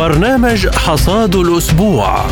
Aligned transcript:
برنامج 0.00 0.68
حصاد 0.68 1.36
الأسبوع. 1.36 2.26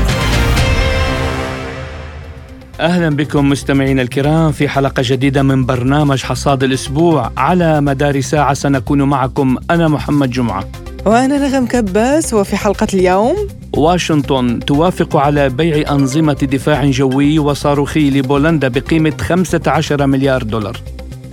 أهلا 2.80 3.16
بكم 3.16 3.48
مستمعينا 3.48 4.02
الكرام 4.02 4.52
في 4.52 4.68
حلقة 4.68 5.02
جديدة 5.06 5.42
من 5.42 5.66
برنامج 5.66 6.22
حصاد 6.22 6.64
الأسبوع. 6.64 7.30
على 7.36 7.80
مدار 7.80 8.20
ساعة 8.20 8.54
سنكون 8.54 9.02
معكم. 9.02 9.56
أنا 9.70 9.88
محمد 9.88 10.30
جمعة. 10.30 10.64
وأنا 11.06 11.48
نغم 11.48 11.66
كباس. 11.66 12.34
وفي 12.34 12.56
حلقة 12.56 12.86
اليوم 12.94 13.36
واشنطن 13.76 14.60
توافق 14.60 15.16
على 15.16 15.48
بيع 15.48 15.90
أنظمة 15.90 16.32
دفاع 16.32 16.90
جوي 16.90 17.38
وصاروخي 17.38 18.10
لبولندا 18.10 18.68
بقيمة 18.68 19.14
15 19.20 20.06
مليار 20.06 20.42
دولار. 20.42 20.80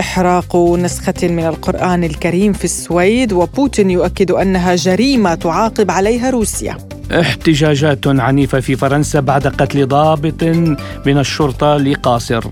إحراق 0.02 0.56
نسخة 0.56 1.28
من 1.28 1.46
القرآن 1.46 2.04
الكريم 2.04 2.54
في 2.54 2.66
السويد 2.66 3.34
وبوتين 3.34 3.92
يؤكد 3.92 4.32
أنها 4.32 4.76
جريمة 4.76 5.36
تعاقب 5.36 5.92
عليها 5.92 6.30
روسيا. 6.30 6.78
احتجاجات 7.12 8.08
عنيفة 8.08 8.60
في 8.60 8.76
فرنسا 8.76 9.20
بعد 9.20 9.48
قتل 9.48 9.88
ضابط 9.88 10.44
من 11.06 11.18
الشرطة 11.20 11.78
لقاصر. 11.78 12.44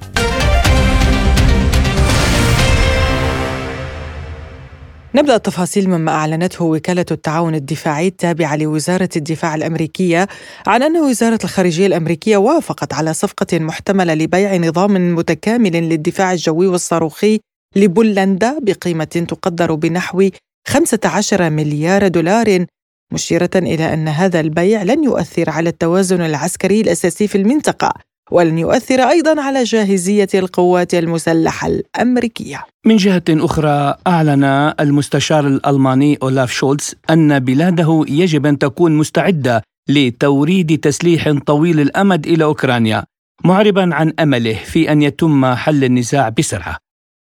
نبدأ 5.16 5.36
التفاصيل 5.36 5.90
مما 5.90 6.12
أعلنته 6.12 6.66
وكالة 6.66 7.06
التعاون 7.12 7.56
الدفاعي 7.56 8.08
التابعة 8.08 8.56
لوزارة 8.56 9.10
الدفاع 9.16 9.56
الأمريكية 9.56 10.28
عن 10.68 10.84
أن 10.84 10.98
وزارة 10.98 11.40
الخارجية 11.44 11.88
الأمريكية 11.88 12.38
وافقت 12.38 12.94
على 12.94 13.14
صفقة 13.14 13.60
محتملة 13.60 14.14
لبيع 14.14 14.56
نظام 14.56 15.16
متكامل 15.16 15.72
للدفاع 15.72 16.32
الجوي 16.32 16.68
والصاروخي 16.68 17.40
لبولندا 17.76 18.60
بقيمة 18.62 19.04
تقدر 19.04 19.76
بنحو 19.76 20.30
15 20.68 21.50
مليار 21.50 22.08
دولار 22.08 22.66
مشيرة 23.14 23.50
إلى 23.56 23.94
أن 23.94 24.08
هذا 24.08 24.40
البيع 24.40 24.84
لن 24.84 25.04
يؤثر 25.04 25.50
على 25.50 25.70
التوازن 25.70 26.22
العسكري 26.22 26.82
الأساسي 26.82 27.28
في 27.28 27.38
المنطقة. 27.38 27.94
ولن 28.34 28.58
يؤثر 28.58 29.00
أيضا 29.00 29.42
على 29.42 29.64
جاهزية 29.64 30.28
القوات 30.36 30.94
المسلحة 30.94 31.68
الأمريكية. 31.68 32.66
من 32.86 32.96
جهة 32.96 33.24
أخرى 33.30 33.96
أعلن 34.08 34.44
المستشار 34.80 35.48
الألماني 35.48 36.18
أولاف 36.24 36.52
شولتز 36.52 36.96
أن 37.10 37.40
بلاده 37.40 38.06
يجب 38.08 38.46
أن 38.46 38.58
تكون 38.58 38.92
مستعدة 38.92 39.62
لتوريد 39.90 40.80
تسليح 40.80 41.32
طويل 41.46 41.80
الأمد 41.80 42.28
إلى 42.28 42.44
أوكرانيا، 42.44 43.04
معربا 43.46 43.96
عن 43.96 44.14
أمله 44.20 44.54
في 44.54 44.92
أن 44.92 45.02
يتم 45.02 45.46
حل 45.46 45.84
النزاع 45.84 46.30
بسرعة. 46.30 46.78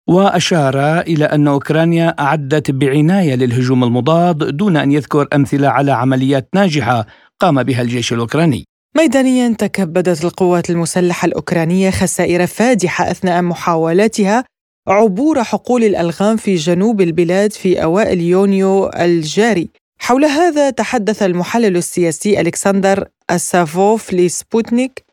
وأشار 0.10 1.00
إلى 1.00 1.26
أن 1.26 1.48
أوكرانيا 1.48 2.16
أعدت 2.20 2.72
بعناية 2.72 3.36
للهجوم 3.36 3.84
المضاد 3.84 4.58
دون 4.58 4.78
أن 4.78 4.92
يذكر 4.92 5.28
أمثلة 5.34 5.68
على 5.68 5.92
عمليات 5.92 6.50
ناجحة 6.56 7.06
قام 7.40 7.64
بها 7.64 7.82
الجيش 7.82 8.14
الأوكراني. 8.14 8.66
ميدانيا 8.98 9.56
تكبدت 9.60 10.24
القوات 10.24 10.70
المسلحة 10.70 11.26
الأوكرانية 11.26 11.90
خسائر 11.90 12.48
فادحة 12.48 13.12
أثناء 13.12 13.42
محاولاتها 13.42 14.44
عبور 14.88 15.44
حقول 15.44 15.84
الألغام 15.84 16.38
في 16.38 16.56
جنوب 16.56 17.02
البلاد 17.02 17.52
في 17.52 17.84
أوائل 17.84 18.22
يونيو 18.22 18.90
الجاري. 18.90 19.70
حول 20.00 20.26
هذا 20.26 20.70
تحدث 20.70 21.24
المحلل 21.24 21.78
السياسي 21.78 22.42
ألكسندر 22.42 23.08
أسافوف 23.30 24.14
لسبوتنيك. 24.14 25.06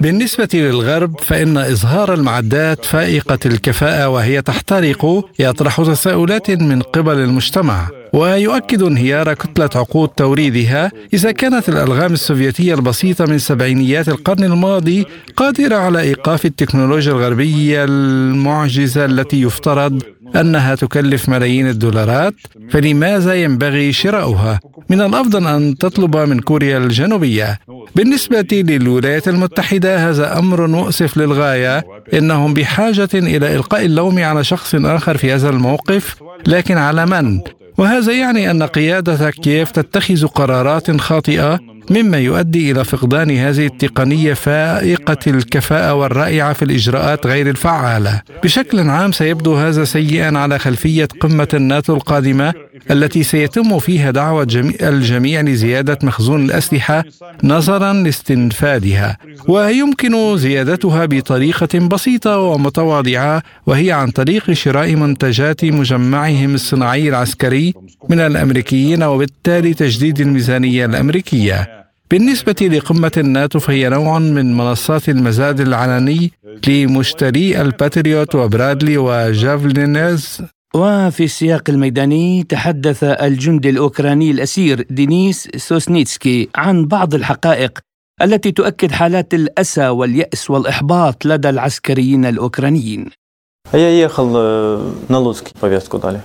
بالنسبة 0.00 0.48
للغرب 0.54 1.20
فإن 1.20 1.58
إظهار 1.58 2.14
المعدات 2.14 2.84
فائقة 2.84 3.38
الكفاءة 3.46 4.08
وهي 4.08 4.42
تحترق 4.42 5.30
يطرح 5.38 5.76
تساؤلات 5.76 6.50
من 6.50 6.82
قبل 6.82 7.18
المجتمع. 7.18 8.01
ويؤكد 8.12 8.82
انهيار 8.82 9.34
كتلة 9.34 9.70
عقود 9.74 10.08
توريدها 10.08 10.90
إذا 11.14 11.32
كانت 11.32 11.68
الألغام 11.68 12.12
السوفيتية 12.12 12.74
البسيطة 12.74 13.24
من 13.26 13.38
سبعينيات 13.38 14.08
القرن 14.08 14.44
الماضي 14.44 15.06
قادرة 15.36 15.76
على 15.76 16.00
إيقاف 16.00 16.46
التكنولوجيا 16.46 17.12
الغربية 17.12 17.84
المعجزة 17.84 19.04
التي 19.04 19.42
يفترض 19.42 20.02
أنها 20.36 20.74
تكلف 20.74 21.28
ملايين 21.28 21.68
الدولارات 21.68 22.34
فلماذا 22.70 23.34
ينبغي 23.34 23.92
شراؤها؟ 23.92 24.60
من 24.90 25.00
الأفضل 25.00 25.46
أن 25.46 25.78
تطلب 25.78 26.16
من 26.16 26.40
كوريا 26.40 26.78
الجنوبية. 26.78 27.58
بالنسبة 27.94 28.46
للولايات 28.52 29.28
المتحدة 29.28 30.10
هذا 30.10 30.38
أمر 30.38 30.66
مؤسف 30.66 31.16
للغاية. 31.16 31.84
إنهم 32.14 32.54
بحاجة 32.54 33.08
إلى 33.14 33.56
إلقاء 33.56 33.84
اللوم 33.84 34.18
على 34.18 34.44
شخص 34.44 34.74
آخر 34.74 35.16
في 35.16 35.32
هذا 35.32 35.50
الموقف 35.50 36.16
لكن 36.46 36.78
على 36.78 37.06
من؟ 37.06 37.40
وهذا 37.78 38.12
يعني 38.12 38.50
أن 38.50 38.62
قياده 38.62 39.30
كييف 39.30 39.70
تتخذ 39.70 40.26
قرارات 40.26 41.00
خاطئة؟ 41.00 41.60
مما 41.90 42.18
يؤدي 42.18 42.70
إلى 42.70 42.84
فقدان 42.84 43.30
هذه 43.30 43.66
التقنية 43.66 44.34
فائقة 44.34 45.18
الكفاءة 45.26 45.94
والرائعة 45.94 46.52
في 46.52 46.64
الإجراءات 46.64 47.26
غير 47.26 47.48
الفعالة. 47.50 48.22
بشكل 48.44 48.80
عام 48.80 49.12
سيبدو 49.12 49.54
هذا 49.54 49.84
سيئا 49.84 50.38
على 50.38 50.58
خلفية 50.58 51.08
قمة 51.20 51.48
الناتو 51.54 51.94
القادمة 51.94 52.54
التي 52.90 53.22
سيتم 53.22 53.78
فيها 53.78 54.10
دعوة 54.10 54.46
الجميع 54.82 55.40
لزيادة 55.40 55.98
مخزون 56.02 56.44
الأسلحة 56.44 57.04
نظرا 57.44 57.92
لاستنفادها 57.92 59.16
ويمكن 59.48 60.36
زيادتها 60.36 61.04
بطريقة 61.06 61.78
بسيطة 61.78 62.38
ومتواضعة 62.38 63.42
وهي 63.66 63.92
عن 63.92 64.10
طريق 64.10 64.52
شراء 64.52 64.94
منتجات 64.96 65.64
مجمعهم 65.64 66.54
الصناعي 66.54 67.08
العسكري 67.08 67.74
من 68.08 68.20
الأمريكيين 68.20 69.02
وبالتالي 69.02 69.74
تجديد 69.74 70.20
الميزانية 70.20 70.86
الأمريكية. 70.86 71.71
بالنسبة 72.12 72.56
لقمة 72.62 73.12
الناتو 73.16 73.58
فهي 73.58 73.88
نوع 73.88 74.18
من 74.18 74.56
منصات 74.56 75.08
المزاد 75.08 75.60
العلني 75.60 76.32
لمشتري 76.68 77.60
الباتريوت 77.60 78.34
وبرادلي 78.34 78.96
وجافلينز 78.96 80.42
وفي 80.74 81.24
السياق 81.24 81.70
الميداني 81.70 82.42
تحدث 82.42 83.04
الجندي 83.04 83.70
الأوكراني 83.70 84.30
الأسير 84.30 84.86
دينيس 84.90 85.48
سوسنيتسكي 85.56 86.48
عن 86.56 86.86
بعض 86.86 87.14
الحقائق 87.14 87.78
التي 88.22 88.52
تؤكد 88.52 88.92
حالات 88.92 89.34
الأسى 89.34 89.88
واليأس 89.88 90.50
والإحباط 90.50 91.26
لدى 91.26 91.48
العسكريين 91.48 92.24
الأوكرانيين. 92.24 93.10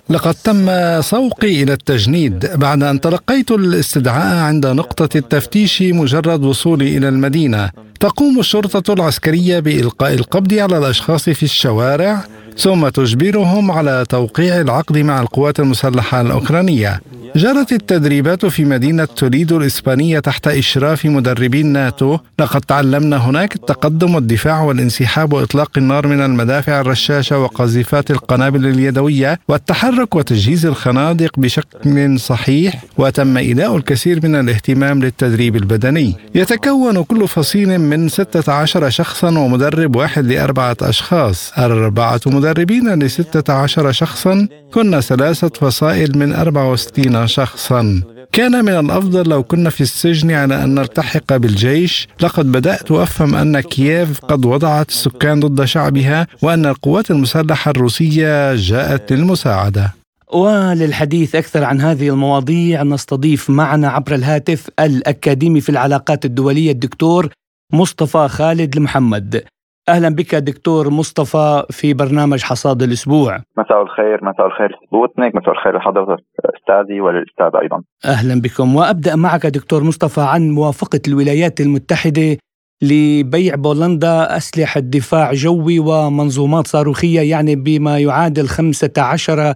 لقد 0.09 0.35
تم 0.43 0.69
سوقي 1.01 1.63
إلى 1.63 1.73
التجنيد 1.73 2.51
بعد 2.55 2.83
أن 2.83 3.01
تلقيت 3.01 3.51
الاستدعاء 3.51 4.35
عند 4.35 4.67
نقطة 4.67 5.17
التفتيش 5.17 5.81
مجرد 5.81 6.43
وصولي 6.43 6.97
إلى 6.97 7.09
المدينة. 7.09 7.69
تقوم 7.99 8.39
الشرطة 8.39 8.93
العسكرية 8.93 9.59
بإلقاء 9.59 10.13
القبض 10.13 10.53
على 10.53 10.77
الأشخاص 10.77 11.29
في 11.29 11.43
الشوارع 11.43 12.23
ثم 12.57 12.87
تجبرهم 12.89 13.71
على 13.71 14.05
توقيع 14.09 14.61
العقد 14.61 14.97
مع 14.97 15.21
القوات 15.21 15.59
المسلحة 15.59 16.21
الأوكرانية. 16.21 17.01
جرت 17.37 17.71
التدريبات 17.71 18.45
في 18.45 18.65
مدينة 18.65 19.05
توليدو 19.05 19.57
الإسبانية 19.57 20.19
تحت 20.19 20.47
إشراف 20.47 21.05
مدربين 21.05 21.67
ناتو. 21.67 22.17
لقد 22.39 22.61
تعلمنا 22.61 23.17
هناك 23.17 23.55
التقدم 23.55 24.15
والدفاع 24.15 24.61
والانسحاب 24.61 25.33
وإطلاق 25.33 25.71
النار 25.77 26.07
من 26.07 26.21
المدافع 26.21 26.81
الرشاشة 26.81 27.39
وقذيفات 27.39 28.11
القنابل 28.11 28.65
اليدوية 28.65 29.39
والتحرك 29.47 30.15
وتجهيز 30.15 30.65
الخنادق 30.65 31.39
بشكل 31.39 32.19
صحيح 32.19 32.83
وتم 32.97 33.37
إيلاء 33.37 33.77
الكثير 33.77 34.19
من 34.23 34.35
الاهتمام 34.35 35.03
للتدريب 35.03 35.55
البدني. 35.55 36.15
يتكون 36.35 37.03
كل 37.03 37.27
فصيل 37.27 37.79
من 37.79 38.09
16 38.09 38.89
شخصا 38.89 39.27
ومدرب 39.39 39.95
واحد 39.95 40.25
لأربعة 40.25 40.77
أشخاص. 40.81 41.53
أربعة 41.57 42.21
مدربين 42.25 43.03
ل 43.03 43.09
16 43.09 43.91
شخصا. 43.91 44.47
كنا 44.73 45.01
ثلاثة 45.01 45.49
فصائل 45.49 46.17
من 46.17 46.33
64 46.33 47.26
شخصا. 47.27 48.01
كان 48.31 48.65
من 48.65 48.71
الأفضل 48.71 49.29
لو 49.29 49.43
كنا 49.43 49.69
في 49.69 49.81
السجن 49.81 50.31
على 50.31 50.63
أن 50.63 50.75
نلتحق 50.75 51.37
بالجيش. 51.37 52.07
لقد 52.21 52.51
بدأت 52.51 52.91
أفهم 52.91 53.35
أن 53.35 53.59
كييف 53.59 54.19
قد 54.19 54.45
وضعت 54.45 54.89
السكان 54.89 55.39
ضد 55.39 55.65
شعبها 55.65 56.27
وأن 56.41 56.65
القوات 56.65 57.11
المسلحة 57.11 57.71
الروسية 57.71 58.55
جاءت 58.55 59.13
للمساعدة. 59.13 59.93
وللحديث 60.33 61.35
أكثر 61.35 61.63
عن 61.63 61.81
هذه 61.81 62.09
المواضيع 62.09 62.83
نستضيف 62.83 63.49
معنا 63.49 63.87
عبر 63.89 64.15
الهاتف 64.15 64.69
الأكاديمي 64.79 65.61
في 65.61 65.69
العلاقات 65.69 66.25
الدولية 66.25 66.71
الدكتور 66.71 67.29
مصطفى 67.73 68.27
خالد 68.27 68.77
المحمد. 68.77 69.43
أهلا 69.89 70.09
بك 70.09 70.35
دكتور 70.35 70.89
مصطفى 70.89 71.63
في 71.69 71.93
برنامج 71.93 72.43
حصاد 72.43 72.83
الأسبوع. 72.83 73.37
مساء 73.57 73.81
الخير 73.81 74.19
مساء 74.25 74.47
الخير 74.47 74.71
سبوتنيك 74.87 75.35
مساء 75.35 75.51
الخير 75.51 75.77
لحضرتك 75.77 76.23
أستاذي 76.45 77.01
وللاستاذ 77.01 77.61
أيضا. 77.61 77.83
أهلا 78.05 78.41
بكم 78.41 78.75
وأبدأ 78.75 79.15
معك 79.15 79.45
دكتور 79.45 79.83
مصطفى 79.83 80.21
عن 80.21 80.49
موافقة 80.49 80.99
الولايات 81.07 81.61
المتحدة 81.61 82.37
لبيع 82.81 83.55
بولندا 83.55 84.37
أسلحة 84.37 84.79
دفاع 84.79 85.33
جوي 85.33 85.79
ومنظومات 85.79 86.67
صاروخية 86.67 87.21
يعني 87.21 87.55
بما 87.55 87.99
يعادل 87.99 88.47
15 88.47 89.53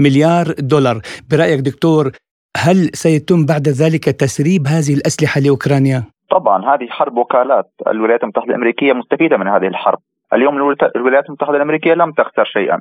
مليار 0.00 0.54
دولار 0.58 1.00
برأيك 1.30 1.60
دكتور 1.60 2.12
هل 2.56 2.90
سيتم 2.94 3.46
بعد 3.46 3.68
ذلك 3.68 4.04
تسريب 4.04 4.66
هذه 4.66 4.94
الأسلحة 4.94 5.40
لأوكرانيا؟ 5.40 6.04
طبعا 6.30 6.74
هذه 6.74 6.86
حرب 6.86 7.16
وكالات. 7.16 7.70
الولايات 7.86 8.22
المتحدة 8.22 8.48
الأمريكية 8.48 8.92
مستفيدة 8.92 9.36
من 9.36 9.48
هذه 9.48 9.66
الحرب. 9.66 9.98
اليوم 10.32 10.56
الولايات 10.96 11.26
المتحدة 11.26 11.56
الأمريكية 11.56 11.94
لم 11.94 12.12
تخسر 12.12 12.44
شيئا. 12.44 12.80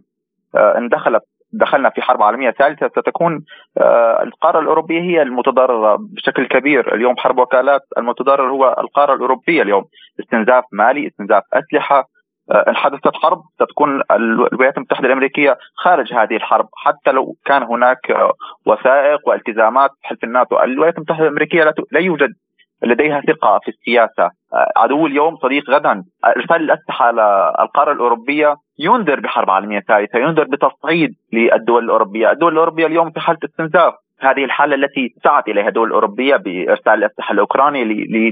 آه، 0.56 0.78
إن 0.78 0.90
دخلت 0.90 1.24
دخلنا 1.54 1.90
في 1.90 2.02
حرب 2.02 2.24
عالمية 2.24 2.52
ثالثة 2.52 2.88
ستكون 2.88 3.46
آه، 3.78 4.24
القارة 4.24 4.60
الأوروبية 4.60 5.02
هي 5.02 5.22
المتضررة 5.22 5.98
بشكل 6.00 6.48
كبير، 6.48 6.96
اليوم 6.96 7.18
حرب 7.18 7.38
وكالات 7.38 7.82
المتضرر 7.98 8.52
هو 8.52 8.76
القارة 8.80 9.14
الأوروبية 9.14 9.62
اليوم، 9.62 9.84
استنزاف 10.20 10.64
مالي، 10.72 11.08
استنزاف 11.08 11.44
أسلحة، 11.54 12.04
آه، 12.52 12.66
إن 12.68 12.76
حدثت 12.76 13.16
حرب 13.16 13.42
ستكون 13.56 14.02
الولايات 14.12 14.78
المتحدة 14.78 15.08
الأمريكية 15.08 15.58
خارج 15.76 16.14
هذه 16.14 16.36
الحرب. 16.36 16.70
حتى 16.76 17.12
لو 17.12 17.36
كان 17.46 17.64
هناك 17.64 18.32
وثائق 18.66 19.28
والتزامات 19.28 19.90
حلف 20.02 20.24
الناتو، 20.24 20.60
الولايات 20.60 20.96
المتحدة 20.96 21.24
الأمريكية 21.24 21.74
لا 21.92 22.00
يوجد 22.00 22.34
لديها 22.84 23.22
ثقة 23.22 23.60
في 23.64 23.72
السياسة. 23.72 24.30
عدو 24.78 25.08
اليوم 25.08 25.36
صديق 25.36 25.70
غدا. 25.70 26.04
ارسال 26.26 26.62
الأسلحة 26.62 27.12
للقاره 27.12 27.92
الأوروبية 27.92 28.56
ينذر 28.80 29.20
بحرب 29.20 29.50
عالمية 29.50 29.80
ثالثة 29.80 30.20
ينذر 30.20 30.44
بتصعيد 30.44 31.10
للدول 31.34 31.84
الأوروبية. 31.84 32.32
الدول 32.32 32.54
الأوروبية 32.54 32.86
اليوم 32.86 33.12
في 33.12 33.20
حالة 33.20 33.40
استنزاف. 33.44 33.94
هذه 34.20 34.44
الحالة 34.46 34.76
التي 34.76 35.16
سعت 35.24 35.48
إليها 35.48 35.68
الدول 35.68 35.88
الأوروبية 35.88 36.36
بإرسال 36.36 36.94
الأسلحة 36.94 37.34
الأوكرانية 37.34 37.84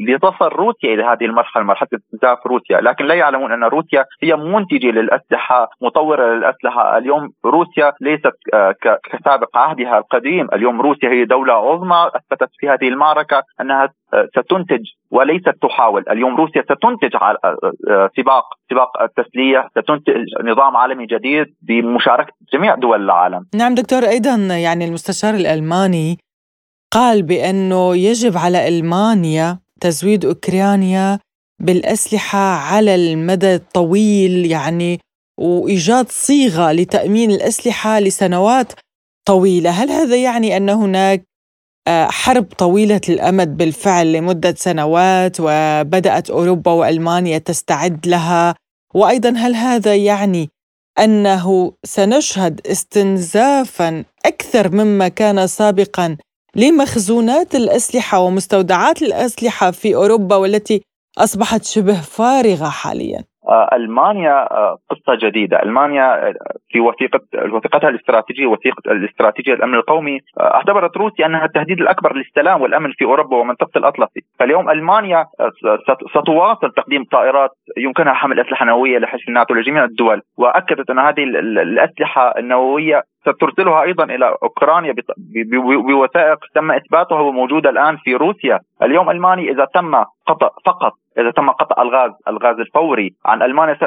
لتصل 0.08 0.48
روسيا 0.48 0.94
إلى 0.94 1.04
هذه 1.04 1.26
المرحلة 1.26 1.64
مرحلة 1.64 1.90
استنزاف 1.94 2.48
روسيا. 2.48 2.82
لكن 2.82 3.06
لا 3.06 3.14
يعلمون 3.14 3.52
أن 3.52 3.64
روسيا 3.64 4.06
هي 4.24 4.36
منتجة 4.36 4.88
للأسلحة 4.88 5.70
مطورة 5.82 6.34
للأسلحة. 6.34 6.98
اليوم 6.98 7.30
روسيا 7.46 7.94
ليست 8.02 8.32
آه، 8.54 8.76
كسابق 9.12 9.58
عهدها 9.58 9.98
القديم. 9.98 10.48
اليوم 10.54 10.82
روسيا 10.82 11.10
هي 11.10 11.26
دولة 11.26 11.54
عظمى 11.54 12.10
أثبتت 12.16 12.50
في 12.60 12.70
هذه 12.70 12.88
المعركة 12.88 13.44
أنها 13.62 13.90
آه، 14.14 14.28
ستنتج 14.38 14.84
وليست 15.12 15.54
تحاول. 15.62 16.04
اليوم 16.10 16.36
روسيا 16.36 16.62
ستنتج 16.62 17.16
آه، 17.16 18.10
سباق 18.18 18.44
سباق 18.70 19.02
التسليح 19.02 19.68
ستنتج 19.72 20.26
نظام 20.44 20.78
عالمي 20.78 21.06
جديد 21.06 21.46
بمشاركة 21.62 22.34
جميع 22.54 22.76
دول 22.76 23.04
العالم. 23.04 23.46
نعم 23.56 23.76
دكتور 23.76 24.04
أيضا 24.04 24.36
يعني 24.64 24.86
المستشار 24.86 25.34
الألماني 25.34 25.71
قال 26.94 27.24
بأنه 27.24 27.96
يجب 27.96 28.38
على 28.38 28.68
ألمانيا 28.68 29.60
تزويد 29.82 30.26
أوكرانيا 30.26 31.20
بالأسلحة 31.62 32.40
على 32.40 32.96
المدى 32.96 33.56
الطويل 33.56 34.46
يعني 34.46 35.00
وإيجاد 35.40 36.10
صيغة 36.10 36.72
لتأمين 36.72 37.32
الأسلحة 37.32 38.00
لسنوات 38.00 38.74
طويلة. 39.28 39.70
هل 39.70 39.90
هذا 39.92 40.16
يعني 40.16 40.58
أن 40.58 40.70
هناك 40.70 41.24
آه، 41.88 42.08
حرب 42.08 42.44
طويلة 42.44 43.02
الأمد 43.10 43.58
بالفعل 43.58 44.14
لمدة 44.14 44.56
سنوات 44.58 45.38
وبدأت 45.40 46.30
أوروبا 46.30 46.72
وألمانيا 46.72 47.38
تستعد 47.38 48.08
لها؟ 48.08 48.56
وأيضا 48.94 49.30
هل 49.30 49.56
هذا 49.56 49.96
يعني 49.96 50.50
أنه 51.02 51.74
سنشهد 51.84 52.68
استنزافا 52.68 54.04
أكثر 54.26 54.72
مما 54.76 55.08
كان 55.08 55.48
سابقا 55.48 56.18
لمخزونات 56.56 57.56
الأسلحة 57.56 58.20
ومستودعات 58.20 59.02
الأسلحة 59.02 59.72
في 59.72 59.96
أوروبا 59.96 60.36
والتي 60.36 60.82
أصبحت 61.18 61.66
شبه 61.66 62.02
فارغة 62.02 62.70
حاليا. 62.70 63.24
ألمانيا 63.52 64.54
آه، 64.54 64.78
قصة 64.90 65.28
جديدة، 65.28 65.64
ألمانيا 65.64 66.28
آه، 66.28 66.34
في 66.70 66.80
وثيقه 66.80 67.20
وثيقتها 67.52 67.90
الاستراتيجيه 67.90 68.46
وثيقة 68.46 68.92
الاستراتيجية 68.92 69.54
الامن 69.54 69.76
القومي 69.76 70.20
اعتبرت 70.40 70.98
روسيا 70.98 71.26
أنها 71.26 71.46
التهديد 71.46 71.82
الأكبر 71.82 72.16
للسلام 72.16 72.62
والأمن 72.62 72.92
في 72.92 73.06
أوروبا 73.06 73.38
ومنطقة 73.38 73.78
الأطلسي، 73.78 74.22
فاليوم 74.40 74.70
ألمانيا 74.70 75.26
ستواصل 76.12 76.72
تقديم 76.72 77.04
طائرات 77.12 77.50
يمكنها 77.78 78.14
حمل 78.14 78.40
أسلحة 78.40 78.66
نووية 78.66 78.98
لحلف 78.98 79.28
الناتو 79.28 79.54
لجميع 79.54 79.84
الدول، 79.84 80.22
وأكدت 80.38 80.90
أن 80.90 81.00
هذه 81.00 81.24
الأسلحة 81.24 82.34
النووية 82.38 83.02
سترسلها 83.22 83.82
أيضا 83.82 84.04
إلى 84.04 84.36
أوكرانيا 84.44 84.96
بوثائق 85.88 86.38
تم 86.56 86.72
إثباتها 86.72 87.20
وموجودة 87.20 87.70
الآن 87.70 87.98
في 87.98 88.16
روسيا، 88.16 88.60
اليوم 88.84 89.10
المانيا 89.10 89.52
إذا 89.52 89.66
تم 89.66 89.96
قطع 90.28 90.50
فقط 90.66 90.94
إذا 91.20 91.32
تم 91.32 91.50
قطع 91.50 91.82
الغاز 91.82 92.12
الغاز 92.28 92.60
الفوري 92.60 93.14
عن 93.26 93.42
ألمانيا 93.42 93.78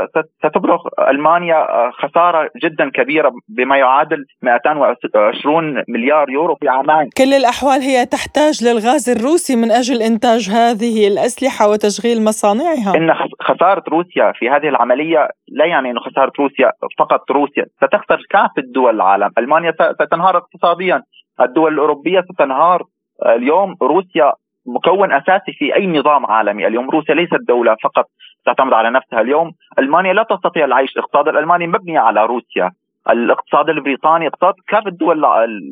ستبلغ 0.46 0.78
ألمانيا 1.10 1.56
آه، 1.56 1.90
خسارة 1.90 2.50
جدا 2.62 2.90
كبيرة 2.90 3.32
بما 3.48 3.76
يعادل 3.76 4.24
220 4.42 5.82
مليار 5.88 6.30
يورو 6.30 6.54
في 6.54 6.68
عامين. 6.68 7.10
كل 7.18 7.34
الأحوال 7.34 7.80
هي 7.80 8.06
تحتاج 8.06 8.64
للغاز 8.64 9.10
الروسي 9.10 9.56
من 9.56 9.70
أجل 9.70 10.02
إنتاج 10.02 10.50
هذه 10.50 11.08
الأسلحة 11.08 11.68
وتشغيل 11.68 12.24
مصانعها. 12.24 12.96
إن 12.96 13.14
خسارة 13.40 13.84
روسيا 13.88 14.32
في 14.32 14.50
هذه 14.50 14.68
العملية 14.68 15.28
لا 15.48 15.64
يعني 15.64 15.90
إنه 15.90 16.00
خسارة 16.00 16.32
روسيا 16.38 16.72
فقط 16.98 17.30
روسيا. 17.30 17.66
ستخسر 17.76 18.22
كافه 18.30 18.62
دول 18.74 18.94
العالم. 18.94 19.30
ألمانيا 19.38 19.74
ستنهار 20.02 20.36
اقتصاديا. 20.36 21.02
الدول 21.40 21.72
الأوروبية 21.72 22.24
ستنهار 22.32 22.82
اليوم 23.26 23.76
روسيا 23.82 24.32
مكون 24.66 25.12
أساسي 25.12 25.52
في 25.52 25.76
أي 25.76 25.86
نظام 25.86 26.26
عالمي، 26.26 26.66
اليوم 26.66 26.90
روسيا 26.90 27.14
ليست 27.14 27.40
دولة 27.48 27.76
فقط 27.82 28.06
تعتمد 28.46 28.72
على 28.72 28.90
نفسها، 28.90 29.20
اليوم 29.20 29.52
ألمانيا 29.78 30.12
لا 30.12 30.22
تستطيع 30.22 30.64
العيش، 30.64 30.92
الاقتصاد 30.96 31.28
الألماني 31.28 31.66
مبني 31.66 31.98
على 31.98 32.26
روسيا، 32.26 32.70
الاقتصاد 33.10 33.68
البريطاني 33.68 34.26
اقتصاد 34.26 34.54
كافة 34.68 34.88
الدول 34.88 35.24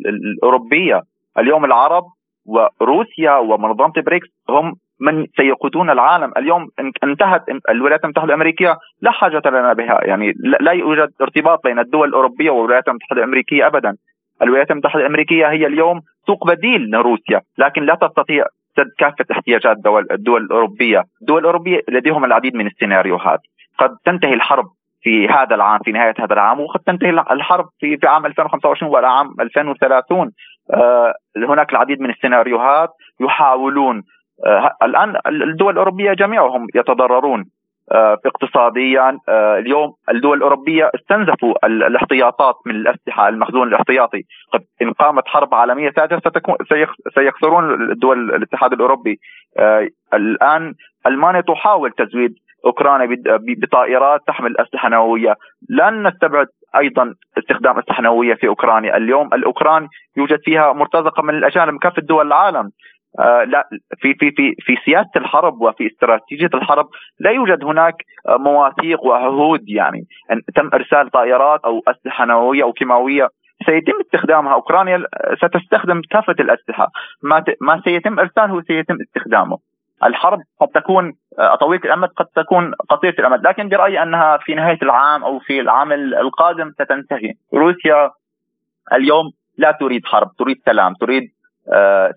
الأوروبية، 0.06 1.02
اليوم 1.38 1.64
العرب 1.64 2.04
وروسيا 2.46 3.36
ومنظمة 3.36 3.92
بريكس 4.06 4.28
هم 4.48 4.74
من 5.00 5.26
سيقودون 5.36 5.90
العالم. 5.90 6.32
اليوم 6.36 6.68
انتهت 7.04 7.44
الولايات 7.70 8.04
المتحدة 8.04 8.28
الأمريكية 8.28 8.76
لا 9.00 9.10
حاجة 9.10 9.42
لنا 9.46 9.72
بها. 9.72 9.98
يعني 10.04 10.32
لا 10.60 10.72
يوجد 10.72 11.08
ارتباط 11.20 11.64
بين 11.64 11.78
الدول 11.78 12.08
الأوروبية 12.08 12.50
والولايات 12.50 12.88
المتحدة 12.88 13.18
الأمريكية 13.18 13.66
ابدا. 13.66 13.96
الولايات 14.42 14.70
المتحدة 14.70 15.00
الأمريكية 15.00 15.50
هي 15.50 15.66
اليوم 15.66 16.00
سوق 16.26 16.46
بديل 16.46 16.90
لروسيا 16.90 17.40
لكن 17.58 17.82
لا 17.82 17.94
تستطيع 17.94 18.44
سد 18.76 18.90
كافة 18.98 19.24
احتياجات 19.32 19.76
الدول 19.76 20.06
الدول 20.10 20.42
الأوروبية، 20.42 21.04
الدول 21.20 21.38
الأوروبية 21.40 21.80
لديهم 21.88 22.24
العديد 22.24 22.54
من 22.54 22.66
السيناريوهات، 22.66 23.40
قد 23.78 23.96
تنتهي 24.04 24.34
الحرب 24.34 24.64
في 25.02 25.28
هذا 25.28 25.54
العام 25.54 25.78
في 25.84 25.92
نهاية 25.92 26.14
هذا 26.18 26.32
العام 26.32 26.60
وقد 26.60 26.80
تنتهي 26.80 27.10
الحرب 27.10 27.64
في 27.80 27.96
في 27.96 28.06
عام 28.06 28.26
2025 28.26 28.92
ولا 28.92 29.08
عام 29.08 29.34
2030 29.40 30.30
آه 30.74 31.14
هناك 31.36 31.72
العديد 31.72 32.00
من 32.00 32.10
السيناريوهات 32.10 32.88
يحاولون 33.20 34.02
آه 34.46 34.70
الآن 34.82 35.16
الدول 35.26 35.72
الأوروبية 35.72 36.12
جميعهم 36.12 36.66
يتضررون. 36.74 37.44
اقتصاديا 38.26 39.18
آه، 39.28 39.58
اليوم 39.58 39.92
الدول 40.10 40.36
الأوروبية 40.36 40.90
استنزفوا 40.94 41.66
الاحتياطات 41.66 42.54
من 42.66 42.74
الأسلحة 42.74 43.28
المخزون 43.28 43.68
الاحتياطي. 43.68 44.22
قد 44.52 44.60
إن 44.82 44.92
قامت 44.92 45.28
حرب 45.28 45.54
عالمية 45.54 45.90
ثالثة 45.90 46.18
ستكون 46.18 46.56
سيخسرون 47.14 47.90
الدول 47.92 48.34
الاتحاد 48.34 48.72
الأوروبي. 48.72 49.18
آه، 49.58 49.88
الآن 50.14 50.74
ألمانيا 51.06 51.40
تحاول 51.40 51.90
تزويد 51.90 52.34
أوكرانيا 52.64 53.16
بطائرات 53.62 54.20
تحمل 54.26 54.56
أسلحة 54.60 54.88
نووية. 54.88 55.34
لن 55.70 56.06
نستبعد 56.06 56.46
أيضا 56.76 57.14
استخدام 57.38 57.78
أسلحة 57.78 58.02
نووية 58.02 58.34
في 58.34 58.48
أوكرانيا. 58.48 58.96
اليوم 58.96 59.34
الأوكران 59.34 59.88
يوجد 60.16 60.38
فيها 60.44 60.72
مرتزقة 60.72 61.22
من 61.22 61.34
الأجانب 61.34 61.78
كافة 61.78 62.02
دول 62.02 62.26
العالم. 62.26 62.58
آه، 62.58 62.70
لا 63.18 63.68
في 63.98 64.14
في 64.14 64.30
في 64.30 64.54
في 64.58 64.76
سياسة 64.84 65.10
الحرب 65.16 65.60
وفي 65.60 65.86
استراتيجية 65.86 66.50
الحرب 66.54 66.88
لا 67.20 67.30
يوجد 67.30 67.64
هناك 67.64 67.94
آه، 68.28 68.36
مواثيق 68.36 69.04
وعهود 69.04 69.68
يعني. 69.68 70.04
أن 70.30 70.40
تم 70.54 70.70
إرسال 70.74 71.10
طائرات 71.10 71.60
أو 71.64 71.82
أسلحة 71.88 72.24
نووية 72.24 72.62
أو 72.62 72.72
كيماوية 72.72 73.28
سيتم 73.66 73.92
استخدامها. 74.00 74.54
أوكرانيا 74.54 75.04
ستستخدم 75.36 76.00
كافة 76.10 76.36
الأسلحة. 76.40 76.88
ما 77.22 77.44
ما 77.60 77.80
سيتم 77.84 78.18
إرساله 78.18 78.62
سيتم 78.62 78.96
استخدامه. 79.00 79.58
الحرب 80.04 80.38
قد 80.60 80.68
تكون 80.68 81.12
آه، 81.38 81.54
طويلة 81.56 81.84
الأمد 81.84 82.08
قد 82.08 82.26
تكون 82.26 82.74
قصيرة 82.88 83.14
الأمد. 83.18 83.46
لكن 83.46 83.68
برأيي 83.68 84.02
أنها 84.02 84.36
في 84.36 84.54
نهاية 84.54 84.78
العام 84.82 85.24
أو 85.24 85.38
في 85.38 85.60
العام 85.60 85.92
القادم 85.92 86.70
ستنتهي. 86.70 87.32
روسيا 87.54 88.10
اليوم 88.92 89.24
لا 89.58 89.72
تريد 89.80 90.06
حرب 90.06 90.28
تريد 90.38 90.56
سلام 90.66 90.94
تريد 90.94 91.22
آه، 91.22 91.41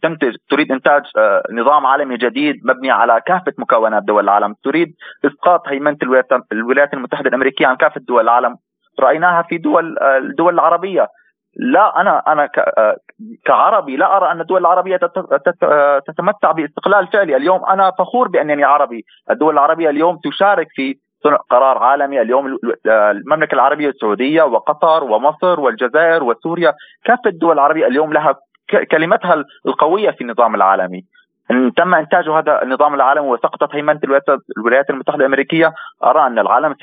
تنتج 0.02 0.36
تريد 0.50 0.72
إنتاج 0.72 1.04
آه، 1.18 1.44
نظام 1.52 1.86
عالمي 1.86 2.18
جديد 2.18 2.56
مبني 2.66 2.92
على 2.92 3.22
كافة 3.26 3.54
مكونات 3.58 4.04
دول 4.04 4.24
العالم، 4.24 4.56
تريد 4.64 4.96
إسقاط 5.26 5.68
هيمنة 5.68 5.98
الولايات 6.52 6.94
المتحدة 6.94 7.30
الأمريكية 7.30 7.68
عن 7.68 7.76
كافة 7.76 8.02
دول 8.08 8.22
العالم، 8.22 8.56
رأيناها 9.00 9.42
في 9.42 9.58
دول 9.58 9.98
آه، 10.00 10.18
الدول 10.18 10.54
العربية، 10.54 11.08
لا 11.58 12.02
أنا 12.02 12.24
أنا 12.28 12.50
كعربي 13.46 13.96
لا 13.98 14.18
أرى 14.18 14.32
أن 14.32 14.42
الدول 14.42 14.62
العربية 14.62 15.00
تتمتع 16.08 16.52
باستقلال 16.52 17.08
فعلي، 17.08 17.36
اليوم 17.36 17.66
أنا 17.66 17.92
فخور 18.00 18.28
بأنني 18.28 18.64
عربي، 18.64 19.06
الدول 19.32 19.54
العربية 19.54 19.90
اليوم 19.90 20.20
تشارك 20.24 20.68
في 20.76 20.96
قرار 21.50 21.78
عالمي. 21.78 22.22
اليوم 22.22 22.58
المملكة 22.86 23.56
العربية 23.56 23.90
السعودية 23.90 24.44
وقطر 24.44 25.04
ومصر 25.04 25.60
والجزائر 25.60 26.24
وسوريا. 26.24 26.74
كافة 27.06 27.30
الدول 27.30 27.54
العربية 27.54 27.88
اليوم 27.88 28.14
لها 28.14 28.36
كلمتها 28.92 29.46
القوية 29.66 30.12
في 30.12 30.22
النظام 30.22 30.56
العالمي. 30.56 31.06
إن 31.52 31.74
تم 31.78 31.96
إنتاج 31.96 32.30
هذا 32.30 32.64
النظام 32.64 32.94
العالمي 32.94 33.28
وسقطت 33.28 33.76
هيمنه 33.76 34.00
الولايات 34.58 34.90
المتحدة 34.90 35.20
الأمريكية 35.20 35.74
أرى 36.04 36.28
أن 36.28 36.40
العالم 36.40 36.76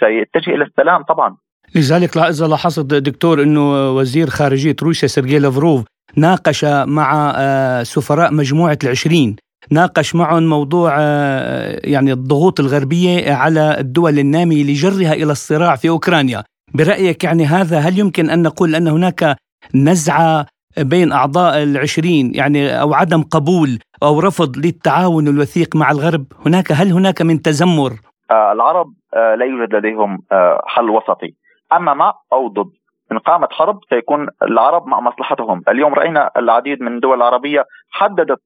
سيتجه 0.00 0.54
إلى 0.54 0.64
السلام 0.64 1.02
طبعا. 1.02 1.36
لذلك 1.74 2.16
اذا 2.16 2.46
لاحظت 2.46 2.94
دكتور 2.94 3.42
إنه 3.42 3.90
وزير 3.90 4.26
خارجية 4.26 4.76
روسيا 4.82 5.08
سيرجي 5.08 5.38
لافروف 5.38 5.84
ناقش 6.16 6.64
مع 6.64 7.34
آه، 7.36 7.82
سفراء 7.82 8.34
مجموعة 8.34 8.78
العشرين 8.84 9.36
ناقش 9.70 10.14
معهم 10.14 10.42
موضوع 10.42 10.96
آه، 11.00 11.80
يعني 11.84 12.12
الضغوط 12.12 12.60
الغربية 12.60 13.32
على 13.32 13.76
الدول 13.80 14.18
النامية 14.18 14.64
لجرها 14.64 15.12
إلى 15.12 15.32
الصراع 15.32 15.76
في 15.76 15.88
أوكرانيا. 15.88 16.44
برأيك 16.74 17.24
يعني 17.24 17.46
هذا 17.46 17.78
هل 17.78 17.98
يمكن 17.98 18.30
أن 18.30 18.42
نقول 18.42 18.74
أن 18.74 18.88
هناك 18.88 19.36
نزعة 19.74 20.46
بين 20.78 21.12
أعضاء 21.12 21.62
العشرين 21.62 22.32
يعني 22.34 22.80
أو 22.80 22.94
عدم 22.94 23.22
قبول 23.22 23.78
أو 24.02 24.20
رفض 24.20 24.56
للتعاون 24.56 25.28
الوثيق 25.28 25.76
مع 25.76 25.90
الغرب. 25.90 26.24
هناك 26.46 26.72
هل 26.72 26.92
هناك 26.92 27.22
من 27.22 27.42
تذمر؟ 27.42 27.92
آه 28.30 28.52
العرب 28.52 28.86
آه 29.14 29.34
لا 29.34 29.44
يوجد 29.44 29.74
لديهم 29.74 30.18
آه 30.32 30.62
حل 30.66 30.90
وسطي. 30.90 31.34
أما 31.72 31.94
مع 31.94 32.14
أو 32.32 32.48
ضد 32.48 32.70
إن 33.12 33.18
قامت 33.18 33.52
حرب 33.52 33.78
سيكون 33.90 34.28
العرب 34.42 34.86
مع 34.86 35.00
مصلحتهم. 35.00 35.62
اليوم 35.68 35.94
رأينا 35.94 36.30
العديد 36.36 36.82
من 36.82 36.94
الدول 36.94 37.16
العربية 37.16 37.64
حددت 37.90 38.40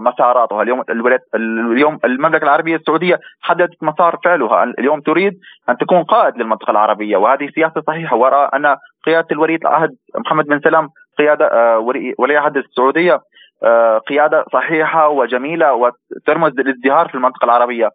مساراتها. 0.00 0.62
اليوم 0.62 0.82
الولايات 0.90 1.20
اليوم 1.34 1.98
المملكة 2.04 2.44
العربية 2.44 2.76
السعودية 2.76 3.20
حددت 3.40 3.82
مسار 3.82 4.18
فعلها. 4.24 4.64
اليوم 4.78 5.00
تريد 5.00 5.32
أن 5.68 5.76
تكون 5.76 6.02
قائد 6.02 6.36
للمنطقة 6.36 6.70
العربية 6.70 7.16
وهذه 7.16 7.48
سياسة 7.54 7.82
صحيحة. 7.86 8.16
وارى 8.16 8.50
ان 8.54 8.76
قيادة 9.06 9.26
الولي 9.32 9.56
العهد 9.56 9.90
محمد 10.16 10.44
بن 10.44 10.60
سلام 10.60 10.88
قيادة 11.18 11.46
آه، 11.46 11.78
ولي 12.18 12.36
عهد 12.36 12.56
السعودية 12.56 13.20
آه، 13.64 13.98
قيادة 13.98 14.44
صحيحة 14.52 15.08
وجميلة 15.08 15.74
وترمز 15.74 16.52
للازدهار 16.52 17.08
في 17.08 17.14
المنطقة 17.14 17.44
العربية. 17.44 17.90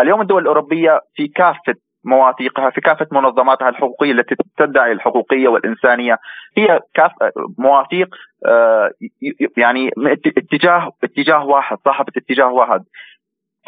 اليوم 0.00 0.20
الدول 0.20 0.42
الأوروبية 0.42 1.00
في 1.14 1.28
كافة 1.28 1.74
مواثيقها 2.04 2.70
في 2.70 2.80
كافة 2.80 3.06
منظماتها 3.12 3.68
الحقوقية 3.68 4.12
التي 4.12 4.34
تدعي 4.58 4.92
الحقوقية 4.92 5.48
والإنسانية 5.48 6.18
هي 6.56 6.80
كاف 6.94 7.10
مواثيق 7.58 8.14
آه، 8.46 8.90
يعني 9.56 9.90
اتجاه 10.36 10.90
اتجاه 11.04 11.44
واحد 11.44 11.76
صاحبة 11.84 12.12
اتجاه 12.16 12.52
واحد 12.52 12.84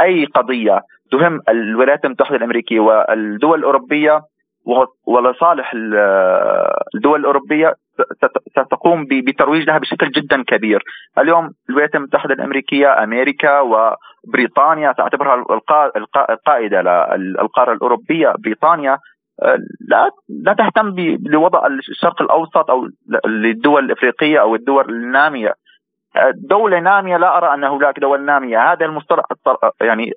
أي 0.01 0.25
قضية 0.25 0.81
تهم 1.11 1.41
الولايات 1.49 2.05
المتحدة 2.05 2.37
الأمريكية 2.37 2.81
والدول 2.81 3.59
الأوروبية 3.59 4.21
ولصالح 5.07 5.73
الدول 6.95 7.21
الأوروبية 7.21 7.75
ستقوم 8.49 9.07
بترويج 9.11 9.67
لها 9.67 9.79
بشكل 9.79 10.11
جدا 10.11 10.43
كبير. 10.43 10.83
اليوم 11.19 11.51
الولايات 11.69 11.95
المتحدة 11.95 12.35
الأمريكية، 12.35 13.05
أمريكا 13.05 13.61
وبريطانيا 13.61 14.93
تعتبرها 14.93 15.45
القائدة 16.31 16.83
للقارة 17.17 17.73
الأوروبية، 17.73 18.35
بريطانيا 18.45 18.99
لا 19.89 20.11
لا 20.29 20.53
تهتم 20.53 20.95
بوضع 21.17 21.67
الشرق 21.67 22.23
الأوسط 22.23 22.71
أو 22.71 22.89
للدول 23.27 23.85
الأفريقية 23.85 24.41
أو 24.41 24.55
الدول 24.55 24.91
النامية. 24.91 25.55
دولة 26.35 26.81
نامية 26.81 27.17
لا 27.17 27.37
أرى 27.39 27.55
أن 27.55 27.65
هناك 27.65 27.99
دول 27.99 28.25
نامية 28.25 28.73
هذا 28.73 28.87
المصطلح 28.87 29.25
يعني 29.81 30.13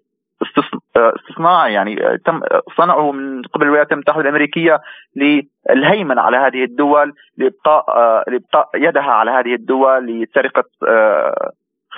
استصناع 0.95 1.67
يعني 1.67 1.95
تم 2.25 2.41
صنعه 2.77 3.11
من 3.11 3.41
قبل 3.41 3.65
الولايات 3.65 3.91
المتحده 3.91 4.21
الأمريكية 4.21 4.79
للهيمنة 5.15 6.21
على 6.21 6.37
هذه 6.37 6.63
الدول 6.63 7.13
لإبقاء 7.37 7.85
لإبقاء 8.29 8.69
يدها 8.75 9.11
على 9.11 9.31
هذه 9.31 9.53
الدول 9.55 10.05
لسرقة 10.05 10.63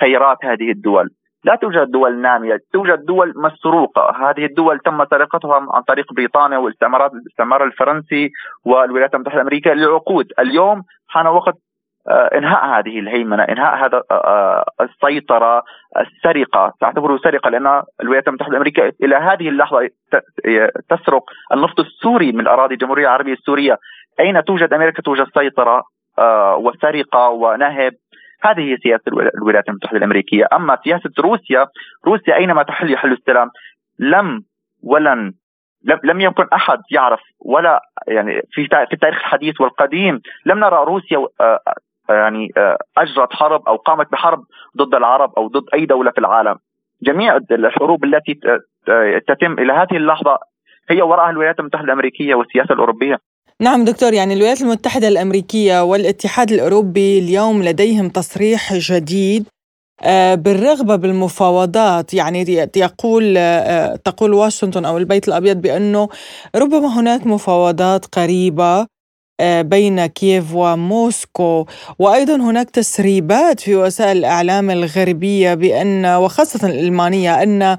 خيرات 0.00 0.44
هذه 0.44 0.70
الدول. 0.70 1.10
لا 1.44 1.54
توجد 1.54 1.90
دول 1.90 2.20
نامية 2.20 2.58
توجد 2.72 3.04
دول 3.04 3.32
مسروقة. 3.36 4.30
هذه 4.30 4.44
الدول 4.44 4.78
تم 4.78 5.04
سرقتها 5.04 5.66
عن 5.70 5.82
طريق 5.82 6.12
بريطانيا 6.12 6.58
والاستعمارات 6.58 7.12
الاستعمار 7.12 7.64
الفرنسي 7.64 8.30
والولايات 8.64 9.14
المتحدة 9.14 9.36
الأمريكية 9.36 9.72
لعقود 9.72 10.26
اليوم 10.38 10.82
حان 11.08 11.26
وقت 11.26 11.54
آه، 11.54 11.65
انهاء 12.08 12.66
هذه 12.66 12.98
الهيمنة، 12.98 13.42
انهاء 13.42 13.76
هذا 13.76 14.02
آه، 14.10 14.14
آه، 14.14 14.64
السيطرة، 14.80 15.62
السرقة، 15.98 16.72
تعتبره 16.80 17.18
سرقة 17.18 17.50
لأن 17.50 17.82
الولايات 18.00 18.28
المتحدة 18.28 18.50
الأمريكية 18.50 18.92
إلى 19.02 19.16
هذه 19.16 19.48
اللحظة 19.48 19.88
تسرق 20.88 21.22
النفط 21.52 21.80
السوري 21.80 22.32
من 22.32 22.46
أراضي 22.46 22.74
الجمهورية 22.74 23.04
العربية 23.04 23.32
السورية، 23.32 23.78
أين 24.20 24.44
توجد 24.44 24.72
أمريكا؟ 24.72 25.02
توجد 25.02 25.26
سيطرة 25.34 25.82
وسرقة 26.58 27.28
ونهب. 27.28 27.92
هذه 28.42 28.60
هي 28.60 28.76
سياسة 28.76 29.02
الولايات 29.08 29.68
المتحدة 29.68 29.98
الأمريكية، 29.98 30.46
أما 30.52 30.78
سياسة 30.84 31.10
روسيا، 31.18 31.66
روسيا 32.06 32.34
أينما 32.34 32.62
تحل 32.62 32.92
يحل 32.92 33.12
السلام، 33.12 33.50
لم 33.98 34.42
ولن 34.82 35.32
لم 36.04 36.20
يكن 36.20 36.46
أحد 36.52 36.78
يعرف 36.90 37.20
ولا 37.44 37.80
يعني 38.08 38.40
في 38.50 38.68
في 38.68 38.92
التاريخ 38.92 39.18
الحديث 39.18 39.60
والقديم 39.60 40.20
لم 40.46 40.58
نرى 40.58 40.84
روسيا 40.84 41.26
يعني 42.08 42.52
آه، 42.56 42.78
أجرت 42.98 43.32
حرب 43.32 43.62
أو 43.68 43.76
قامت 43.76 44.12
بحرب 44.12 44.44
ضد 44.76 44.94
العرب 44.94 45.32
أو 45.36 45.48
ضد 45.48 45.64
أي 45.74 45.86
دولة 45.86 46.10
في 46.10 46.18
العالم. 46.18 46.56
جميع 47.02 47.36
الحروب 47.50 48.04
التي 48.04 48.34
تتم 49.28 49.52
إلى 49.52 49.72
هذه 49.72 49.96
اللحظة 49.96 50.38
هي 50.90 51.02
وراءها 51.02 51.30
الولايات 51.30 51.58
المتحدة 51.60 51.84
الأمريكية 51.84 52.34
والسياسة 52.34 52.74
الأوروبية. 52.74 53.18
نعم 53.60 53.84
دكتور 53.84 54.12
يعني 54.12 54.34
الولايات 54.34 54.62
المتحدة 54.62 55.08
الأمريكية 55.08 55.82
والاتحاد 55.82 56.50
الأوروبي 56.52 57.18
اليوم 57.18 57.62
لديهم 57.62 58.08
تصريح 58.08 58.74
جديد 58.74 59.48
آه، 60.04 60.34
بالرغبة 60.34 60.96
بالمفاوضات. 60.96 62.14
يعني 62.14 62.68
يقول 62.76 63.34
آه، 63.38 63.96
تقول 63.96 64.32
واشنطن 64.34 64.84
أو 64.84 64.98
البيت 64.98 65.28
الأبيض 65.28 65.56
بأنه 65.62 66.08
ربما 66.56 67.00
هناك 67.00 67.26
مفاوضات 67.26 68.06
قريبة 68.06 68.80
آه، 68.80 68.86
بين 69.42 70.06
كييف 70.06 70.54
وموسكو 70.54 71.66
وأيضا 71.98 72.36
هناك 72.36 72.70
تسريبات 72.70 73.60
في 73.60 73.76
وسائل 73.76 74.18
الإعلام 74.18 74.70
الغربية 74.70 75.54
بأن 75.54 76.06
وخاصة 76.06 76.68
الألمانية 76.68 77.42
أن 77.42 77.78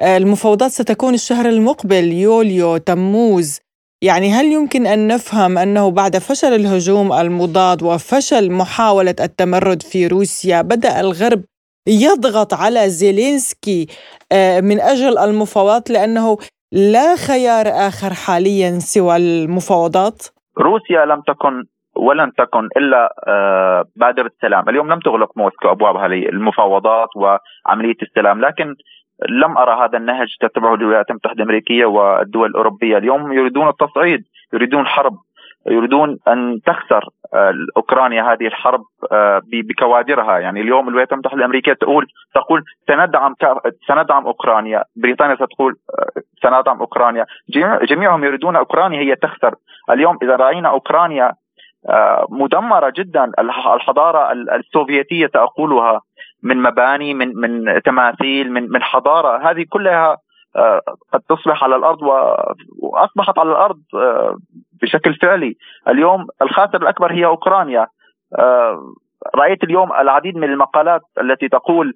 آه، 0.00 0.16
المفاوضات 0.16 0.70
ستكون 0.70 1.14
الشهر 1.14 1.48
المقبل 1.48 2.12
يوليو 2.12 2.76
تموز 2.76 3.58
يعني 4.02 4.32
هل 4.32 4.52
يمكن 4.52 4.86
أن 4.86 5.06
نفهم 5.06 5.58
أنه 5.58 5.90
بعد 5.90 6.18
فشل 6.18 6.54
الهجوم 6.54 7.12
المضاد 7.12 7.82
وفشل 7.82 8.52
محاولة 8.52 9.14
التمرد 9.20 9.82
في 9.82 10.06
روسيا 10.06 10.62
بدأ 10.62 11.00
الغرب 11.00 11.44
يضغط 11.88 12.54
على 12.54 12.90
زيلينسكي 12.90 13.86
آه، 14.32 14.60
من 14.60 14.80
أجل 14.80 15.18
المفاوضات 15.18 15.90
لأنه 15.90 16.38
لا 16.72 17.16
خيار 17.16 17.68
آخر 17.68 18.14
حاليا 18.14 18.78
سوى 18.78 19.16
المفاوضات؟ 19.16 20.22
روسيا 20.60 21.04
لم 21.04 21.20
تكن 21.20 21.64
ولن 21.96 22.32
تكن 22.32 22.68
إلا 22.76 23.14
آه، 23.28 23.84
بادره 23.96 24.26
السلام، 24.26 24.68
اليوم 24.68 24.92
لم 24.92 24.98
تغلق 24.98 25.32
موسكو 25.36 25.70
أبوابها 25.70 26.08
للمفاوضات 26.08 27.08
وعملية 27.16 27.96
السلام، 28.02 28.40
لكن 28.40 28.74
لم 29.28 29.58
أرى 29.58 29.84
هذا 29.84 29.98
النهج 29.98 30.28
تتبعه 30.40 30.74
الولايات 30.74 31.10
المتحدة 31.10 31.36
الأمريكية 31.36 31.84
والدول 31.84 32.48
الأوروبية، 32.48 32.98
اليوم 32.98 33.32
يريدون 33.32 33.68
التصعيد، 33.68 34.20
يريدون 34.52 34.86
حرب، 34.86 35.12
يريدون 35.66 36.18
أن 36.28 36.60
تخسر 36.66 37.04
آه، 37.34 37.52
أوكرانيا 37.76 38.32
هذه 38.32 38.46
الحرب 38.46 38.80
آه، 39.12 39.42
بكوادرها، 39.52 40.38
يعني 40.38 40.60
اليوم 40.60 40.88
الولايات 40.88 41.12
المتحدة 41.12 41.38
الأمريكية 41.38 41.72
تقول 41.72 42.06
تقول 42.34 42.64
سندعم 42.88 43.34
سندعم 43.88 44.26
أوكرانيا، 44.26 44.84
بريطانيا 44.96 45.34
ستقول 45.34 45.74
سندعم 46.42 46.80
أوكرانيا، 46.80 47.26
جميعهم 47.88 48.24
يريدون 48.24 48.56
أوكرانيا 48.56 49.00
هي 49.00 49.16
تخسر، 49.16 49.54
اليوم 49.90 50.18
إذا 50.22 50.36
رأينا 50.36 50.68
أوكرانيا 50.68 51.32
آه، 51.88 52.26
مدمرة 52.30 52.92
جدا 52.96 53.32
الحضارة 53.38 54.32
السوفيتية 54.32 55.30
ساقولها 55.32 56.00
من 56.42 56.62
مباني 56.62 57.14
من 57.14 57.36
من 57.36 57.82
تماثيل 57.82 58.52
من 58.52 58.70
من 58.70 58.82
حضارة. 58.82 59.50
هذه 59.50 59.64
كلها 59.68 60.16
آه، 60.56 60.80
قد 61.12 61.20
تصبح 61.28 61.64
على 61.64 61.76
الأرض 61.76 61.98
وأصبحت 62.82 63.38
على 63.38 63.50
الأرض 63.50 63.78
آه، 63.94 64.36
بشكل 64.82 65.14
فعلي. 65.14 65.56
اليوم 65.88 66.26
الخاسر 66.42 66.82
الأكبر 66.82 67.12
هي 67.12 67.26
أوكرانيا. 67.26 67.86
رأيت 69.34 69.64
اليوم 69.64 69.92
العديد 69.92 70.36
من 70.36 70.44
المقالات 70.44 71.00
التي 71.20 71.48
تقول 71.48 71.94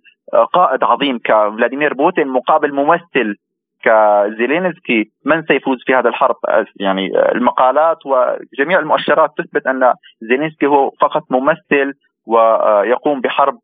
قائد 0.53 0.85
عظيم 0.85 1.19
كفلاديمير 1.19 1.95
بوتين 1.95 2.29
مقابل 2.29 2.75
ممثل 2.75 3.37
كزيلينسكي 3.83 5.11
من 5.25 5.43
سيفوز 5.43 5.79
في 5.87 5.95
هذا 5.95 6.09
الحرب؟ 6.09 6.37
يعني 6.81 7.11
المقالات 7.35 7.99
وجميع 8.07 8.79
المؤشرات 8.79 9.31
تثبت 9.39 9.67
أن 9.67 9.93
زيلينسكي 10.21 10.67
هو 10.67 10.91
فقط 11.01 11.23
ممثل 11.31 11.95
ويقوم 12.27 13.21
بحرب 13.21 13.59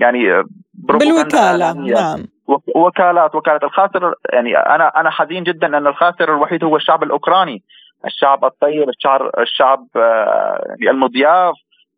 يعني 0.00 0.44
بالوكالة 0.74 1.72
نعم. 1.72 2.26
وكالات 2.74 3.34
وكالات 3.34 3.62
الخاسر 3.62 4.14
يعني 4.32 4.56
أنا 4.56 4.88
أنا 4.88 5.10
حزين 5.10 5.44
جدا 5.44 5.66
أن 5.66 5.86
الخاسر 5.86 6.34
الوحيد 6.34 6.64
هو 6.64 6.76
الشعب 6.76 7.02
الأوكراني 7.02 7.62
الشعب 8.06 8.44
الطيب 8.44 8.88
الشعب 8.88 9.30
الشعب 9.38 9.86
آه، 9.96 10.76
المضياف. 10.90 11.54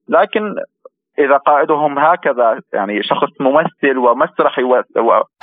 لكن 0.08 0.54
إذا 1.18 1.36
قائدهم 1.36 1.98
هكذا 1.98 2.60
يعني 2.72 3.02
شخص 3.02 3.32
ممثل 3.40 3.98
ومسرحي 3.98 4.62
و... 4.62 4.82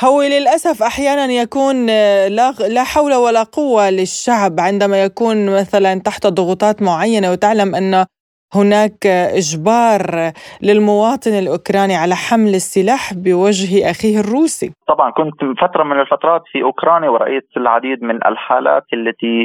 هو 0.04 0.22
للأسف 0.22 0.84
أحيانا 0.84 1.26
يكون 1.26 1.90
آه، 1.90 2.28
لا 2.28 2.52
لا 2.52 2.84
حول 2.84 3.14
ولا 3.14 3.44
قوة 3.44 3.90
للشعب 3.90 4.60
عندما 4.60 5.04
يكون 5.04 5.46
مثلا 5.60 6.00
تحت 6.00 6.28
ضغوطات 6.28 6.82
معينة 6.82 7.32
وتعلم 7.32 7.76
أن 7.76 8.06
هناك 8.54 9.06
إجبار 9.42 10.32
للمواطن 10.64 11.32
الأوكراني 11.32 11.96
على 11.96 12.16
حمل 12.16 12.56
السلاح 12.56 13.14
بوجه 13.14 13.92
أخيه 13.92 14.20
الروسي. 14.20 14.74
طبعا 14.88 15.12
كنت 15.12 15.60
فترة 15.62 15.84
من 15.84 16.00
الفترات 16.00 16.42
في 16.52 16.64
أوكرانيا 16.64 17.10
ورأيت 17.10 17.48
العديد 17.58 18.04
من 18.04 18.16
الحالات 18.28 18.84
التي 18.94 19.36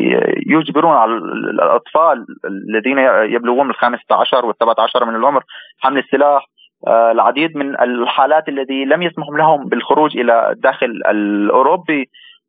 يجبرون 0.46 0.96
على 0.96 1.12
الأطفال 1.54 2.26
الذين 2.44 2.98
يبلغون 3.34 3.70
الخامسة 3.70 4.10
عشر 4.10 4.46
والسبعة 4.46 4.76
عشر 4.78 5.04
من 5.04 5.14
العمر 5.14 5.42
حمل 5.78 5.98
السلاح 5.98 6.46
آه، 6.86 7.12
العديد 7.12 7.56
من 7.56 7.80
الحالات 7.80 8.48
الذي 8.48 8.84
لم 8.84 9.02
يسمح 9.02 9.26
لهم 9.38 9.68
بالخروج 9.68 10.18
إلى 10.18 10.50
الداخل 10.50 10.86
الأوروبي 11.10 12.08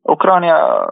أوكرانيا 0.10 0.88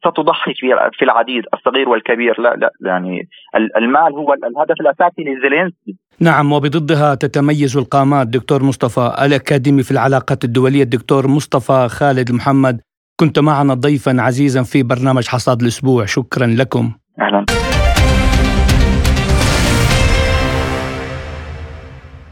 ستضحي 0.00 0.54
في 0.98 1.04
العديد 1.04 1.44
الصغير 1.54 1.88
والكبير. 1.88 2.40
لا 2.40 2.56
لا 2.56 2.72
يعني 2.86 3.28
المال 3.76 4.12
هو 4.14 4.34
الهدف 4.34 4.80
الأساسي 4.80 5.22
لزيلينسكي. 5.22 5.96
نعم 6.20 6.52
وبضدها 6.52 7.14
تتميز 7.14 7.76
القامات 7.76 8.26
دكتور 8.26 8.62
مصطفى 8.62 9.24
الأكاديمي 9.24 9.82
في 9.82 9.90
العلاقات 9.90 10.44
الدولية 10.44 10.82
الدكتور 10.82 11.28
مصطفى 11.28 11.88
خالد 11.88 12.32
محمد. 12.32 12.80
كنت 13.20 13.38
معنا 13.38 13.74
ضيفا 13.74 14.16
عزيزا 14.18 14.62
في 14.62 14.82
برنامج 14.82 15.28
حصاد 15.28 15.62
الأسبوع. 15.62 16.04
شكرا 16.04 16.46
لكم. 16.46 16.92
أهلا. 17.20 17.44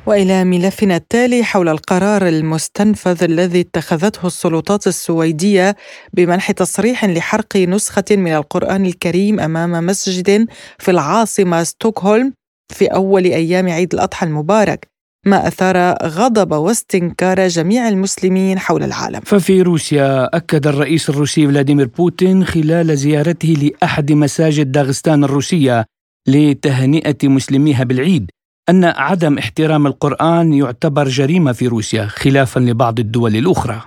وإلى 0.08 0.44
ملفنا 0.44 0.96
التالي 0.96 1.44
حول 1.44 1.68
القرار 1.68 2.28
المستنفذ 2.28 3.24
الذي 3.24 3.60
اتخذته 3.60 4.26
السلطات 4.26 4.86
السويدية 4.86 5.76
بمنح 6.12 6.50
تصريح 6.50 7.04
لحرق 7.04 7.56
نسخة 7.56 8.04
من 8.10 8.32
القرآن 8.34 8.86
الكريم 8.86 9.40
أمام 9.40 9.86
مسجد 9.86 10.46
في 10.78 10.90
العاصمة 10.90 11.62
ستوكهولم 11.62 12.32
في 12.72 12.86
أول 12.86 13.24
أيام 13.24 13.68
عيد 13.68 13.94
الأضحى 13.94 14.26
المبارك 14.26 14.88
ما 15.26 15.48
أثار 15.48 15.76
غضب 16.02 16.52
واستنكار 16.52 17.48
جميع 17.48 17.88
المسلمين 17.88 18.58
حول 18.58 18.82
العالم. 18.82 19.20
ففي 19.20 19.62
روسيا 19.62 20.36
أكد 20.36 20.66
الرئيس 20.66 21.10
الروسي 21.10 21.46
فلاديمير 21.46 21.86
بوتين 21.86 22.44
خلال 22.44 22.96
زيارته 22.96 23.48
لأحد 23.48 24.12
مساجد 24.12 24.72
داغستان 24.72 25.24
الروسية 25.24 25.84
لتهنئة 26.28 27.28
مسلميها 27.28 27.84
بالعيد 27.84 28.30
أن 28.68 28.84
عدم 28.84 29.38
احترام 29.38 29.86
القرآن 29.86 30.52
يعتبر 30.52 31.08
جريمة 31.08 31.52
في 31.52 31.66
روسيا 31.66 32.06
خلافا 32.06 32.60
لبعض 32.60 33.00
الدول 33.00 33.36
الأخرى. 33.36 33.80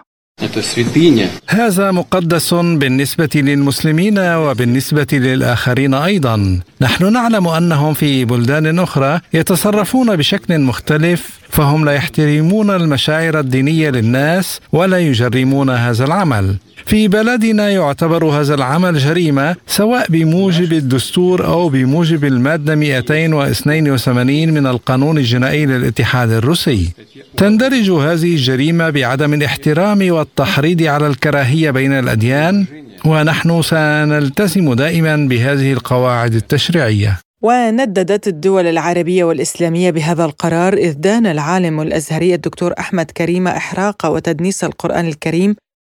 هذا 1.48 1.92
مقدس 1.92 2.54
بالنسبة 2.54 3.30
للمسلمين 3.36 4.20
وبالنسبة 4.20 5.08
للآخرين 5.14 5.94
أيضا. 5.94 6.60
نحن 6.82 7.14
نعلم 7.14 7.48
أنهم 7.48 7.94
في 7.94 8.26
بلدان 8.26 8.80
أخرى 8.80 9.20
يتصرفون 9.34 10.16
بشكل 10.16 10.60
مختلف 10.60 11.40
فهم 11.52 11.86
لا 11.86 11.92
يحترمون 11.92 12.70
المشاعر 12.70 13.40
الدينية 13.40 13.90
للناس 13.90 14.60
ولا 14.72 14.98
يجرمون 14.98 15.70
هذا 15.70 16.06
العمل. 16.06 16.56
في 16.86 17.08
بلدنا 17.08 17.70
يعتبر 17.70 18.26
هذا 18.26 18.56
العمل 18.56 18.98
جريمة 18.98 19.56
سواء 19.68 20.06
بموجب 20.10 20.74
الدستور 20.74 21.46
أو 21.46 21.70
بموجب 21.70 22.26
المادة 22.26 22.76
282 22.76 24.54
من 24.54 24.68
القانون 24.68 25.18
الجنائي 25.18 25.66
للاتحاد 25.66 26.32
الروسي. 26.32 26.90
تندرج 27.38 27.92
هذه 27.92 28.34
الجريمة 28.34 28.90
بعدم 28.90 29.34
الاحترام 29.34 30.12
والتحريض 30.12 30.84
على 30.84 31.08
الكراهية 31.08 31.72
بين 31.72 31.94
الأديان 31.94 32.66
ونحن 33.06 33.62
سنلتزم 33.62 34.74
دائما 34.74 35.16
بهذه 35.16 35.74
القواعد 35.74 36.36
التشريعية. 36.36 37.31
ونددت 37.42 38.28
الدول 38.28 38.68
العربية 38.68 39.24
والإسلامية 39.24 39.92
بهذا 39.92 40.26
القرار 40.26 40.74
إذ 40.74 40.94
دان 40.94 41.26
العالم 41.26 41.82
الأزهري 41.82 42.34
الدكتور 42.34 42.74
أحمد 42.80 43.12
كريمة 43.12 43.58
إحراق 43.58 44.06
وتدنيس 44.06 44.64
القرآن 44.64 45.08
الكريم 45.08 45.56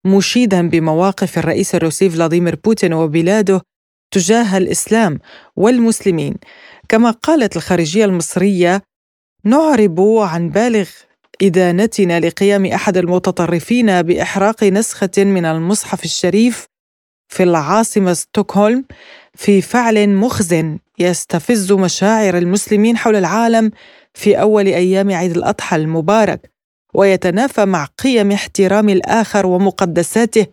مشيدا 0.07 0.68
بمواقف 0.68 1.38
الرئيس 1.38 1.74
الروسي 1.74 2.11
فلاديمير 2.11 2.57
بوتين 2.64 2.92
وبلاده 2.92 3.62
تجاه 4.11 4.57
الإسلام 4.59 5.18
والمسلمين. 5.57 6.35
كما 6.88 7.11
قالت 7.11 7.57
الخارجية 7.57 8.05
المصرية 8.05 8.83
نعرب 9.44 10.00
عن 10.00 10.50
بالغ 10.50 10.88
إدانتنا 11.42 12.20
لقيام 12.20 12.66
أحد 12.66 12.96
المتطرفين 12.96 14.02
بإحراق 14.02 14.64
نسخة 14.64 15.24
من 15.24 15.44
المصحف 15.44 16.05
الشريف 16.05 16.66
في 17.28 17.42
العاصمة 17.42 18.12
ستوكهولم 18.12 18.85
في 19.35 19.61
فعل 19.61 20.09
مخزن 20.09 20.79
يستفز 20.99 21.73
مشاعر 21.73 22.38
المسلمين 22.38 22.97
حول 22.97 23.16
العالم 23.16 23.71
في 24.14 24.40
أول 24.40 24.66
أيام 24.66 25.12
عيد 25.12 25.37
الأضحى 25.37 25.77
المبارك 25.77 26.53
ويتنافى 26.95 27.64
مع 27.64 27.85
قيم 27.85 28.33
احترام 28.33 28.88
الآخر 28.88 29.47
ومقدساته 29.47 30.47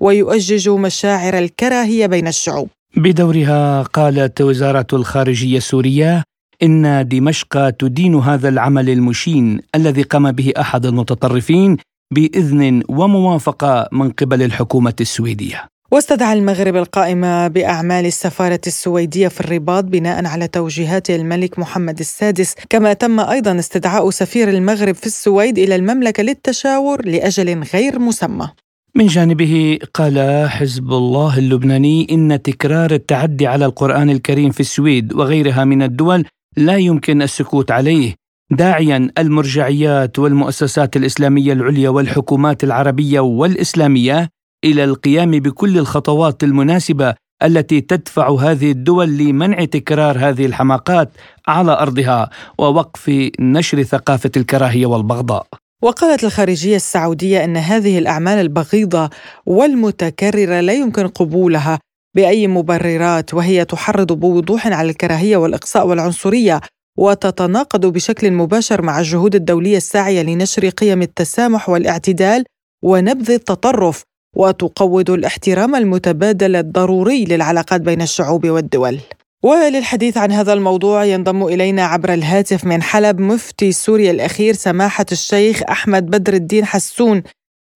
ويؤجج 0.00 0.68
مشاعر 0.68 1.38
الكراهية 1.38 2.06
بين 2.06 2.26
الشعوب. 2.26 2.68
بدورها 2.96 3.82
قالت 3.82 4.40
وزارة 4.40 4.86
الخارجية 4.92 5.56
السورية 5.56 6.22
إن 6.62 7.08
دمشق 7.08 7.70
تدين 7.70 8.14
هذا 8.14 8.48
العمل 8.48 8.90
المشين 8.90 9.60
الذي 9.74 10.02
قام 10.02 10.32
به 10.32 10.52
أحد 10.60 10.86
المتطرفين 10.86 11.76
بإذن 12.14 12.82
وموافقة 12.88 13.88
من 13.92 14.10
قبل 14.10 14.42
الحكومة 14.42 14.94
السويدية. 15.00 15.68
واستدعى 15.92 16.38
المغرب 16.38 16.76
القائمة 16.76 17.48
بأعمال 17.48 18.06
السفارة 18.06 18.60
السويدية 18.66 19.28
في 19.28 19.40
الرباط 19.40 19.84
بناء 19.84 20.26
على 20.26 20.48
توجيهات 20.48 21.10
الملك 21.10 21.58
محمد 21.58 21.98
السادس. 21.98 22.54
كما 22.70 22.92
تم 22.92 23.20
أيضا 23.20 23.58
استدعاء 23.58 24.10
سفير 24.10 24.48
المغرب 24.48 24.94
في 24.94 25.06
السويد 25.06 25.58
إلى 25.58 25.76
المملكة 25.76 26.22
للتشاور 26.22 27.06
لأجل 27.06 27.62
غير 27.74 27.98
مسمى. 27.98 28.48
من 28.94 29.06
جانبه 29.06 29.78
قال 29.94 30.46
حزب 30.48 30.92
الله 30.92 31.38
اللبناني 31.38 32.06
إن 32.10 32.42
تكرار 32.42 32.90
التعدي 32.90 33.46
على 33.46 33.64
القرآن 33.64 34.10
الكريم 34.10 34.50
في 34.50 34.60
السويد 34.60 35.12
وغيرها 35.14 35.64
من 35.64 35.82
الدول 35.82 36.24
لا 36.56 36.76
يمكن 36.76 37.22
السكوت 37.22 37.70
عليه. 37.70 38.14
داعيا 38.50 39.10
المرجعيات 39.18 40.18
والمؤسسات 40.18 40.96
الإسلامية 40.96 41.52
العليا 41.52 41.88
والحكومات 41.88 42.64
العربية 42.64 43.20
والإسلامية 43.20 44.28
إلى 44.66 44.84
القيام 44.84 45.30
بكل 45.30 45.78
الخطوات 45.78 46.44
المناسبة 46.44 47.14
التي 47.42 47.80
تدفع 47.80 48.34
هذه 48.40 48.70
الدول 48.70 49.18
لمنع 49.18 49.64
تكرار 49.64 50.18
هذه 50.18 50.46
الحماقات 50.46 51.10
على 51.48 51.72
أرضها 51.72 52.30
ووقف 52.58 53.30
نشر 53.40 53.82
ثقافة 53.82 54.30
الكراهية 54.36 54.86
والبغضاء. 54.86 55.46
وقالت 55.82 56.24
الخارجية 56.24 56.76
السعودية 56.76 57.44
إن 57.44 57.56
هذه 57.56 57.98
الأعمال 57.98 58.38
البغيضة 58.38 59.10
والمتكررة 59.46 60.60
لا 60.60 60.72
يمكن 60.72 61.08
قبولها 61.08 61.78
بأي 62.14 62.48
مبررات 62.48 63.34
وهي 63.34 63.64
تحرض 63.64 64.12
بوضوح 64.12 64.66
على 64.66 64.90
الكراهية 64.90 65.36
والإقصاء 65.36 65.86
والعنصرية 65.86 66.60
وتتناقض 66.98 67.86
بشكل 67.86 68.30
مباشر 68.30 68.82
مع 68.82 68.98
الجهود 68.98 69.34
الدولية 69.34 69.76
الساعية 69.76 70.22
لنشر 70.22 70.68
قيم 70.68 71.02
التسامح 71.02 71.68
والاعتدال 71.68 72.44
ونبذ 72.84 73.30
التطرف 73.30 74.02
وتقوض 74.36 75.10
الاحترام 75.10 75.74
المتبادل 75.74 76.56
الضروري 76.56 77.24
للعلاقات 77.24 77.80
بين 77.80 78.02
الشعوب 78.02 78.46
والدول. 78.46 78.98
وللحديث 79.42 80.16
عن 80.16 80.32
هذا 80.32 80.52
الموضوع 80.52 81.04
ينضم 81.04 81.44
إلينا 81.44 81.84
عبر 81.86 82.12
الهاتف 82.12 82.64
من 82.64 82.82
حلب 82.82 83.20
مفتي 83.20 83.72
سوريا 83.72 84.10
الأخير 84.10 84.54
سماحة 84.54 85.06
الشيخ 85.12 85.62
أحمد 85.70 86.06
بدر 86.06 86.34
الدين 86.34 86.64
حسون. 86.64 87.22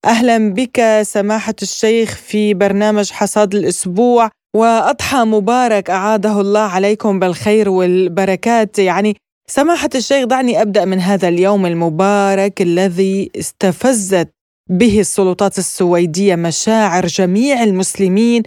أهلا 0.05 0.55
بك 0.55 1.03
سماحة 1.03 1.55
الشيخ 1.63 2.17
في 2.17 2.55
برنامج 2.55 3.11
حصاد 3.11 3.55
الأسبوع 3.55 4.31
وأضحى 4.57 5.25
مبارك 5.25 5.91
أعاده 5.91 6.41
الله 6.41 6.61
عليكم 6.61 7.19
بالخير 7.19 7.69
والبركات 7.69 8.79
يعني 8.79 9.17
سماحة 9.51 9.91
الشيخ 9.95 10.25
دعني 10.25 10.63
أبدأ 10.63 10.85
من 10.85 11.01
هذا 11.01 11.29
اليوم 11.29 11.67
المبارك 11.67 12.63
الذي 12.63 13.31
استفزت 13.39 14.29
به 14.71 15.01
السلطات 15.01 15.59
السويدية 15.59 16.37
مشاعر 16.37 17.05
جميع 17.07 17.63
المسلمين 17.63 18.43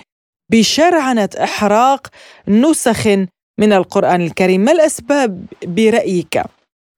بشرعنة 0.51 1.29
إحراق 1.43 2.01
نسخ 2.47 3.07
من 3.59 3.73
القرآن 3.73 4.21
الكريم، 4.21 4.61
ما 4.61 4.71
الأسباب 4.71 5.45
برأيك؟ 5.67 6.35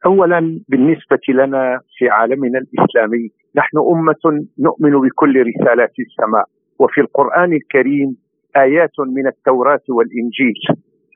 اولا 0.05 0.59
بالنسبة 0.69 1.25
لنا 1.29 1.79
في 1.97 2.09
عالمنا 2.09 2.59
الإسلامي 2.59 3.29
نحن 3.55 3.77
أمة 3.93 4.45
نؤمن 4.59 4.91
بكل 5.01 5.35
رسالات 5.49 5.93
السماء 5.99 6.45
وفي 6.79 7.01
القرآن 7.01 7.53
الكريم 7.53 8.17
آيات 8.57 8.95
من 8.99 9.27
التوراة 9.27 9.85
والإنجيل. 9.89 10.59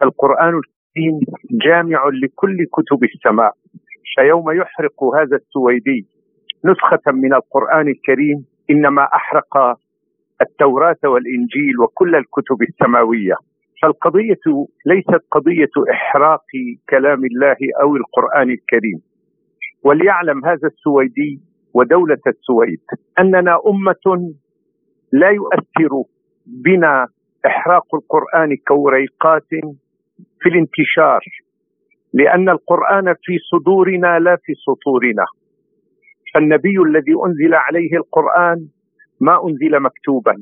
القرآن 0.04 0.54
الكريم 0.62 1.20
جامع 1.66 2.00
لكل 2.24 2.58
كتب 2.72 3.04
السماء. 3.04 3.54
فيوم 4.16 4.52
يحرق 4.52 5.04
هذا 5.04 5.36
السويدي 5.36 6.19
نسخة 6.66 7.12
من 7.12 7.34
القرآن 7.34 7.88
الكريم 7.88 8.46
إنما 8.70 9.04
أحرق 9.04 9.58
التوراة 10.42 10.98
والإنجيل 11.04 11.80
وكل 11.80 12.16
الكتب 12.16 12.62
السماوية. 12.62 13.36
فالقضية 13.82 14.46
ليست 14.86 15.24
قضية 15.32 15.70
إحراق 15.92 16.46
كلام 16.90 17.26
الله 17.26 17.58
أو 17.82 17.96
القرآن 17.96 18.50
الكريم. 18.50 19.00
وليعلم 19.84 20.46
هذا 20.46 20.68
السويدي 20.68 21.40
ودولة 21.74 22.22
السويد 22.28 22.82
أننا 23.20 23.60
أمة 23.68 24.34
لا 25.14 25.30
يؤثر 25.30 25.90
بنا 26.46 27.08
إحراق 27.46 27.96
القرآن 27.96 28.58
كوريقات 28.68 29.48
في 30.40 30.50
الانتشار 30.50 31.22
لأن 32.14 32.50
القرآن 32.50 33.14
في 33.24 33.38
صدورنا 33.52 34.20
لا 34.20 34.38
في 34.44 34.54
سطورنا. 34.54 35.26
فالنبي 36.34 36.78
الذي 36.86 37.14
أنزل 37.26 37.54
عليه 37.54 37.98
القرآن 37.98 38.68
ما 39.22 39.48
أنزل 39.48 39.80
مكتوبا 39.80 40.36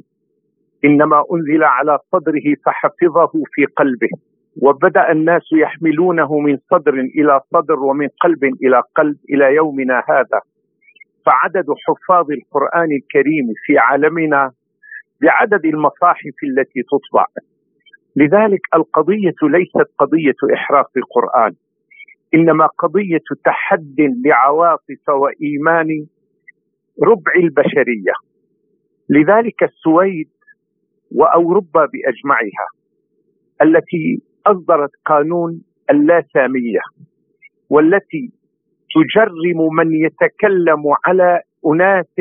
إنما 0.85 1.23
أنزل 1.33 1.63
على 1.63 1.99
صدره 2.11 2.55
فحفظه 2.65 3.31
في 3.53 3.65
قلبه. 3.65 4.09
وبدأ 4.61 5.11
الناس 5.11 5.41
يحملونه 5.53 6.39
من 6.39 6.57
صدر 6.57 6.93
إلى 6.93 7.41
صدر 7.53 7.79
ومن 7.79 8.07
قلب 8.21 8.43
إلى 8.43 8.81
قلب 8.95 9.17
إلى 9.29 9.55
يومنا 9.55 10.03
هذا. 10.09 10.41
فعدد 11.25 11.65
حفاظ 11.87 12.31
القرآن 12.31 12.91
الكريم 12.91 13.45
في 13.65 13.77
عالمنا 13.77 14.51
بعدد 15.21 15.65
المصاحف 15.65 16.35
التي 16.43 16.83
تطبع. 16.83 17.25
لذلك 18.15 18.61
القضية 18.73 19.35
ليست 19.43 19.89
قضية 19.99 20.53
احراق 20.53 20.89
القرآن. 20.97 21.51
إنما 22.33 22.65
قضية 22.65 23.23
تحد 23.45 23.95
لعواطف 24.25 25.09
وإيمان 25.09 26.05
ربع 27.03 27.31
البشرية. 27.43 28.13
لذلك 29.09 29.63
السويد 29.63 30.29
وأوروبا 31.15 31.85
بأجمعها 31.85 32.67
التي 33.61 34.21
أصدرت 34.45 34.91
قانون 35.05 35.61
اللاسامية 35.89 36.79
والتي 37.69 38.31
تجرم 38.95 39.75
من 39.75 39.95
يتكلم 40.05 40.83
على 41.05 41.41
أناس 41.65 42.15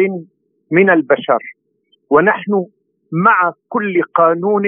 من 0.71 0.91
البشر. 0.91 1.39
ونحن 2.11 2.53
مع 3.13 3.53
كل 3.69 4.03
قانون 4.15 4.65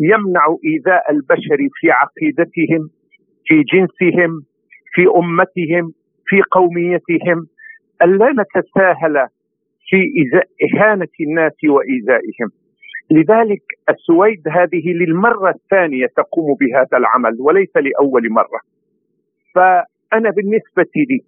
يمنع 0.00 0.56
إيذاء 0.64 1.12
البشر 1.12 1.58
في 1.74 1.90
عقيدتهم 1.90 2.90
في 3.46 3.62
جنسهم 3.62 4.42
في 4.92 5.02
أمتهم 5.16 5.92
في 6.26 6.42
قوميتهم 6.50 7.46
ألا 8.02 8.32
نتساهل 8.32 9.26
في 9.88 9.98
إهانة 10.64 11.08
الناس 11.20 11.52
وايذائهم 11.64 12.50
لذلك 13.10 13.62
السويد 13.88 14.48
هذه 14.48 14.92
للمرة 14.92 15.50
الثانية 15.50 16.06
تقوم 16.16 16.56
بهذا 16.60 16.98
العمل 16.98 17.36
وليس 17.40 17.76
لأول 17.76 18.30
مرة. 18.30 18.60
فأنا 19.54 20.30
بالنسبة 20.30 20.90
لي 20.96 21.20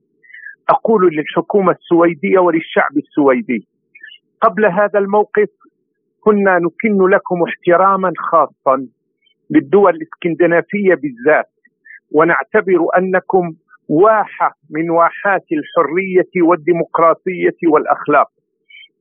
أقول 0.71 1.17
للحكومة 1.17 1.73
السويدية 1.73 2.39
وللشعب 2.39 2.97
السويدي 2.97 3.67
قبل 4.41 4.67
هذا 4.67 4.99
الموقف 4.99 5.49
كنا 6.21 6.59
نكن 6.59 7.09
لكم 7.09 7.43
احتراما 7.49 8.13
خاصا 8.19 8.87
للدول 9.51 9.95
الإسكندنافية 9.95 10.95
بالذات. 10.95 11.52
ونعتبر 12.15 12.87
أنكم 12.99 13.53
واحة 13.89 14.55
من 14.71 14.91
واحات 14.91 15.45
الحرية 15.53 16.43
والديمقراطية 16.49 17.59
والأخلاق 17.73 18.29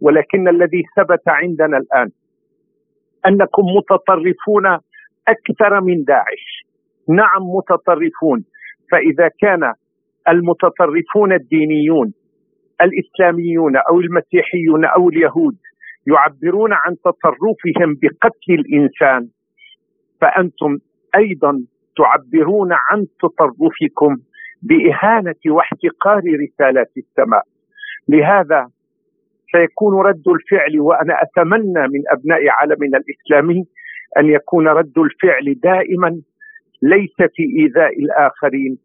ولكن 0.02 0.48
الذي 0.48 0.84
ثبت 0.98 1.22
عندنا 1.28 1.78
الآن 1.78 2.10
أنكم 3.28 3.64
متطرفون 3.78 4.66
أكثر 5.28 5.82
من 5.82 6.04
داعش. 6.04 6.66
نعم 7.10 7.42
متطرفون. 7.56 8.44
فإذا 8.92 9.30
كان 9.42 9.74
المتطرفون 10.30 11.34
الدينيون 11.34 12.14
الإسلاميون 12.82 13.76
أو 13.78 14.00
المسيحيون 14.00 14.86
أو 14.86 15.10
اليهود 15.10 15.58
يعبرون 16.08 16.74
عن 16.74 16.96
تطرفهم 17.06 17.96
بقتل 18.02 18.54
الإنسان 18.54 19.28
فأنتم 20.22 20.78
أيضا 21.16 21.62
تعبرون 21.98 22.70
عن 22.74 23.06
تطرفكم 23.22 24.18
بإهانة 24.62 25.42
واحتقار 25.48 26.22
رسالات 26.44 26.92
السماء. 26.98 27.44
لهذا 28.10 28.68
سيكون 29.52 30.06
رد 30.06 30.28
الفعل 30.28 30.80
وأنا 30.80 31.14
أتمنى 31.24 31.88
من 31.88 32.02
أبناء 32.12 32.48
عالمنا 32.50 32.98
الإسلامي 32.98 33.64
أن 34.18 34.26
يكون 34.26 34.68
رد 34.68 34.98
الفعل 34.98 35.56
دائما 35.64 36.22
ليس 36.82 37.16
في 37.36 37.44
إيذاء 37.60 38.00
الآخرين 38.00 38.78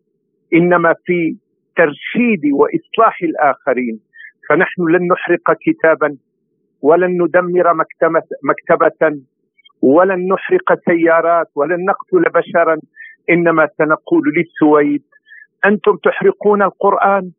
إنما 0.54 0.94
في 1.04 1.36
ترشيد 1.76 2.52
وإصلاح 2.52 3.22
الآخرين. 3.22 4.00
فنحن 4.48 4.82
لن 4.82 5.08
نحرق 5.12 5.56
كتابا 5.60 6.16
ولن 6.82 7.22
ندمر 7.22 7.74
مكتبة 8.42 9.18
ولن 9.82 10.28
نحرق 10.32 10.78
سيارات 10.84 11.46
ولن 11.54 11.84
نقتل 11.84 12.30
بشرا 12.34 12.76
إنما 13.30 13.68
سنقول 13.78 14.22
للسويد 14.36 15.02
أنتم 15.64 15.96
تحرقون 15.96 16.62
القرآن 16.62 17.30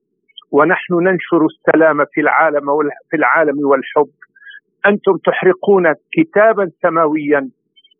ونحن 0.52 0.94
ننشر 0.94 1.46
السلام 1.46 2.06
في 2.14 2.22
العالم 2.22 2.66
في 3.10 3.18
العالم 3.18 3.60
والحب 3.68 4.10
أنتم 4.86 5.18
تحرقون 5.26 5.94
كتابا 6.12 6.70
سماويا 6.82 7.50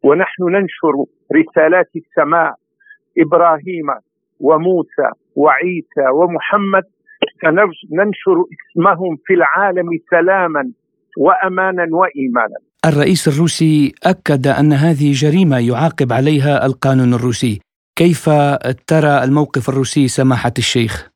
ونحن 0.04 0.44
ننشر 0.44 0.94
رسالات 1.36 1.90
السماء 1.96 2.54
إبراهيم 3.18 3.88
وموسى 4.40 5.10
وعيسى 5.36 6.06
ومحمد 6.14 6.84
سننشر 7.42 8.44
اسمهم 8.54 9.18
في 9.26 9.34
العالم 9.34 9.90
سلاما 10.10 10.72
وأمانا 11.18 11.88
وإيمانا. 11.92 12.60
الرئيس 12.86 13.28
الروسي 13.28 13.94
أكد 14.04 14.48
أن 14.48 14.74
هذه 14.74 15.12
جريمة 15.12 15.58
يعاقب 15.60 16.14
عليها 16.14 16.66
القانون 16.66 17.14
الروسي، 17.14 17.60
كيف 17.96 18.30
ترى 18.88 19.24
الموقف 19.24 19.70
الروسي 19.70 20.08
سماحة 20.08 20.54
الشيخ؟ 20.58 21.10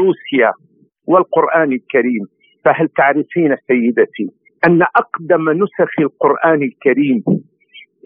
روسيا 0.00 0.52
والقرآن 1.06 1.72
الكريم 1.72 2.24
فهل 2.64 2.88
تعرفين 2.88 3.56
سيدتي 3.68 4.26
أن 4.66 4.82
أقدم 4.82 5.50
نسخ 5.50 5.92
القرآن 6.00 6.62
الكريم 6.62 7.22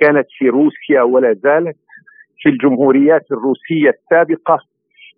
كانت 0.01 0.27
في 0.39 0.49
روسيا 0.49 1.03
ولا 1.03 1.33
زالت 1.33 1.79
في 2.39 2.49
الجمهوريات 2.49 3.27
الروسية 3.33 3.91
السابقة 3.91 4.59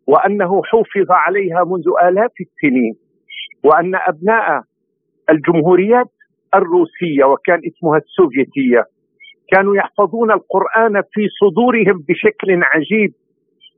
وأنه 0.07 0.62
حفظ 0.64 1.11
عليها 1.11 1.64
منذ 1.64 2.09
آلاف 2.09 2.33
السنين 2.40 2.94
وأن 3.64 3.94
أبناء 3.94 4.62
الجمهوريات 5.31 6.11
الروسية 6.55 7.25
وكان 7.25 7.61
اسمها 7.67 7.99
السوفيتية 7.99 8.85
كانوا 9.53 9.77
يحفظون 9.77 10.31
القرآن 10.33 11.03
في 11.12 11.29
صدورهم 11.41 12.05
بشكل 12.09 12.62
عجيب 12.62 13.12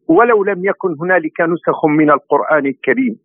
ولو 0.09 0.45
لم 0.45 0.65
يكن 0.65 0.97
هنالك 1.01 1.41
نسخ 1.41 1.87
من 1.87 2.11
القرآن 2.11 2.67
الكريم 2.67 3.17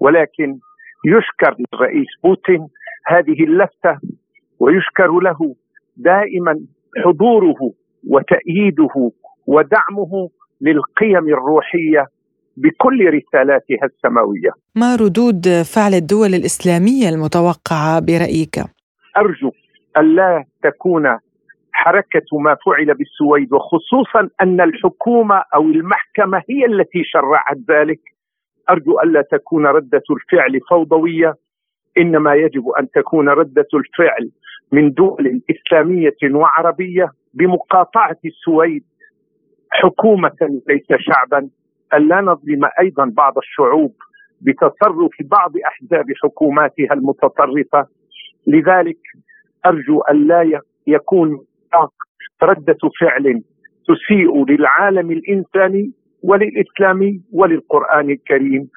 ولكن 0.00 0.58
يشكر 1.06 1.56
للرئيس 1.58 2.06
بوتين 2.24 2.66
هذه 3.06 3.44
اللفتة 3.44 3.98
ويشكر 4.60 5.10
له 5.20 5.54
دائما 5.96 6.60
حضوره 7.04 7.72
وتأييده 8.08 9.10
ودعمه 9.46 10.30
للقيم 10.60 11.28
الروحية 11.28 12.06
بكل 12.56 13.06
رسالاتها 13.06 13.84
السماوية. 13.84 14.50
ما 14.74 14.96
ردود 14.96 15.48
فعل 15.74 15.94
الدول 15.94 16.34
الإسلامية 16.34 17.08
المتوقعة 17.08 18.00
برأيك؟ 18.00 18.56
أرجو 19.16 19.50
الا 19.96 20.44
تكون 20.62 21.18
حركة 21.72 22.38
ما 22.38 22.56
فعل 22.66 22.94
بالسويد 22.94 23.52
وخصوصا 23.52 24.28
أن 24.40 24.60
الحكومة 24.60 25.42
أو 25.54 25.62
المحكمة 25.62 26.42
هي 26.50 26.66
التي 26.66 27.04
شرعت 27.04 27.56
ذلك. 27.70 28.00
أرجو 28.70 29.00
الا 29.00 29.22
تكون 29.22 29.66
ردة 29.66 30.02
الفعل 30.10 30.60
فوضوية 30.70 31.34
إنما 31.98 32.34
يجب 32.34 32.68
أن 32.68 32.90
تكون 32.90 33.28
ردة 33.28 33.68
الفعل 33.74 34.30
من 34.72 34.92
دول 34.92 35.40
إسلامية 35.50 36.16
وعربية 36.34 37.10
بمقاطعة 37.34 38.16
السويد 38.24 38.84
حكومة 39.70 40.60
ليس 40.68 40.86
شعبا. 40.98 41.48
ألا 41.94 42.20
نظلم 42.20 42.60
أيضا 42.80 43.04
بعض 43.16 43.38
الشعوب 43.38 43.94
بتصرف 44.40 45.12
بعض 45.20 45.52
أحزاب 45.66 46.06
حكوماتها 46.22 46.92
المتطرفة. 46.94 47.86
لذلك 48.46 48.98
أرجو 49.66 50.00
أن 50.00 50.26
لا 50.26 50.60
يكون 50.86 51.38
ردة 52.42 52.78
فعل 53.00 53.42
تسيء 53.88 54.44
للعالم 54.50 55.10
الإنساني 55.10 55.90
وللإسلام 56.22 57.20
وللقرآن 57.32 58.10
الكريم 58.10 58.68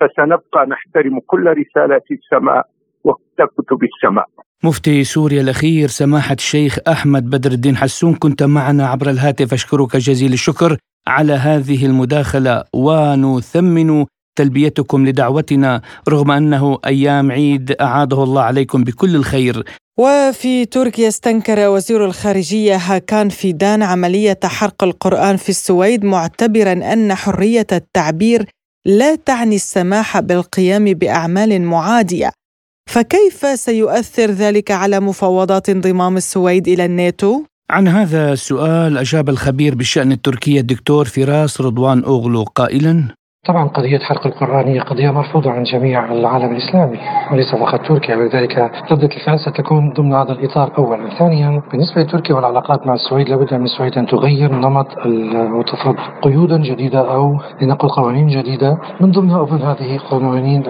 فسنبقى 0.00 0.66
نحترم 0.68 1.20
كل 1.26 1.44
رسالات 1.46 2.04
السماء 2.10 2.66
وكتب 3.04 3.78
السماء. 3.82 4.26
مفتي 4.64 5.04
سوريا 5.04 5.40
الأخير 5.40 5.88
سماحة 5.88 6.34
الشيخ 6.34 6.78
أحمد 6.88 7.30
بدر 7.30 7.50
الدين 7.50 7.76
حسون 7.76 8.14
كنت 8.14 8.42
معنا 8.42 8.86
عبر 8.86 9.10
الهاتف. 9.10 9.52
أشكرك 9.52 9.96
جزيل 9.96 10.32
الشكر 10.32 10.76
على 11.06 11.32
هذه 11.32 11.86
المداخلة. 11.86 12.64
ونثمن 12.74 14.06
تلبيتكم 14.36 15.06
لدعوتنا 15.06 15.82
رغم 16.08 16.30
أنه 16.30 16.78
أيام 16.86 17.32
عيد 17.32 17.72
أعاده 17.80 18.22
الله 18.22 18.42
عليكم 18.42 18.84
بكل 18.84 19.16
الخير 19.16 19.64
وفي 19.98 20.64
تركيا 20.64 21.08
استنكر 21.08 21.68
وزير 21.68 22.04
الخارجية 22.04 22.76
هاكان 22.76 23.28
فيدان 23.28 23.82
عملية 23.82 24.38
حرق 24.44 24.84
القرآن 24.84 25.36
في 25.36 25.48
السويد 25.48 26.04
معتبرا 26.04 26.72
أن 26.72 27.14
حرية 27.14 27.66
التعبير 27.72 28.46
لا 28.86 29.14
تعني 29.14 29.56
السماح 29.56 30.20
بالقيام 30.20 30.84
بأعمال 30.84 31.62
معادية 31.62 32.30
فكيف 32.90 33.46
سيؤثر 33.60 34.30
ذلك 34.30 34.70
على 34.70 35.00
مفاوضات 35.00 35.68
انضمام 35.68 36.16
السويد 36.16 36.68
إلى 36.68 36.84
الناتو؟ 36.84 37.42
عن 37.70 37.88
هذا 37.88 38.32
السؤال 38.32 38.98
أجاب 38.98 39.28
الخبير 39.28 39.74
بالشأن 39.74 40.12
التركي 40.12 40.60
الدكتور 40.60 41.04
فراس 41.04 41.60
رضوان 41.60 42.04
أوغلو 42.04 42.42
قائلا 42.42 43.08
طبعا 43.46 43.68
قضية 43.68 43.98
حرق 43.98 44.26
القرآن 44.26 44.66
هي 44.66 44.78
قضية 44.78 45.10
مرفوضة 45.10 45.50
عن 45.50 45.62
جميع 45.62 46.12
العالم 46.12 46.52
الإسلامي 46.52 46.98
وليس 47.32 47.54
فقط 47.54 47.86
تركيا 47.86 48.16
ولذلك 48.16 48.70
ردة 48.90 49.08
الفعل 49.16 49.38
ستكون 49.38 49.92
ضمن 49.92 50.14
هذا 50.14 50.32
الإطار 50.32 50.72
أولا. 50.78 51.10
ثانيا 51.18 51.62
بالنسبة 51.70 52.02
لتركيا 52.02 52.34
والعلاقات 52.34 52.86
مع 52.86 52.94
السويد 52.94 53.28
لابد 53.28 53.54
من 53.54 53.64
السويد 53.64 53.98
أن 53.98 54.06
تغير 54.06 54.52
نمط 54.54 54.86
وتفرض 55.58 55.96
قيودا 56.22 56.56
جديدة 56.56 57.14
أو 57.14 57.38
لنقل 57.62 57.88
قوانين 57.88 58.26
جديدة. 58.26 58.78
من 59.00 59.12
ضمنها 59.12 59.42
أظن 59.42 59.62
هذه 59.62 59.98
قوانين 60.10 60.62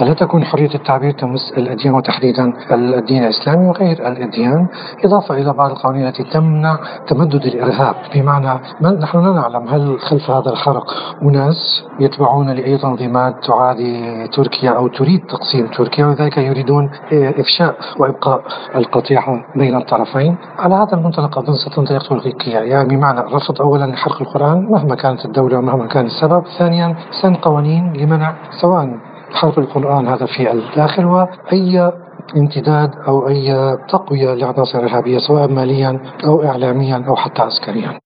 لا 0.00 0.14
تكون 0.14 0.44
حرية 0.44 0.74
التعبير 0.74 1.10
تمس 1.10 1.52
الأديان 1.56 1.94
وتحديدا 1.94 2.52
الدين 2.72 3.24
الإسلامي 3.24 3.66
وغير 3.66 4.08
الأديان. 4.08 4.66
إضافة 5.04 5.34
إلى 5.34 5.52
بعض 5.52 5.70
القوانين 5.70 6.06
التي 6.06 6.24
تمنع 6.24 6.78
تمدد 7.08 7.44
الإرهاب 7.44 7.94
بمعنى 8.14 8.60
نحن 8.82 9.18
لا 9.18 9.32
نعلم 9.32 9.68
هل 9.68 10.00
خلف 10.00 10.30
هذا 10.30 10.50
الحرق 10.50 10.84
أناس 11.22 11.84
يتبعون 12.00 12.50
لأي 12.50 12.78
تنظيمات 12.78 13.34
تعادي 13.46 14.28
تركيا 14.28 14.70
أو 14.70 14.88
تريد 14.88 15.20
تقسيم 15.26 15.66
تركيا 15.66 16.06
ولذلك 16.06 16.38
يريدون 16.38 16.90
إفشاء 17.12 17.76
وإبقاء 17.98 18.42
القطيعة 18.74 19.44
بين 19.56 19.76
الطرفين. 19.76 20.36
على 20.58 20.74
هذا 20.74 20.94
المنطلق 20.94 21.38
أظن 21.38 21.54
ستنطلق 21.54 22.08
تركيا. 22.08 22.60
يعني 22.60 22.88
بمعنى 22.88 23.20
رفض 23.20 23.62
أولا 23.62 23.96
حرق 23.96 24.20
القرآن 24.20 24.66
مهما 24.70 24.94
كانت 24.94 25.24
الدولة 25.24 25.58
ومهما 25.58 25.86
كان 25.86 26.06
السبب 26.06 26.44
ثانيا 26.58 26.96
سن 27.22 27.34
قوانين 27.34 27.92
لمنع 27.92 28.34
سواء 28.60 28.88
حرق 29.32 29.58
القرآن 29.58 30.08
هذا 30.08 30.26
في 30.26 30.52
الداخل 30.52 31.04
وأي 31.04 31.92
امتداد 32.36 32.90
أو 33.08 33.28
أي 33.28 33.76
تقوية 33.88 34.34
لعناصر 34.34 34.78
إرهابية 34.78 35.18
سواء 35.18 35.48
ماليا 35.48 36.00
أو 36.26 36.42
إعلاميا 36.44 37.04
أو 37.08 37.16
حتى 37.16 37.42
عسكريا. 37.42 38.07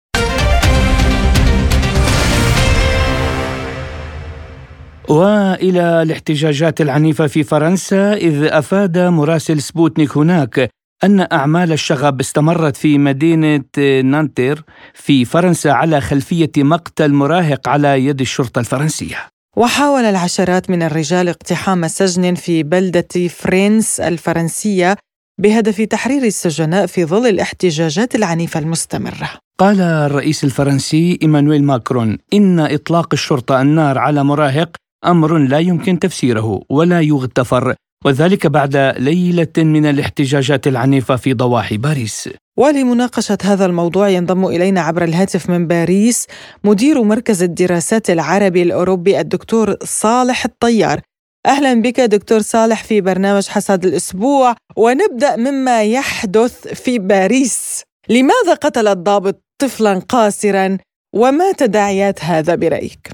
وإلى 5.08 6.02
الاحتجاجات 6.02 6.80
العنيفة 6.80 7.26
في 7.26 7.42
فرنسا 7.42 8.14
إذ 8.14 8.44
أفاد 8.44 8.98
مراسل 8.98 9.62
سبوتنيك 9.62 10.16
هناك 10.16 10.70
أن 11.04 11.26
أعمال 11.32 11.72
الشغب 11.72 12.20
استمرت 12.20 12.76
في 12.76 12.98
مدينة 12.98 13.64
نانتير 14.04 14.64
في 14.94 15.24
فرنسا 15.24 15.68
على 15.68 16.00
خلفية 16.00 16.52
مقتل 16.58 17.12
مراهق 17.12 17.68
على 17.68 18.04
يد 18.04 18.20
الشرطة 18.20 18.58
الفرنسية 18.58 19.16
وحاول 19.56 20.04
العشرات 20.04 20.70
من 20.70 20.82
الرجال 20.82 21.28
اقتحام 21.28 21.88
سجن 21.88 22.34
في 22.34 22.62
بلدة 22.62 23.28
فرينس 23.28 24.00
الفرنسية 24.00 24.96
بهدف 25.40 25.80
تحرير 25.80 26.22
السجناء 26.22 26.86
في 26.86 27.04
ظل 27.04 27.26
الاحتجاجات 27.26 28.14
العنيفة 28.14 28.60
المستمرة. 28.60 29.30
قال 29.58 29.80
الرئيس 29.80 30.44
الفرنسي 30.44 31.18
إيمانويل 31.22 31.64
ماكرون 31.64 32.18
إن 32.34 32.60
إطلاق 32.60 33.08
الشرطة 33.12 33.60
النار 33.62 33.98
على 33.98 34.24
مراهق 34.24 34.76
أمر 35.06 35.38
لا 35.38 35.58
يمكن 35.58 35.98
تفسيره 35.98 36.62
ولا 36.68 37.00
يغتفر 37.00 37.74
وذلك 38.04 38.46
بعد 38.46 38.76
ليلة 38.98 39.52
من 39.58 39.86
الاحتجاجات 39.86 40.66
العنيفة 40.66 41.16
في 41.16 41.34
ضواحي 41.34 41.76
باريس. 41.76 42.28
ولمناقشة 42.58 43.38
هذا 43.42 43.66
الموضوع 43.66 44.08
ينضم 44.08 44.46
إلينا 44.46 44.80
عبر 44.80 45.04
الهاتف 45.04 45.50
من 45.50 45.66
باريس 45.66 46.26
مدير 46.64 47.02
مركز 47.02 47.42
الدراسات 47.42 48.10
العربي 48.10 48.62
الأوروبي 48.62 49.20
الدكتور 49.20 49.76
صالح 49.84 50.44
الطيار. 50.44 51.00
أهلا 51.46 51.74
بك 51.74 52.00
دكتور 52.00 52.40
صالح 52.40 52.84
في 52.84 53.00
برنامج 53.00 53.48
حسد 53.48 53.84
الأسبوع 53.84 54.54
ونبدأ 54.76 55.36
مما 55.36 55.82
يحدث 55.82 56.68
في 56.68 56.98
باريس. 56.98 57.82
لماذا 58.08 58.54
قتل 58.54 58.88
الضابط 58.88 59.42
طفلا 59.62 59.98
قاصرا؟ 59.98 60.78
وما 61.14 61.52
تداعيات 61.52 62.24
هذا 62.24 62.54
برأيك؟ 62.54 63.10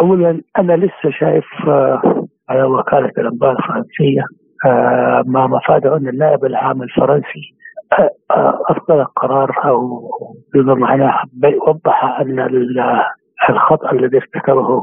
اولا 0.00 0.42
أنا 0.58 0.76
لسه 0.76 1.10
شايف 1.10 1.44
آه، 1.68 2.26
على 2.48 2.62
وكالة 2.62 3.12
الانباء 3.18 3.52
الفرنسية 3.52 4.22
آه، 4.66 5.22
ما 5.26 5.46
مفاده 5.46 5.96
أن 5.96 6.08
النائب 6.08 6.44
العام 6.44 6.82
الفرنسي 6.82 7.54
آه، 8.30 8.60
اصدر 8.70 9.02
قرار 9.02 9.50
أو 9.64 10.10
بما 10.54 10.74
معناه 10.74 11.22
وضح 11.68 12.04
أن 12.20 12.38
الخطأ 13.50 13.92
الذي 13.92 14.16
ارتكبه 14.16 14.82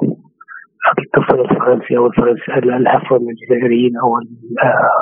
الطفل 1.00 1.40
الفرنسي 1.40 1.98
أو 1.98 2.08
الفرنسي 2.08 2.54
العفو 2.58 3.16
من 3.20 3.30
الجزائريين 3.30 3.98
أو 3.98 4.20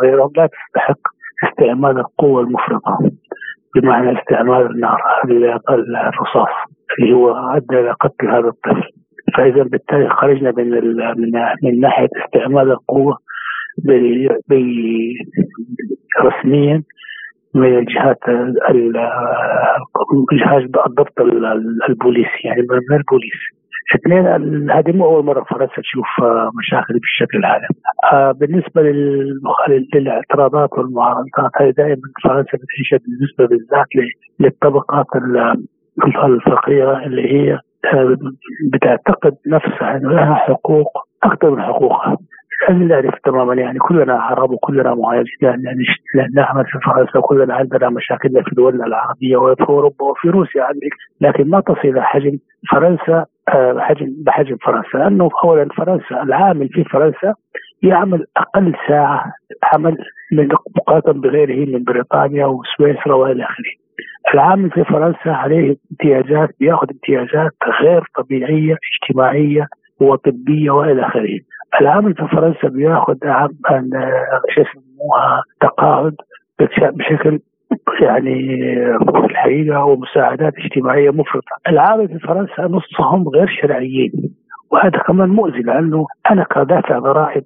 غيرهم 0.04 0.32
لا 0.38 0.48
تستحق 0.48 1.00
استعمال 1.44 2.00
القوة 2.00 2.42
المفرطة 2.42 2.98
بمعنى 3.76 4.20
استعمال 4.20 4.72
النار 4.72 5.02
الرصاص 5.70 6.50
اللي 7.00 7.14
هو 7.14 7.32
أدى 7.32 7.80
إلى 7.80 7.92
قتل 7.92 8.30
هذا 8.30 8.48
الطفل. 8.48 8.90
فاذا 9.38 9.64
بالتالي 9.64 10.10
خرجنا 10.10 10.54
من 10.58 10.70
من 10.70 11.32
من 11.64 11.80
ناحية 11.80 12.10
استعمال 12.26 12.72
القوة 12.72 13.18
رسميا 16.22 16.84
من 17.56 17.78
الجهات 17.78 18.20
جهاز 20.34 20.64
الضبط 20.88 21.22
البوليسي 21.90 22.42
يعني 22.44 22.62
من 22.90 22.98
البوليس 22.98 23.64
اثنين 23.96 24.28
هذه 24.72 24.92
مو 24.92 25.06
أول 25.06 25.26
مرة 25.26 25.44
فرنسا 25.44 25.82
تشوف 25.82 26.08
مشاكل 26.60 26.94
بالشكل 26.94 27.38
العالمي. 27.38 27.68
آه، 28.14 28.32
بالنسبة 28.32 28.82
للاعتراضات 29.94 30.74
والمعارضات 30.74 31.52
هذه 31.62 31.70
دائما 31.70 32.02
فرنسا 32.24 32.58
بتعيشها 32.58 33.00
بالنسبة 33.06 33.46
بالذات 33.46 33.88
للطبقات 34.40 35.06
الفقيرة 36.26 37.06
اللي 37.06 37.34
هي 37.34 37.60
بتعتقد 38.74 39.36
نفسها 39.48 39.98
انه 39.98 40.10
لها 40.10 40.34
حقوق 40.34 40.88
أكثر 41.24 41.50
من 41.52 41.62
حقوقها. 41.62 42.18
لازم 42.70 42.84
نعرف 42.84 43.14
تماما 43.24 43.54
يعني 43.54 43.80
كلنا 43.80 44.14
عرب 44.14 44.52
وكلنا 44.52 44.96
مهاجرين 44.96 45.28
يعني 45.42 45.86
نعمل 46.36 46.66
في 46.66 46.80
فرنسا 46.86 47.20
كلنا 47.20 47.54
عندنا 47.54 47.90
مشاكلنا 47.90 48.42
في 48.42 48.56
دولنا 48.56 48.86
العربية 48.86 49.38
وفي 49.38 49.64
أوروبا 49.70 50.06
وفي 50.06 50.30
روسيا 50.30 50.64
عندك. 50.64 50.94
لكن 51.22 51.50
ما 51.50 51.60
تصل 51.60 51.88
إلى 51.88 52.04
حجم 52.04 52.38
فرنسا 52.72 53.26
آه، 53.50 53.80
حجم 53.80 54.08
بحجم 54.26 54.58
فرنسا. 54.58 54.98
لأنه 54.98 55.30
اولا 55.44 55.68
فرنسا 55.78 56.24
العامل 56.24 56.70
في 56.70 56.84
فرنسا 56.84 57.34
يعمل 57.84 58.26
أقل 58.38 58.74
ساعة 58.88 59.34
عمل 59.74 59.98
من 60.32 60.48
مقارنه 60.78 61.22
بغيره 61.22 61.66
من 61.78 61.84
بريطانيا 61.84 62.46
وسويسرا 62.46 63.16
وإلى 63.16 63.44
آخره. 63.44 63.83
العامل 64.34 64.72
في 64.72 64.84
فرنسا 64.84 65.30
عليه 65.30 65.76
امتيازات 65.92 66.50
بياخذ 66.60 66.88
امتيازات 66.92 67.52
غير 67.82 68.04
طبيعية 68.16 68.78
اجتماعية 68.94 69.68
وطبية 70.02 70.72
وإلى 70.72 71.06
آخره. 71.06 71.40
العامل 71.82 72.14
في 72.16 72.28
فرنسا 72.28 72.68
بياخذ 72.68 73.16
شو 74.50 74.62
يسموها 74.62 75.44
تقاعد 75.62 76.16
بشكل 76.60 77.40
يعني 78.02 78.58
في 79.12 79.26
الحقيقة 79.26 79.86
ومساعدات 79.86 80.54
اجتماعية 80.58 81.10
مفرطة. 81.10 81.56
العامل 81.70 82.08
في 82.08 82.20
فرنسا 82.20 82.62
نصهم 82.62 83.30
غير 83.30 83.48
شرعيين 83.62 84.12
وهذا 84.72 84.98
كمان 84.98 85.30
مؤذي 85.30 85.62
لأنه 85.62 86.06
أنا 86.32 86.46
كدافع 86.52 87.00
ضرائب 87.00 87.44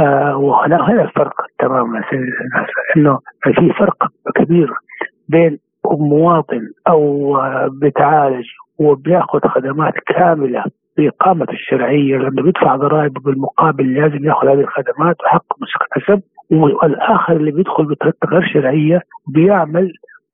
آه 0.00 0.36
وهنا 0.36 0.90
هنا 0.90 1.02
الفرق 1.02 1.34
تماما 1.58 2.02
إنه 2.96 3.18
في 3.42 3.72
فرق 3.78 3.96
كبير 4.36 4.70
بين 5.28 5.58
مواطن 5.96 6.60
أو 6.88 7.36
بتعالج 7.82 8.46
وبيأخذ 8.78 9.40
خدمات 9.48 9.94
كاملة 10.06 10.64
بإقامة 10.96 11.46
الشرعية 11.50 12.16
لأنه 12.16 12.42
بيدفع 12.42 12.76
ضرائب 12.76 13.12
بالمقابل 13.12 13.94
لازم 13.94 14.24
يأخذ 14.24 14.48
هذه 14.48 14.60
الخدمات 14.60 15.16
وحق 15.24 15.44
مكتسب 15.60 16.22
والآخر 16.50 17.36
اللي 17.36 17.50
بيدخل 17.50 17.84
بطريقة 17.84 18.28
غير 18.28 18.50
شرعية 18.52 19.02
بيعمل 19.28 19.92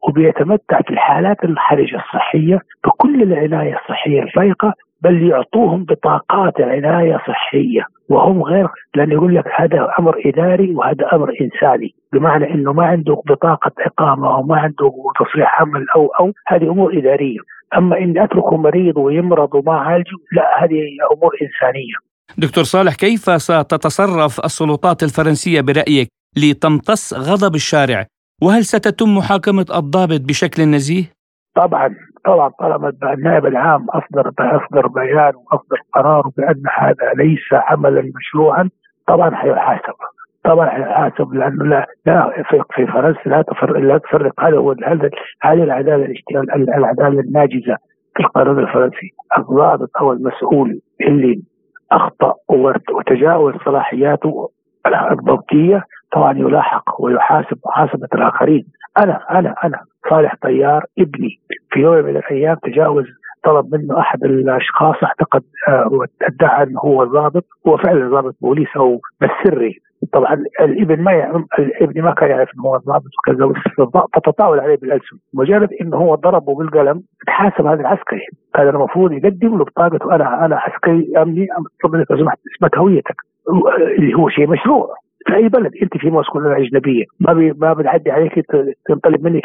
وبيتمتع 0.08 0.80
في 0.82 0.90
الحالات 0.90 1.44
الحرجة 1.44 1.96
الصحية 1.96 2.60
بكل 2.84 3.22
العناية 3.22 3.76
الصحية 3.76 4.22
الفائقة 4.22 4.74
بل 5.04 5.28
يعطوهم 5.30 5.84
بطاقات 5.84 6.60
عناية 6.60 7.16
صحية. 7.28 7.82
وهم 8.08 8.42
غير 8.42 8.68
لأن 8.94 9.12
يقول 9.12 9.34
لك 9.34 9.44
هذا 9.56 9.88
أمر 9.98 10.22
إداري 10.26 10.74
وهذا 10.74 11.08
أمر 11.12 11.30
إنساني. 11.40 11.94
بمعنى 12.12 12.54
أنه 12.54 12.72
ما 12.72 12.86
عنده 12.86 13.22
بطاقة 13.26 13.72
إقامة 13.86 14.34
أو 14.34 14.42
ما 14.42 14.56
عنده 14.56 14.92
تصريح 15.20 15.60
عمل 15.60 15.86
أو 15.96 16.06
أو 16.06 16.32
هذه 16.46 16.62
أمور 16.62 16.98
إدارية. 16.98 17.38
أما 17.76 17.98
إن 17.98 18.18
أتركه 18.18 18.56
مريض 18.56 18.96
ويمرض 18.96 19.54
وما 19.54 19.72
عالجه 19.72 20.16
لا 20.32 20.64
هذه 20.64 20.80
أمور 21.12 21.32
إنسانية. 21.42 21.94
دكتور 22.38 22.64
صالح 22.64 22.94
كيف 22.94 23.30
ستتصرف 23.42 24.44
السلطات 24.44 25.02
الفرنسية 25.02 25.60
برأيك 25.60 26.08
لتمتص 26.36 27.14
غضب 27.14 27.54
الشارع؟ 27.54 28.06
وهل 28.42 28.64
ستتم 28.64 29.16
محاكمة 29.16 29.66
الضابط 29.74 30.20
بشكل 30.20 30.62
نزيه؟ 30.62 31.04
طبعا. 31.56 31.94
طبعا 32.24 32.48
طالما 32.48 32.92
النائب 33.02 33.46
العام 33.46 33.86
أصدر 33.90 34.32
أصدر 34.38 34.86
بيان 34.86 35.32
وأصدر 35.34 35.78
قرار 35.92 36.22
بأن 36.36 36.62
هذا 36.78 37.12
ليس 37.16 37.52
عملا 37.52 38.12
مشروعا 38.16 38.70
طبعا 39.06 39.34
حيحاسب. 39.34 39.94
طبعا 40.44 40.68
حيحاسب 40.68 41.34
لأنه 41.34 41.64
لا 41.64 41.86
لا 42.06 42.42
في, 42.74 42.86
فرنسا 42.86 43.28
لا 43.28 43.42
تفرق 43.42 43.78
لا 43.78 43.98
تفرق 43.98 44.40
هذا 44.40 44.56
هو 44.56 44.74
هذا 44.84 45.10
هذه 45.42 45.62
العدالة 45.62 46.14
العدالة 46.56 47.20
الناجزة. 47.20 47.76
في 48.14 48.20
القانون 48.20 48.58
الفرنسي 48.58 49.10
الضابط 49.38 49.90
أو 50.00 50.12
المسؤول 50.12 50.80
اللي 51.00 51.42
أخطأ 51.92 52.34
وتجاوز 52.90 53.54
صلاحياته 53.64 54.48
الضبطية 55.10 55.82
طبعا 56.12 56.38
يلاحق 56.38 57.00
ويحاسب 57.00 57.58
محاسبة 57.66 58.08
الآخرين. 58.14 58.64
أنا 58.98 59.20
أنا 59.30 59.54
أنا 59.64 59.80
صالح 60.10 60.34
طيار 60.42 60.84
ابني. 60.98 61.38
في 61.70 61.80
يوم 61.80 61.94
من 61.94 62.16
الأيام 62.16 62.56
تجاوز 62.62 63.04
طلب 63.44 63.74
منه 63.74 64.00
أحد 64.00 64.24
الأشخاص 64.24 64.96
أعتقد 65.04 65.42
آه 65.68 65.88
ادعى 66.22 66.62
أنه 66.62 66.80
هو 66.80 67.04
ضابط. 67.04 67.44
هو 67.68 67.76
فعلا 67.76 68.08
ضابط 68.08 68.34
بوليس 68.40 68.76
أو 68.76 69.00
بس 69.20 69.30
سري 69.44 69.78
طبعا 70.12 70.44
الابن 70.60 71.02
ما 71.02 71.12
يعلم 71.12 71.46
الابن 71.58 72.02
ما 72.02 72.14
كان 72.14 72.30
يعرف 72.30 72.48
أنه 72.54 72.64
هو 72.64 72.76
ضابط 72.76 73.10
وكذا 73.18 73.52
فتطاول 74.14 74.60
عليه 74.60 74.76
بالألسن. 74.76 75.16
مجرد 75.34 75.68
انه 75.80 75.96
هو 75.96 76.14
ضربه 76.14 76.54
بالقلم 76.54 77.02
تحاسب 77.26 77.66
هذا 77.66 77.80
العسكري. 77.80 78.26
كان 78.54 78.68
المفروض 78.68 79.12
يقدم 79.12 79.58
له 79.58 79.64
بطاقته 79.64 80.14
أنا 80.14 80.44
أنا 80.44 80.56
عسكري 80.56 81.12
أمني 81.22 81.46
لو 81.84 82.16
سمحت 82.18 82.38
اثبت 82.54 82.78
هويتك. 82.78 83.16
اللي 83.98 84.14
هو 84.14 84.28
شيء 84.28 84.46
مشروع. 84.46 84.94
في 85.26 85.34
أي 85.36 85.48
بلد 85.48 85.72
أنت 85.82 85.96
في 85.96 86.10
مسؤوليه 86.10 86.56
أجنبية. 86.56 87.04
ما 87.20 87.32
بي 87.32 87.52
ما 87.52 87.72
بتعدي 87.72 88.10
عليك 88.10 88.46
تنطلب 88.88 89.24
منك 89.24 89.42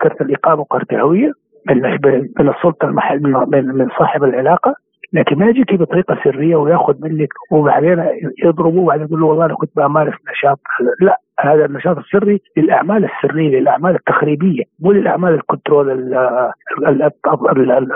كرت 0.00 0.20
الإقامة 0.20 0.60
وكرت 0.60 0.92
الهويه 0.92 1.32
من 1.70 2.48
السلطة 2.48 2.84
المحل 2.88 3.22
من, 3.22 3.66
من 3.66 3.88
صاحب 3.98 4.24
العلاقة. 4.24 4.74
لكن 5.12 5.38
ما 5.38 5.46
يجيك 5.46 5.74
بطريقة 5.74 6.18
سرية 6.24 6.56
وياخذ 6.56 6.94
منك 7.00 7.28
وبعدين 7.50 8.04
يضربه 8.44 8.80
وبعدين 8.80 9.06
يقول 9.06 9.20
له 9.20 9.26
والله 9.26 9.44
أنا 9.44 9.54
كنت 9.54 9.70
بمارس 9.76 10.14
نشاط 10.30 10.60
لا 11.00 11.20
هذا 11.40 11.64
النشاط 11.64 11.98
السري 11.98 12.40
للأعمال 12.56 13.04
السرية 13.04 13.60
للأعمال 13.60 13.94
التخريبيه 13.94 14.62
مو 14.80 14.92
للأعمال 14.92 15.34
الكنترول 15.34 16.14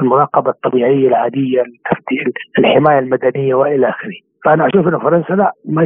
المراقبة 0.01 0.51
الطبيعية 0.51 1.09
العادية 1.09 1.63
الحماية 2.59 2.99
المدنية 2.99 3.55
وإلى 3.55 3.89
آخره. 3.89 4.32
فأنا 4.45 4.67
أشوف 4.67 4.89
ان 4.89 4.99
فرنسا 4.99 5.33
لا 5.33 5.53
ما 5.69 5.83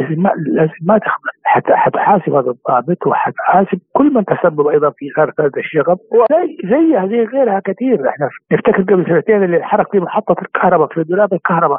لازم 0.57 0.73
ما 0.83 1.01
حتى 1.45 1.73
حتحاسب 1.73 2.35
هذا 2.35 2.51
الضابط 2.51 3.07
وحتحاسب 3.07 3.79
كل 3.93 4.15
من 4.15 4.25
تسبب 4.25 4.67
أيضا 4.67 4.91
في 4.91 5.11
اثاره 5.11 5.35
هذا 5.41 5.51
الشغب 5.57 5.99
زي 6.31 6.69
زيها 6.71 7.07
زي 7.07 7.25
غيرها 7.25 7.61
كثير. 7.65 8.09
إحنا 8.09 8.29
نفتكر 8.53 8.83
قبل 8.83 9.05
سنتين 9.07 9.43
اللي 9.45 9.57
انحرق 9.57 9.93
في 9.93 10.01
محطة 10.01 10.37
الكهرباء 10.43 10.89
في 10.89 11.03
دولاب 11.03 11.33
الكهرباء 11.35 11.79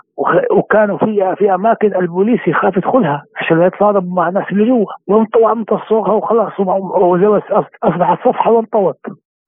وكانوا 0.58 0.98
في 0.98 1.36
في 1.38 1.54
أماكن 1.54 1.96
البوليس 1.96 2.40
يخاف 2.48 2.78
يدخلها 2.78 3.24
عشان 3.36 3.60
لا 3.60 3.66
يتصادم 3.66 4.14
مع 4.16 4.30
الناس 4.30 4.46
اللي 4.52 4.66
جوا. 4.66 4.86
وانطوا 5.08 5.52
امتصوها 5.52 6.12
وخلاص 6.12 6.52
اصبحت 7.84 8.18
صفحه 8.28 8.52
وانطوت. 8.52 9.00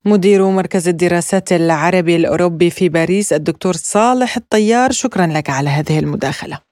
مدير 0.06 0.40
مركز 0.58 0.90
الدراسات 0.90 1.52
العربي 1.52 2.16
الأوروبي 2.16 2.70
في 2.70 2.90
باريس 2.90 3.34
الدكتور 3.34 3.74
صالح 3.74 4.38
الطيار 4.38 4.90
شكرا 4.92 5.28
لك 5.38 5.50
على 5.50 5.70
هذه 5.70 6.00
المداخلة. 6.00 6.69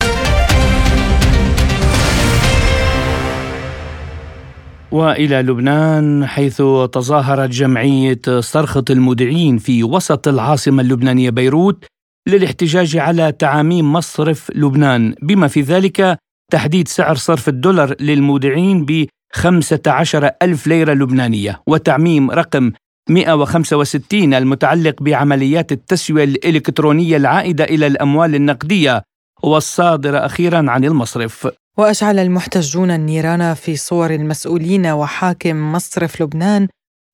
وإلى 4.97 5.41
لبنان 5.41 6.25
حيث 6.25 6.57
تظاهرت 6.91 7.49
جمعية 7.49 8.21
صرخة 8.39 8.83
المودعين 8.89 9.57
في 9.57 9.83
وسط 9.83 10.27
العاصمة 10.27 10.81
اللبنانية 10.81 11.29
بيروت 11.29 11.85
للاحتجاج 12.27 12.97
على 12.97 13.31
تعاميم 13.31 13.93
مصرف 13.93 14.51
لبنان. 14.55 15.15
بما 15.21 15.47
في 15.47 15.61
ذلك 15.61 16.17
تحديد 16.51 16.87
سعر 16.87 17.15
صرف 17.15 17.49
الدولار 17.49 17.95
للمودعين 17.99 18.85
ب 18.85 19.05
15 19.33 20.29
ألف 20.41 20.67
ليرة 20.67 20.93
لبنانية 20.93 21.61
وتعميم 21.67 22.31
رقم 22.31 22.71
165 23.09 24.33
المتعلق 24.33 25.01
بعمليات 25.01 25.71
التسوية 25.71 26.23
الإلكترونية 26.23 27.17
العائدة 27.17 27.63
إلى 27.63 27.87
الأموال 27.87 28.35
النقدية. 28.35 29.03
والصادرة 29.43 30.17
أخيرا 30.17 30.71
عن 30.71 30.85
المصرف. 30.85 31.47
وأشعل 31.77 32.19
المحتجون 32.19 32.91
النيران 32.91 33.53
في 33.53 33.75
صور 33.75 34.13
المسؤولين 34.13 34.87
وحاكم 34.87 35.71
مصرف 35.71 36.21
لبنان 36.21 36.67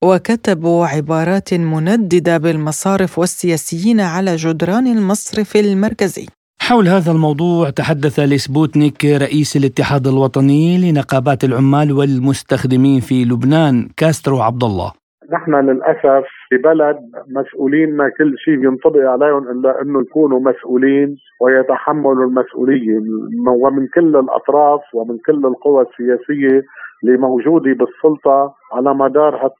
وكتبوا 0.03 0.87
عبارات 0.87 1.53
منددة 1.53 2.37
بالمصارف 2.37 3.19
والسياسيين 3.19 3.99
على 3.99 4.35
جدران 4.35 4.87
المصرف 4.87 5.55
المركزي. 5.55 6.27
حول 6.61 6.87
هذا 6.87 7.11
الموضوع 7.11 7.69
تحدث 7.69 8.19
لسبوتنيك 8.19 9.05
رئيس 9.05 9.55
الاتحاد 9.55 10.07
الوطني 10.07 10.77
لنقابات 10.77 11.43
العمال 11.43 11.91
والمستخدمين 11.91 12.99
في 12.99 13.25
لبنان 13.25 13.89
كاسترو 13.97 14.41
عبد 14.41 14.63
الله 14.63 15.02
نحن 15.31 15.55
للأسف 15.55 16.25
في 16.49 16.57
بلد 16.57 16.97
مسؤوليننا 17.27 18.09
كل 18.09 18.37
شيء 18.37 18.53
ينطبق 18.53 18.99
عليهم 19.09 19.49
إلا 19.49 19.81
إنه 19.81 20.01
يكونوا 20.01 20.39
مسؤولين 20.39 21.15
ويتحملوا 21.41 22.25
المسؤولية. 22.25 22.99
ومن 23.47 23.87
كل 23.87 24.15
الأطراف 24.15 24.81
ومن 24.93 25.17
كل 25.25 25.45
القوى 25.45 25.85
السياسية 25.85 26.63
اللي 27.03 27.17
موجوده 27.17 27.73
بالسلطة 27.73 28.53
على 28.73 28.93
مدار 28.93 29.35
ها 29.35 29.39
30 29.39 29.53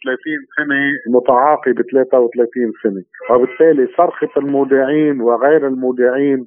سنة 0.58 1.16
متعاقب 1.18 1.82
33 1.92 2.72
سنة، 2.84 3.04
وبالتالي 3.36 3.88
صرخة 3.98 4.30
المودعين 4.38 5.22
وغير 5.22 5.68
المودعين 5.68 6.46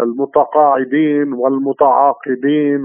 والمتقاعدين 0.00 1.32
والمتعاقدين 1.32 2.84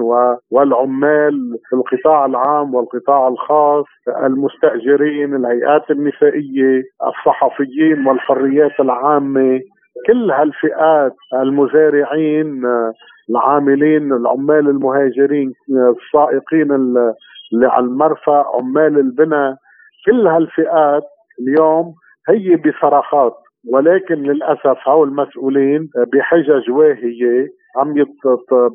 والعمال 0.51 1.57
في 1.69 1.75
القطاع 1.75 2.25
العام 2.25 2.75
والقطاع 2.75 3.27
الخاص 3.27 3.85
المستأجرين 4.23 5.35
الهيئات 5.35 5.91
النسائية 5.91 6.83
الصحفيين 7.07 8.07
والحريات 8.07 8.79
العامة 8.79 9.59
كل 10.07 10.31
هالفئات 10.31 11.15
المزارعين 11.33 12.61
العاملين 13.29 14.13
العمال 14.13 14.69
المهاجرين 14.69 15.53
السائقين 15.69 16.71
اللي 16.71 17.67
على 17.67 17.85
المرفأ 17.85 18.45
عمال 18.55 18.99
البناء 18.99 19.55
كل 20.05 20.27
هالفئات 20.27 21.03
اليوم 21.39 21.93
هي 22.29 22.55
بصرخات. 22.55 23.33
ولكن 23.73 24.15
للأسف 24.15 24.77
هؤلاء 24.87 25.03
المسؤولين 25.03 25.89
بحجج 26.13 26.71
واهية 26.71 27.47
عم 27.77 27.93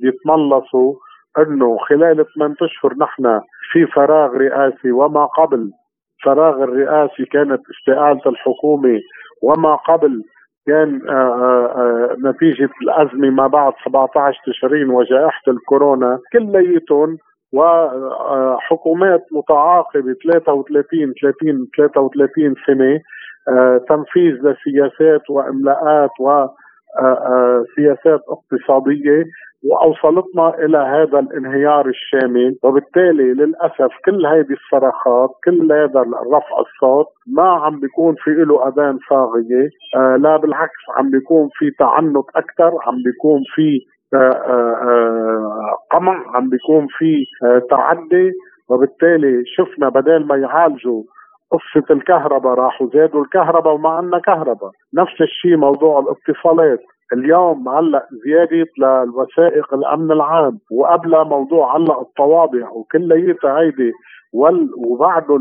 بيتملصوا 0.02 0.94
إنه 1.38 1.76
خلال 1.78 2.24
8 2.34 2.54
أشهر 2.62 2.94
نحن 3.00 3.40
في 3.72 3.86
فراغ 3.86 4.30
رئاسي 4.36 4.92
وما 4.92 5.24
قبل. 5.24 5.70
فراغ 6.24 6.62
الرئاسي 6.62 7.24
كانت 7.24 7.60
استقالة 7.70 8.20
الحكومة 8.26 9.00
وما 9.42 9.74
قبل 9.74 10.22
كان 10.70 11.00
آآ 11.08 11.12
آه، 11.12 11.14
آه، 11.14 11.66
آه، 11.80 12.16
نتيجة 12.30 12.70
الأزمة 12.82 13.30
ما 13.30 13.46
بعد 13.46 13.72
17 13.84 14.40
تشرين 14.46 14.90
وجائحة 14.90 15.42
الكورونا 15.48 16.18
كليتهم 16.32 17.18
وحكومات 17.52 19.24
متعاقبة 19.32 20.14
33 20.24 21.14
30 21.22 21.66
33 21.76 22.54
سنة 22.66 23.00
تنفيذ 23.88 24.32
لسياسات 24.32 25.30
وإملاءات 25.30 26.10
وسياسات 26.20 28.20
اقتصادية. 28.28 29.24
وأوصلتنا 29.64 30.54
إلى 30.64 30.78
هذا 30.78 31.18
الانهيار 31.18 31.86
الشامل. 31.88 32.56
وبالتالي 32.62 33.34
للأسف 33.34 33.92
كل 34.04 34.26
هذه 34.26 34.52
الصرخات 34.60 35.30
كل 35.44 35.72
هذا 35.72 36.00
رفع 36.34 36.56
الصوت 36.60 37.06
ما 37.26 37.48
عم 37.50 37.80
بيكون 37.80 38.14
في 38.14 38.30
له 38.30 38.68
أذان 38.68 38.98
صاغية. 39.08 39.68
آه 39.96 40.16
لا 40.16 40.36
بالعكس 40.36 40.82
عم 40.96 41.10
بيكون 41.10 41.48
في 41.52 41.70
تعنت 41.78 42.26
أكثر 42.36 42.72
عم 42.86 42.94
بيكون 43.04 43.40
في 43.54 43.78
آه 44.14 44.16
آه, 44.16 44.74
آه، 44.88 45.76
قمع 45.90 46.36
عم 46.36 46.48
بيكون 46.48 46.86
في 46.98 47.24
آه 47.44 47.62
تعدي. 47.70 48.32
وبالتالي 48.70 49.42
شفنا 49.46 49.88
بدل 49.88 50.26
ما 50.26 50.36
يعالجوا 50.36 51.02
قصة 51.50 51.86
الكهرباء 51.94 52.54
راحوا 52.54 52.86
زادوا 52.94 53.22
الكهرباء 53.24 53.74
وما 53.74 53.88
عندنا 53.90 54.18
كهرباء. 54.18 54.70
نفس 54.94 55.20
الشيء 55.20 55.56
موضوع 55.56 55.98
الاتصالات. 55.98 56.80
اليوم 57.12 57.68
هلأ 57.68 58.06
زيادة 58.24 58.66
للوثائق 58.78 59.74
الأمن 59.74 60.12
العام 60.12 60.58
وقبلها 60.72 61.24
موضوع 61.24 61.76
هلأ 61.76 62.00
الطوابع 62.00 62.70
وكلياتها 62.70 63.60
هيدي 63.60 63.92
وبعده 64.86 65.38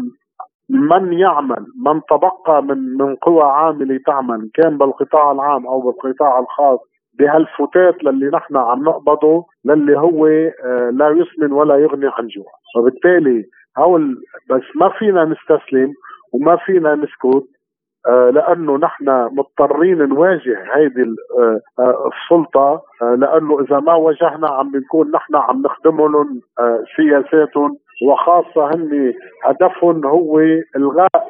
من 0.69 1.13
يعمل 1.13 1.65
من 1.85 2.01
تبقى 2.09 2.63
من 2.63 2.77
من 2.97 3.15
قوى 3.15 3.43
عاملة 3.43 3.99
تعمل 4.05 4.49
كان 4.53 4.77
بالقطاع 4.77 5.31
العام 5.31 5.67
أو 5.67 5.81
بالقطاع 5.81 6.39
الخاص. 6.39 6.79
بهالفتات 7.19 8.03
للي 8.03 8.29
نحن 8.29 8.57
عم 8.57 8.83
نقبضه 8.83 9.45
للي 9.65 9.97
هو 9.97 10.27
آه، 10.27 10.89
لا 10.93 11.09
يسمن 11.09 11.51
ولا 11.51 11.77
يغني 11.77 12.07
عن 12.07 12.27
جوع 12.27 12.51
وبالتالي 12.77 13.45
هول 13.77 14.17
بس 14.49 14.61
ما 14.75 14.89
فينا 14.89 15.25
نستسلم 15.25 15.93
وما 16.33 16.55
فينا 16.55 16.95
نسكت 16.95 17.47
آه، 18.07 18.29
لأنه 18.29 18.77
نحن 18.77 19.09
مضطرين 19.31 19.97
نواجه 19.97 20.63
هيدي 20.75 21.03
آه، 21.79 22.09
السلطة 22.11 22.81
لأنه 23.01 23.59
إذا 23.61 23.79
ما 23.79 23.93
واجهنا 23.93 24.49
عم 24.49 24.71
بنكون 24.71 25.11
نحن 25.11 25.35
عم 25.35 25.61
نخدمهم 25.61 26.41
سياساتهم 26.95 27.77
وخاصة 28.07 28.75
هن 28.75 29.13
هدفهم 29.45 30.05
هو 30.05 30.39
إلغاء 30.75 31.29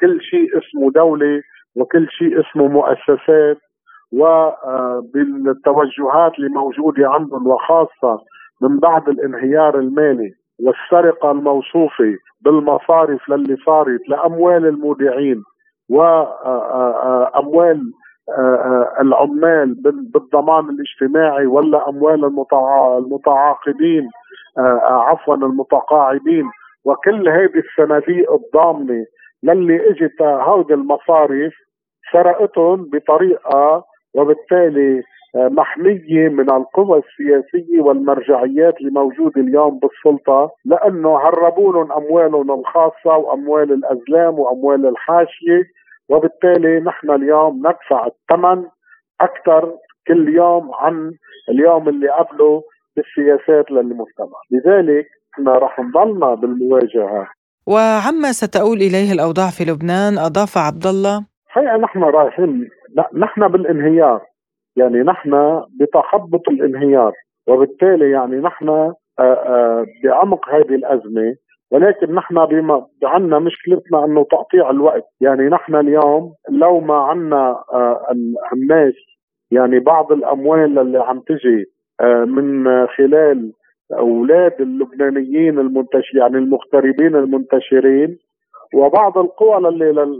كل 0.00 0.20
شيء 0.20 0.58
اسمه 0.58 0.90
دولة 0.90 1.42
وكل 1.76 2.06
شيء 2.10 2.40
اسمه 2.40 2.68
مؤسسات. 2.68 3.58
وبالتوجهات 4.12 6.32
اللي 6.38 6.48
موجوده 6.48 7.10
عندهم 7.10 7.46
وخاصة 7.46 8.20
من 8.62 8.78
بعد 8.78 9.08
الانهيار 9.08 9.78
المالي 9.78 10.32
والسرقة 10.60 11.30
الموصوفة 11.30 12.14
بالمصارف 12.40 13.28
للي 13.28 13.56
صارت 13.56 14.08
لأموال 14.08 14.66
المودعين 14.66 15.42
وأموال 15.90 17.92
العمال 19.00 19.74
بالضمان 20.14 20.68
الاجتماعي 20.70 21.46
ولا 21.46 21.88
أموال 21.88 22.24
المتعاقدين 22.98 24.08
عفوا 24.82 25.34
المتقاعدين. 25.34 26.44
وكل 26.84 27.28
هذه 27.28 27.58
الصناديق 27.58 28.32
الضامنة 28.32 29.04
للي 29.42 29.90
إجت 29.90 30.22
هودي 30.22 30.74
المصارف 30.74 31.52
سرقتهم 32.12 32.88
بطريقة 32.92 33.84
وبالتالي 34.16 35.02
محمية 35.34 36.28
من 36.28 36.50
القوى 36.50 37.02
السياسية 37.04 37.80
والمرجعيات 37.80 38.74
اللي 38.80 38.90
موجودة 38.90 39.40
اليوم 39.40 39.78
بالسلطة 39.78 40.50
لأنه 40.64 41.18
هربوا 41.18 41.98
أموالهم 41.98 42.60
الخاصة 42.60 43.16
وأموال 43.16 43.72
الأزلام 43.72 44.38
وأموال 44.38 44.86
الحاشية. 44.86 45.62
وبالتالي 46.08 46.80
نحن 46.80 47.10
اليوم 47.10 47.58
ندفع 47.58 48.06
الثمن 48.06 48.64
أكثر 49.20 49.74
كل 50.08 50.34
يوم 50.34 50.74
عن 50.74 51.12
اليوم 51.48 51.88
اللي 51.88 52.08
قبله 52.08 52.62
بالسياسات 52.96 53.70
للمجتمع. 53.70 54.38
لذلك 54.50 55.06
نحن 55.32 55.48
رح 55.48 55.80
نضلنا 55.80 56.34
بالمواجهة. 56.34 57.26
وعما 57.66 58.32
ستؤول 58.32 58.76
إليه 58.76 59.12
الأوضاع 59.12 59.50
في 59.50 59.64
لبنان 59.64 60.18
أضاف 60.18 60.58
عبد 60.58 60.86
الله 60.86 61.26
حقيقة 61.56 61.76
نحن 61.76 62.02
رايحين 62.02 62.68
نحن 63.14 63.48
بالانهيار 63.48 64.20
يعني 64.76 64.98
نحن 65.02 65.62
بتخبط 65.80 66.48
الانهيار 66.48 67.12
وبالتالي 67.48 68.10
يعني 68.10 68.36
نحن 68.36 68.92
بعمق 70.04 70.48
هذه 70.48 70.74
الأزمة 70.74 71.34
ولكن 71.70 72.14
نحن 72.14 72.46
بما 72.46 72.86
عندنا 73.04 73.38
مشكلتنا 73.38 74.04
إنه 74.04 74.24
تقطيع 74.24 74.70
الوقت 74.70 75.04
يعني 75.20 75.48
نحن 75.48 75.74
اليوم 75.74 76.34
لو 76.50 76.80
ما 76.80 76.94
عندنا 76.94 77.56
الناس 78.52 78.94
يعني 79.50 79.78
بعض 79.78 80.12
الأموال 80.12 80.78
اللي 80.78 80.98
عم 80.98 81.20
تجي 81.20 81.64
من 82.26 82.66
خلال 82.86 83.52
أولاد 83.92 84.60
اللبنانيين 84.60 85.58
المنتشر 85.58 86.16
يعني 86.18 86.38
المغتربين 86.38 87.16
المنتشرين 87.16 88.18
وبعض 88.74 89.18
القوى 89.18 89.68
اللي 89.68 90.14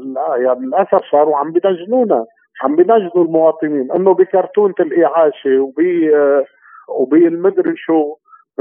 يعني 0.44 0.66
للأسف 0.66 1.00
صاروا 1.10 1.36
عم 1.36 1.52
بدجنونا 1.52 2.24
عم 2.62 2.76
بنجدوا 2.76 3.24
المواطنين. 3.24 3.92
إنه 3.92 4.14
بكرتونه 4.14 4.74
الإعاشة 4.80 5.60
وب 5.60 5.74
وبالمدري 6.88 7.76
شو. 7.76 8.16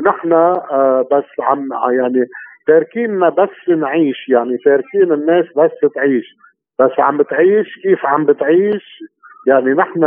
نحن 0.06 0.34
آه، 0.34 1.08
بس 1.12 1.26
عم 1.40 1.70
يعني 1.92 2.26
تاركيننا 2.68 3.30
بس 3.30 3.70
نعيش 3.70 4.30
يعني 4.30 4.58
تاركين 4.58 5.12
الناس 5.12 5.46
بس 5.58 5.94
تعيش. 5.96 6.26
بس 6.80 6.92
عم 7.00 7.18
بتعيش 7.18 7.80
كيف 7.84 8.06
عم 8.06 8.26
بتعيش؟ 8.26 9.00
يعني 9.48 9.74
نحن 9.74 10.04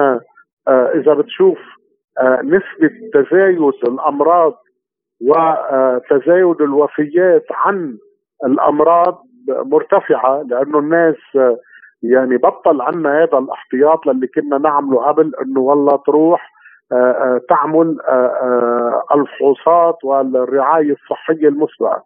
آه، 0.68 0.92
إذا 0.94 1.14
بتشوف 1.14 1.58
آه، 2.20 2.40
نسبة 2.42 2.90
تزايد 3.14 3.58
الأمراض 3.88 4.54
وتزايد 5.20 6.60
الوفيات 6.60 7.46
عن 7.50 7.98
الأمراض 8.44 9.22
مرتفعة 9.48 10.42
لأنه 10.42 10.78
الناس 10.78 11.16
يعني 12.02 12.36
بطل 12.36 12.80
عنا 12.80 13.22
هذا 13.22 13.38
الاحتياط 13.38 14.06
للي 14.06 14.26
كنا 14.26 14.58
نعمله 14.58 15.02
قبل 15.02 15.32
إنه 15.42 15.60
والله 15.60 15.96
تروح 15.96 16.58
آه، 16.92 16.94
آه، 16.94 17.40
تعمل 17.48 18.00
آه، 18.08 19.04
الفحوصات 19.14 20.04
والرعاية 20.04 20.92
الصحية 20.92 21.48
المسبقة. 21.48 22.02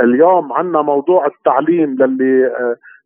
اليوم 0.00 0.52
عندنا 0.52 0.82
موضوع 0.82 1.26
التعليم 1.26 1.96
للي 2.00 2.52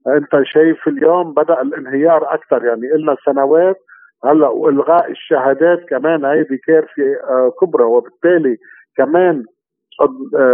أنت 0.06 0.42
شايف 0.44 0.88
اليوم 0.88 1.34
بدأ 1.34 1.60
الانهيار 1.60 2.34
أكثر 2.34 2.64
يعني 2.64 2.88
لنا 2.98 3.16
سنوات 3.24 3.76
هلأ 4.24 4.48
وإلغاء 4.48 5.10
الشهادات 5.10 5.88
كمان 5.88 6.24
هيدي 6.24 6.56
كارثة 6.56 7.50
كبرى 7.60 7.84
وبالتالي 7.84 8.56
كمان 8.96 9.44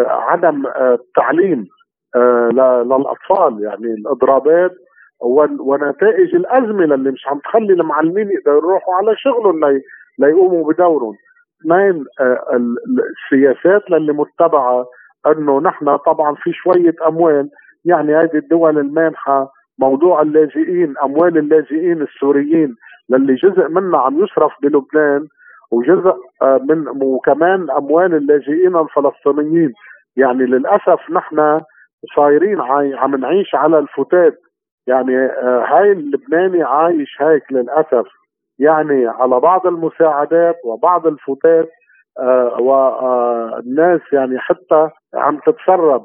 عدم 0.07 0.67
التعليم 0.67 1.67
للأطفال. 2.85 3.63
يعني 3.63 3.95
الإضرابات 3.95 4.73
ونتائج 5.61 6.35
الازمه 6.35 6.85
اللي 6.85 7.11
مش 7.11 7.27
عم 7.27 7.39
تخلي 7.39 7.73
المعلمين 7.73 8.31
يقدروا 8.31 8.59
يروحوا 8.59 8.95
على 8.95 9.17
شغلهم 9.17 9.81
ليقوموا 10.19 10.73
بدورهم. 10.73 11.15
اثنين 11.61 12.05
آه، 12.21 12.61
السياسات 13.17 13.91
للي 13.91 14.13
متبعة 14.13 14.87
إنه 15.27 15.61
نحن 15.61 15.97
طبعا 15.97 16.35
في 16.35 16.53
شوية 16.53 16.95
أموال. 17.09 17.49
يعني 17.85 18.17
هذه 18.17 18.35
الدول 18.35 18.79
المانحة 18.79 19.51
موضوع 19.79 20.23
اللاجئين 20.23 20.95
أموال 21.03 21.39
اللاجئين 21.39 22.03
السوريين 22.03 22.75
للي 23.11 23.35
جزء 23.35 23.69
منها 23.69 24.01
عم 24.01 24.25
يصرف 24.25 24.53
بلبنان 24.63 25.27
وجزء 25.73 26.15
آه، 26.43 26.61
من 26.69 26.89
وكمان 27.03 27.71
أموال 27.71 28.15
اللاجئين 28.15 28.77
الفلسطينيين. 28.77 29.73
يعني 30.17 30.47
للأسف 30.47 31.11
نحن 31.11 31.61
صايرين 32.15 32.61
عم 32.97 33.17
نعيش 33.17 33.55
على 33.55 33.79
الفتات. 33.79 34.39
يعني 34.87 35.17
آه، 35.17 35.65
هاي 35.69 35.93
اللبناني 35.93 36.63
عايش 36.63 37.17
هيك 37.21 37.53
للأسف. 37.53 38.07
يعني 38.59 39.07
على 39.07 39.41
بعض 39.41 39.67
المساعدات 39.67 40.57
وبعض 40.65 41.07
الفتات 41.07 41.69
آه، 42.21 42.57
والناس 42.61 44.01
يعني 44.13 44.39
حتى 44.39 44.89
عم 45.15 45.39
تتسرب. 45.47 46.05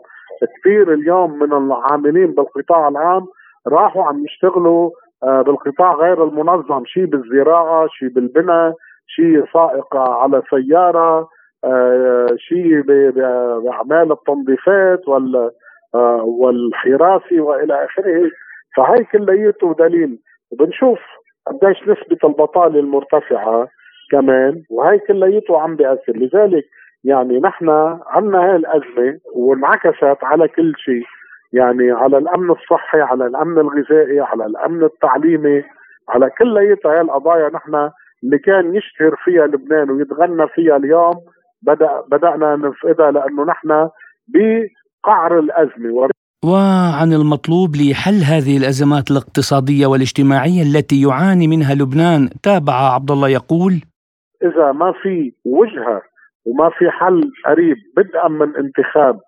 كثير 0.59 0.93
اليوم 0.93 1.39
من 1.39 1.53
العاملين 1.53 2.31
بالقطاع 2.31 2.87
العام 2.87 3.25
راحوا 3.67 4.03
عم 4.03 4.25
يشتغلوا 4.25 4.89
آه، 5.23 5.41
بالقطاع 5.41 5.93
غير 5.93 6.23
المنظم. 6.23 6.85
شيء 6.85 7.05
بالزراعة 7.05 7.87
شيء 7.87 8.09
بالبناء 8.09 8.73
شيء 9.07 9.45
سائق 9.53 9.95
على 9.95 10.41
سيارة 10.49 11.29
شيء 12.37 12.81
بأعمال 12.81 14.11
التنظيفات 14.11 15.07
وال 15.07 15.51
والحراسه 16.23 17.41
وإلى 17.41 17.85
آخره. 17.85 18.31
فهي 18.75 19.03
كليته 19.03 19.73
دليل. 19.73 20.19
وبنشوف 20.51 20.99
قديش 21.47 21.81
نسبة 21.81 22.17
البطالة 22.23 22.79
المرتفعة 22.79 23.67
كمان 24.11 24.63
وهي 24.69 24.99
كليته 24.99 25.61
عم 25.61 25.75
بيأثر. 25.75 26.13
لذلك 26.15 26.63
يعني 27.03 27.39
نحن 27.39 27.69
عنا 28.07 28.39
هاي 28.39 28.55
الأزمة 28.55 29.19
وانعكست 29.35 30.23
على 30.23 30.47
كل 30.47 30.73
شيء. 30.77 31.03
يعني 31.53 31.91
على 31.91 32.17
الأمن 32.17 32.51
الصحي 32.51 33.01
على 33.01 33.25
الأمن 33.25 33.57
الغذائي 33.57 34.19
على 34.19 34.45
الأمن 34.45 34.83
التعليمي 34.83 35.63
على 36.09 36.29
كليتها 36.29 36.91
هاي 36.91 37.01
القضايا 37.01 37.49
نحن 37.49 37.89
اللي 38.23 38.37
كان 38.37 38.75
يشتهر 38.75 39.15
فيها 39.23 39.47
لبنان 39.47 39.91
ويتغنى 39.91 40.47
فيها 40.47 40.77
اليوم 40.77 41.13
بدأ 41.61 42.01
بدأنا 42.11 42.55
نفقدها 42.55 43.11
لأنه 43.11 43.43
نحن 43.45 43.89
بقعر 45.03 45.39
الأزمة 45.39 46.09
وعن 46.45 47.13
المطلوب 47.13 47.69
لحل 47.75 48.21
هذه 48.33 48.57
الأزمات 48.57 49.11
الاقتصادية 49.11 49.87
والاجتماعية 49.87 50.61
التي 50.61 51.01
يعاني 51.01 51.47
منها 51.47 51.73
لبنان 51.75 52.29
تابع 52.43 52.73
عبد 52.73 53.11
الله 53.11 53.29
يقول 53.29 53.73
إذا 54.43 54.71
ما 54.71 54.93
في 55.01 55.33
وجهة 55.45 56.01
وما 56.45 56.69
في 56.69 56.89
حل 56.89 57.31
قريب 57.45 57.77
بدءا 57.97 58.27
من 58.27 58.55
انتخاب 58.55 59.19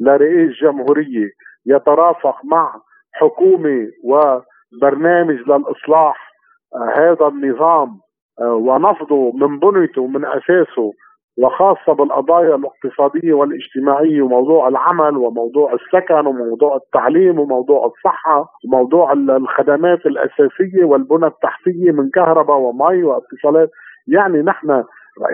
لرئيس 0.00 0.50
جمهورية 0.62 1.28
يترافق 1.66 2.44
مع 2.44 2.80
حكومة 3.12 3.88
وبرنامج 4.04 5.38
للإصلاح 5.48 6.32
آه، 6.74 6.92
هذا 6.96 7.26
النظام 7.28 8.00
آه، 8.40 8.54
ونفضه 8.54 9.32
من 9.32 9.58
بنيته 9.58 10.02
ومن 10.02 10.24
أساسه 10.24 10.92
وخاصة 11.38 11.92
بالقضايا 11.92 12.54
الاقتصادية 12.54 13.32
والاجتماعية 13.32 14.22
وموضوع 14.22 14.68
العمل 14.68 15.16
وموضوع 15.16 15.72
السكن 15.72 16.26
وموضوع 16.26 16.76
التعليم 16.76 17.38
وموضوع 17.38 17.86
الصحة 17.86 18.46
وموضوع 18.64 19.12
الخدمات 19.12 20.06
الأساسية 20.06 20.84
والبنى 20.84 21.26
التحتية 21.26 21.92
من 21.92 22.10
كهرباء 22.10 22.56
ومي 22.56 23.02
واتصالات. 23.02 23.70
يعني 24.06 24.42
نحن 24.42 24.84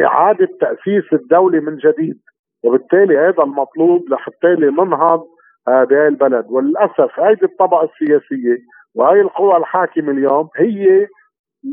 إعادة 0.04 0.48
تأسيس 0.60 1.12
الدولة 1.12 1.60
من 1.60 1.76
جديد. 1.76 2.18
وبالتالي 2.64 3.18
هذا 3.18 3.42
المطلوب 3.42 4.08
لحتى 4.10 4.48
ننهض 4.48 5.24
بهاي 5.66 6.08
البلد. 6.08 6.46
وللأسف 6.50 7.20
هذه 7.20 7.42
الطبقة 7.42 7.84
السياسية 7.84 8.58
وهي 8.94 9.20
القوى 9.20 9.56
الحاكمة 9.56 10.10
اليوم 10.10 10.48
هي 10.56 11.06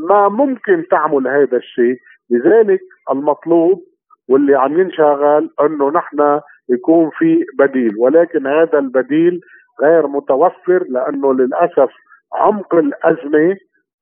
ما 0.10 0.30
ممكن 0.30 0.84
تعمل 0.92 1.28
هذا 1.28 1.58
الشيء. 1.58 1.98
لذلك 2.30 2.80
المطلوب 3.12 3.82
واللي 4.30 4.56
عم 4.56 4.80
ينشغل 4.80 5.50
إنه 5.62 5.92
نحن 5.92 6.40
يكون 6.70 7.10
في 7.10 7.46
بديل. 7.60 7.94
ولكن 7.98 8.48
هذا 8.48 8.80
البديل 8.80 9.42
غير 9.82 10.08
متوفر 10.08 10.84
لأنه 10.90 11.34
للأسف 11.34 11.90
عمق 12.34 12.76
الأزمة 12.76 13.58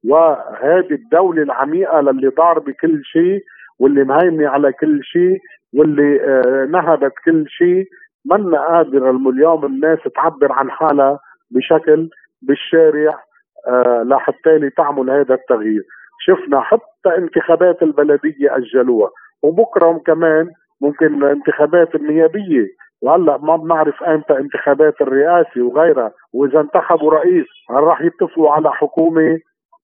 وهذه 0.09 0.91
الدولة 0.91 1.41
العميقة 1.43 2.01
للي 2.01 2.27
ضاربة 2.27 2.73
كل 2.81 3.01
شيء 3.03 3.39
واللي 3.79 4.03
مهيمنة 4.03 4.49
على 4.49 4.71
كل 4.71 5.03
شيء 5.03 5.37
واللي 5.73 6.21
آه، 6.21 6.65
نهبت 6.65 7.13
كل 7.25 7.45
شيء. 7.47 7.85
منا 8.25 8.67
قادرة 8.67 9.11
اليوم 9.11 9.65
الناس 9.65 9.99
تعبر 10.15 10.51
عن 10.51 10.71
حالها 10.71 11.19
بشكل 11.51 12.09
بالشارع 12.41 13.19
آه، 13.67 14.03
لحتى 14.03 14.69
تعمل 14.77 15.09
هذا 15.09 15.33
التغيير. 15.33 15.83
شفنا 16.19 16.61
حتى 16.61 17.17
انتخابات 17.17 17.83
البلدية 17.83 18.57
أجلوها. 18.57 19.09
وبكره 19.43 20.01
كمان 20.05 20.49
ممكن 20.81 21.05
الانتخابات 21.05 21.95
النيابية. 21.95 22.67
وهلأ 23.01 23.37
ما 23.37 23.55
بنعرف 23.55 24.03
إمتى 24.03 24.37
انتخابات 24.37 25.01
الرئاسة 25.01 25.61
وغيرها. 25.61 26.11
وإذا 26.33 26.59
انتخبوا 26.59 27.11
رئيس 27.11 27.47
هل 27.69 27.83
راح 27.83 28.01
يتفقوا 28.01 28.51
على 28.51 28.71
حكومة 28.71 29.39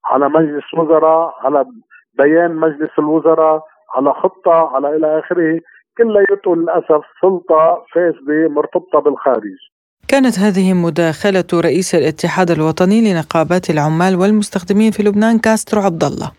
على 0.05 0.29
مجلس 0.29 0.73
وزراء 0.77 1.33
على 1.43 1.65
بيان 2.17 2.55
مجلس 2.55 2.89
الوزراء 2.99 3.63
على 3.95 4.13
خطة 4.13 4.75
على 4.75 4.95
إلى 4.95 5.19
آخره؟ 5.19 5.59
كلياته 5.97 6.55
للأسف 6.55 7.03
سلطة 7.21 7.83
فاسدة 7.93 8.49
مرتبطة 8.49 8.99
بالخارج. 8.99 9.57
كانت 10.07 10.39
هذه 10.39 10.73
مداخلة 10.73 11.49
رئيس 11.53 11.95
الاتحاد 11.95 12.51
الوطني 12.51 13.01
لنقابات 13.01 13.69
العمال 13.69 14.15
والمستخدمين 14.15 14.91
في 14.91 15.03
لبنان 15.03 15.39
كاسترو 15.39 15.81
عبد 15.81 16.03
الله. 16.03 16.31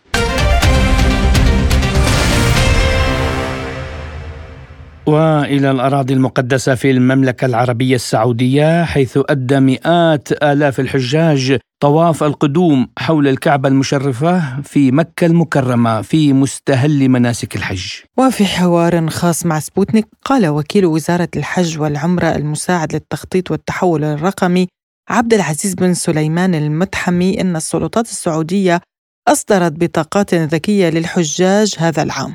وإلى 5.11 5.70
الأراضي 5.70 6.14
المقدسة 6.14 6.74
في 6.74 6.90
المملكة 6.90 7.44
العربية 7.44 7.94
السعودية 7.94 8.84
حيث 8.84 9.18
أدى 9.28 9.61
مئات 9.61 10.32
آلاف 10.42 10.80
الحجاج 10.80 11.58
طواف 11.82 12.22
القدوم 12.22 12.88
حول 12.98 13.28
الكعبة 13.28 13.68
المشرفة 13.68 14.62
في 14.62 14.92
مكة 14.92 15.26
المكرمة 15.26 16.02
في 16.02 16.32
مستهل 16.32 17.08
مناسك 17.08 17.56
الحج. 17.56 17.92
وفي 18.18 18.44
حوار 18.44 19.11
خاص 19.11 19.46
مع 19.46 19.58
سبوتنيك 19.58 20.06
قال 20.24 20.48
وكيل 20.48 20.86
وزارة 20.86 21.28
الحج 21.36 21.78
والعمرة 21.78 22.26
المساعد 22.26 22.92
للتخطيط 22.92 23.50
والتحول 23.50 24.04
الرقمي 24.04 24.66
عبد 25.11 25.34
العزيز 25.34 25.74
بن 25.74 25.94
سليمان 25.94 26.54
المتحمي 26.54 27.40
إن 27.40 27.56
السلطات 27.56 28.04
السعودية 28.06 28.80
أصدرت 29.28 29.72
بطاقات 29.72 30.34
ذكية 30.34 30.88
للحجاج 30.88 31.74
هذا 31.78 32.02
العام. 32.02 32.34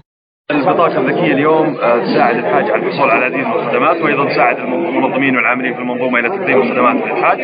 البطاقة 0.51 0.99
الذكية 1.01 1.33
اليوم 1.33 1.75
آه، 1.75 2.03
تساعد 2.05 2.35
الحاج 2.35 2.71
على 2.71 2.85
الحصول 2.85 3.09
على 3.09 3.37
من 3.37 3.45
الخدمات 3.45 4.01
وأيضا 4.01 4.25
تساعد 4.33 4.57
المنظمين 4.57 5.35
والعاملين 5.35 5.73
في 5.73 5.79
المنظومة 5.79 6.19
إلى 6.19 6.29
تقديم 6.29 6.61
الخدمات 6.61 6.95
للحاج. 6.95 7.39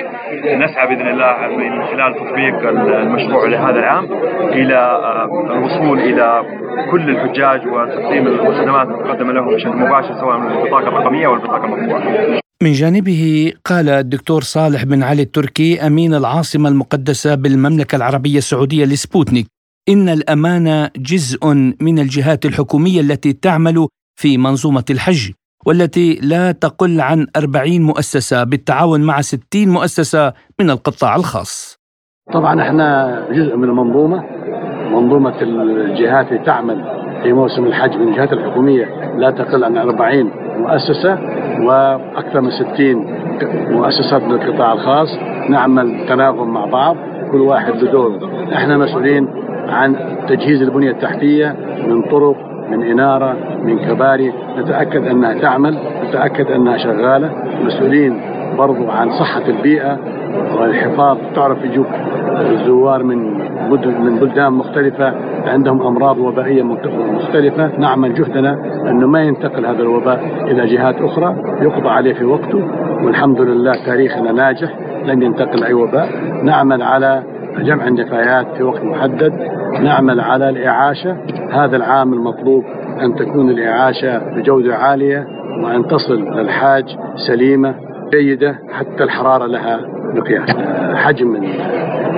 نسعى 0.63 0.87
بإذن 0.87 1.07
الله 1.07 1.33
من 1.57 1.85
خلال 1.85 2.15
تطبيق 2.15 2.69
المشروع 2.99 3.47
لهذا 3.47 3.79
العام 3.79 4.05
إلى 4.53 4.75
آه، 4.75 5.53
الوصول 5.53 5.99
إلى 5.99 6.43
كل 6.91 7.09
الحجاج 7.09 7.67
وتقديم 7.67 8.27
الخدمات 8.27 8.87
المقدمة 8.87 9.33
لهم 9.33 9.55
بشكل 9.55 9.75
مباشر 9.77 10.13
سواء 10.19 10.37
من 10.37 10.51
البطاقة 10.51 10.87
الرقمية 10.87 11.27
أو 11.27 11.33
البطاقة 11.33 11.65
المطبوعة. 11.65 12.39
من 12.63 12.71
جانبه 12.71 13.53
قال 13.65 13.89
الدكتور 13.89 14.41
صالح 14.41 14.83
بن 14.83 15.03
علي 15.03 15.21
التركي 15.21 15.87
أمين 15.87 16.13
العاصمة 16.13 16.69
المقدسة 16.69 17.35
بالمملكة 17.35 17.95
العربية 17.95 18.37
السعودية 18.37 18.85
لسبوتنيك 18.85 19.47
إن 19.89 20.09
الامانه 20.09 20.89
جزء 20.97 21.47
من 21.81 21.99
الجهات 21.99 22.45
الحكومية 22.45 23.01
التي 23.01 23.33
تعمل 23.33 23.87
في 24.15 24.37
منظومة 24.37 24.83
الحج 24.89 25.31
والتي 25.65 26.19
لا 26.23 26.51
تقل 26.51 27.01
عن 27.01 27.27
40 27.37 27.81
مؤسسة 27.81 28.43
بالتعاون 28.43 29.01
مع 29.01 29.21
60 29.21 29.41
مؤسسة 29.55 30.33
من 30.59 30.69
القطاع 30.69 31.15
الخاص. 31.15 31.77
طبعا 32.33 32.61
إحنا 32.61 33.19
جزء 33.31 33.55
من 33.55 33.63
المنظومة 33.63 34.23
منظومة 34.91 35.41
الجهات 35.41 36.27
اللي 36.27 36.45
تعمل 36.45 37.01
في 37.23 37.33
موسم 37.33 37.65
الحج 37.65 37.95
من 37.95 38.07
الجهات 38.07 38.33
الحكومية 38.33 38.85
لا 39.17 39.31
تقل 39.31 39.63
عن 39.63 39.77
40 39.77 40.31
مؤسسة 40.57 41.13
وأكثر 41.65 42.41
من 42.41 42.51
60 42.51 42.95
مؤسسات 43.73 44.21
من 44.21 44.31
القطاع 44.31 44.73
الخاص 44.73 45.09
نعمل 45.49 46.05
تناغم 46.09 46.53
مع 46.53 46.65
بعض 46.65 46.95
كل 47.31 47.41
واحد 47.41 47.73
دور 47.73 48.29
إحنا 48.53 48.77
مسؤولين 48.77 49.27
عن 49.69 49.95
تجهيز 50.27 50.61
البنية 50.61 50.91
التحتية 50.91 51.55
من 51.87 52.01
طرق 52.01 52.35
من 52.69 52.83
إنارة 52.83 53.35
من 53.63 53.79
كباري. 53.79 54.33
نتأكد 54.57 55.07
أنها 55.07 55.33
تعمل 55.33 55.77
نتأكد 56.09 56.51
أنها 56.51 56.77
شغالة. 56.77 57.31
مسؤولين 57.65 58.21
برضو 58.57 58.89
عن 58.89 59.09
صحة 59.11 59.47
البيئة 59.47 59.97
والحفاظ. 60.59 61.17
تعرف 61.35 61.63
يجوك 61.63 61.87
الزوار 62.51 63.03
من 63.03 63.41
من 64.03 64.19
بلدان 64.19 64.53
مختلفة 64.53 65.13
عندهم 65.45 65.81
أمراض 65.81 66.17
وبائية 66.17 66.63
مختلفة. 67.13 67.71
نعمل 67.77 68.13
جهدنا 68.13 68.57
أنه 68.89 69.07
ما 69.07 69.21
ينتقل 69.21 69.65
هذا 69.65 69.81
الوباء 69.81 70.19
إلى 70.47 70.65
جهات 70.65 70.95
أخرى. 71.01 71.35
يقضى 71.61 71.89
عليه 71.89 72.13
في 72.13 72.25
وقته. 72.25 72.67
والحمد 73.05 73.41
لله 73.41 73.85
تاريخنا 73.85 74.31
ناجح. 74.31 74.77
لن 75.05 75.21
ينتقل 75.21 75.63
أي 75.63 75.73
وباء. 75.73 76.09
نعمل 76.43 76.81
على 76.81 77.23
جمع 77.59 77.87
النفايات 77.87 78.47
في 78.57 78.63
وقت 78.63 78.83
محدد. 78.83 79.33
نعمل 79.81 80.19
على 80.19 80.49
الإعاشة. 80.49 81.17
هذا 81.51 81.75
العام 81.75 82.13
المطلوب 82.13 82.63
أن 83.01 83.15
تكون 83.15 83.49
الإعاشة 83.49 84.17
بجودة 84.35 84.75
عالية 84.75 85.27
وأن 85.63 85.87
تصل 85.87 86.21
للحاج 86.37 86.97
سليمة 87.27 87.75
جيدة 88.11 88.55
حتى 88.71 89.03
الحرارة 89.03 89.45
لها 89.45 89.79
مقياس. 90.13 90.49
حجم 90.95 91.35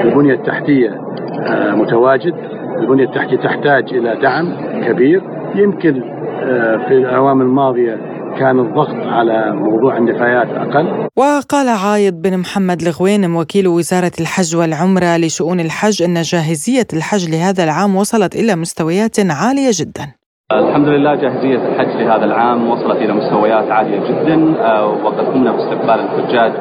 البنية 0.04 0.34
التحتية 0.34 1.02
آه، 1.48 1.76
متواجد. 1.76 2.34
البنية 2.80 3.04
التحتية 3.06 3.38
تحتاج 3.38 3.94
إلى 3.94 4.16
دعم 4.22 4.48
كبير. 4.88 5.22
يمكن 5.56 6.02
آه، 6.44 6.78
في 6.78 6.94
الأعوام 6.94 7.42
الماضية 7.42 7.98
كان 8.40 8.60
الضغط 8.60 8.96
على 8.96 9.52
موضوع 9.52 9.98
النفايات 9.98 10.48
أقل. 10.48 11.08
وقال 11.16 11.70
عايض 11.70 12.14
بن 12.14 12.38
محمد 12.38 12.82
الغوينم 12.82 13.36
وكيل 13.36 13.68
وزارة 13.68 14.12
الحج 14.20 14.56
والعمرة 14.56 15.18
لشؤون 15.18 15.60
الحج 15.60 16.04
أن 16.04 16.22
جاهزية 16.22 16.88
الحج 16.94 17.30
لهذا 17.30 17.64
العام 17.64 17.96
وصلت 17.96 18.36
إلى 18.36 18.56
مستويات 18.56 19.20
عالية 19.20 19.72
جداً. 19.74 20.06
الحمد 20.52 20.88
لله 20.88 21.16
جاهزية 21.16 21.58
الحج 21.68 22.02
لهذا 22.02 22.26
العام 22.26 22.70
وصلت 22.70 22.98
إلى 22.98 23.14
مستويات 23.14 23.72
عالية 23.72 24.00
جدا 24.00 24.60
آه، 24.62 24.86
وقد 24.86 25.20
قمنا 25.26 25.52
باستقبال 25.52 26.00
الحجاج 26.00 26.52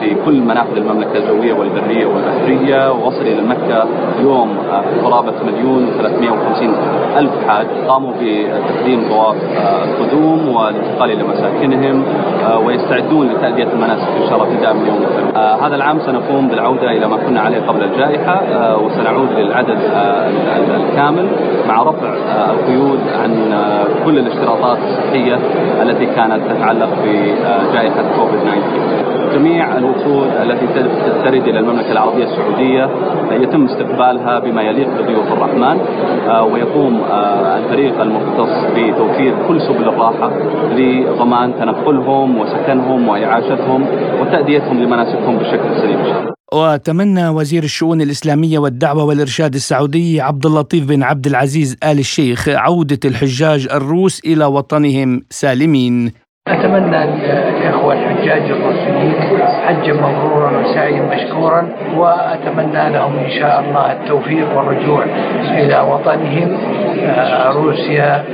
في 0.00 0.16
كل 0.26 0.40
منافذ 0.40 0.76
المملكة 0.76 1.16
الجوية 1.18 1.52
والبرية 1.52 2.06
والبحرية 2.06 2.92
ووصل 2.92 3.22
إلى 3.22 3.42
مكة 3.42 3.84
اليوم 4.18 4.56
آه، 4.72 4.82
قرابة 5.04 5.32
مليون 5.46 5.86
و350 5.86 6.62
ألف 7.18 7.30
حاج 7.48 7.66
قاموا 7.88 8.12
بتقديم 8.20 9.08
طواف 9.10 9.36
القدوم 9.84 10.48
والانتقال 10.56 11.10
إلى 11.10 11.22
مساكنهم 11.24 12.04
ويستعدون 12.64 13.28
لتأدية 13.28 13.68
المناسك 13.72 14.08
إن 14.22 14.28
شاء 14.28 14.34
الله 14.34 14.52
ابتداء 14.52 14.74
من 14.74 14.86
يوم 14.86 15.04
آه 15.36 15.66
هذا 15.66 15.74
العام 15.76 15.98
سنقوم 16.00 16.48
بالعودة 16.48 16.90
إلى 16.90 17.06
ما 17.08 17.16
كنا 17.16 17.40
عليه 17.40 17.60
قبل 17.60 17.82
الجائحة 17.84 18.32
آه 18.32 18.78
وسنعود 18.78 19.28
للعدد 19.38 19.78
آه 19.94 20.28
بالكامل 20.68 21.26
مع 21.68 21.82
رفع 21.82 22.14
القيود 22.50 23.00
عن 23.22 23.52
كل 24.04 24.18
الاشتراطات 24.18 24.78
الصحية 24.88 25.38
التي 25.82 26.06
كانت 26.06 26.40
تتعلق 26.50 26.88
بجائحة 27.04 28.02
كوفيد 28.16 28.40
19 28.40 29.19
جميع 29.34 29.78
الوفود 29.78 30.28
التي 30.42 30.66
ترد 31.24 31.48
إلى 31.48 31.58
المملكة 31.58 31.92
العربية 31.92 32.24
السعودية 32.24 32.90
يتم 33.44 33.64
استقبالها 33.64 34.38
بما 34.38 34.62
يليق 34.62 34.88
بضيوف 34.88 35.26
الرحمن 35.32 35.76
ويقوم 36.52 37.00
الفريق 37.58 38.00
المختص 38.00 38.52
بتوفير 38.76 39.34
كل 39.48 39.60
سبل 39.60 39.88
الراحة 39.88 40.30
لضمان 40.76 41.54
تنقلهم 41.54 42.38
وسكنهم 42.40 43.08
وإعاشتهم 43.08 43.86
وتأديتهم 44.20 44.82
لمناسكهم 44.82 45.36
بشكل 45.38 45.80
سليم. 45.80 46.30
وتمنى 46.54 47.28
وزير 47.28 47.62
الشؤون 47.62 48.00
الإسلامية 48.00 48.58
والدعوة 48.58 49.04
والإرشاد 49.04 49.54
السعودي 49.54 50.20
عبد 50.20 50.46
اللطيف 50.46 50.88
بن 50.88 51.02
عبد 51.02 51.26
العزيز 51.26 51.76
آل 51.84 51.98
الشيخ 51.98 52.48
عودة 52.48 52.98
الحجاج 53.04 53.68
الروس 53.72 54.20
إلى 54.26 54.44
وطنهم 54.44 55.20
سالمين. 55.30 56.12
أتمنى 56.52 57.04
الإخوة 57.04 57.92
الحجاج 57.94 58.42
الروسيين 58.50 59.39
حجا 59.70 59.92
مبرورا 59.92 60.50
وسعيا 60.58 61.02
مشكورا 61.02 61.68
وأتمنى 61.96 62.90
لهم 62.90 63.18
إن 63.18 63.30
شاء 63.40 63.60
الله 63.60 63.92
التوفيق 63.92 64.56
والرجوع 64.56 65.04
إلى 65.50 65.80
وطنهم 65.80 66.58
آه، 67.04 67.52
روسيا 67.52 68.24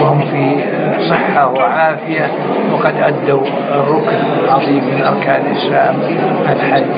وهم 0.00 0.20
في 0.20 0.64
صحة 1.10 1.48
وعافية 1.52 2.30
وقد 2.72 2.94
أدوا 2.96 3.46
الركن 3.70 4.18
العظيم 4.44 4.84
من 4.84 5.02
أركان 5.02 5.46
الإسلام 5.46 5.94
الحج. 6.52 6.96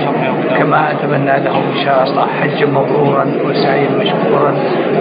كما 0.58 0.90
أتمنى 0.92 1.44
لهم 1.44 1.62
إن 1.76 1.84
شاء 1.84 2.04
الله 2.04 2.26
حجا 2.26 2.66
مبرورا 2.66 3.24
وسعيا 3.44 3.90
مشكورا 3.90 4.52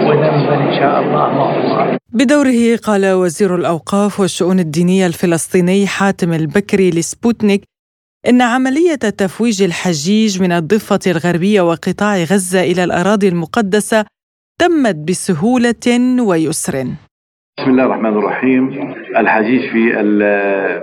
وذنبا 0.06 0.54
إن 0.54 0.74
شاء 0.78 1.00
الله 1.02 1.28
مغفورا. 1.34 1.98
بدوره 2.12 2.76
قال 2.86 3.12
وزير 3.12 3.54
الأوقاف 3.54 4.20
والشؤون 4.20 4.58
الدينية 4.60 5.06
الفلسطيني 5.06 5.86
حاتم 5.86 6.32
البكري 6.32 6.90
لسبوتنيك 6.90 7.62
إن 8.26 8.42
عملية 8.42 8.94
تفويج 8.94 9.62
الحجيج 9.62 10.42
من 10.42 10.52
الضفة 10.52 10.98
الغربية 11.06 11.60
وقطاع 11.60 12.16
غزة 12.16 12.60
إلى 12.60 12.84
الأراضي 12.84 13.28
المقدسة 13.28 14.04
تمت 14.60 14.94
بسهولة 14.94 16.18
ويسر. 16.20 16.86
بسم 17.58 17.70
الله 17.70 17.84
الرحمن 17.84 18.18
الرحيم. 18.18 18.70
الحجيج 19.16 19.60
في 19.60 19.92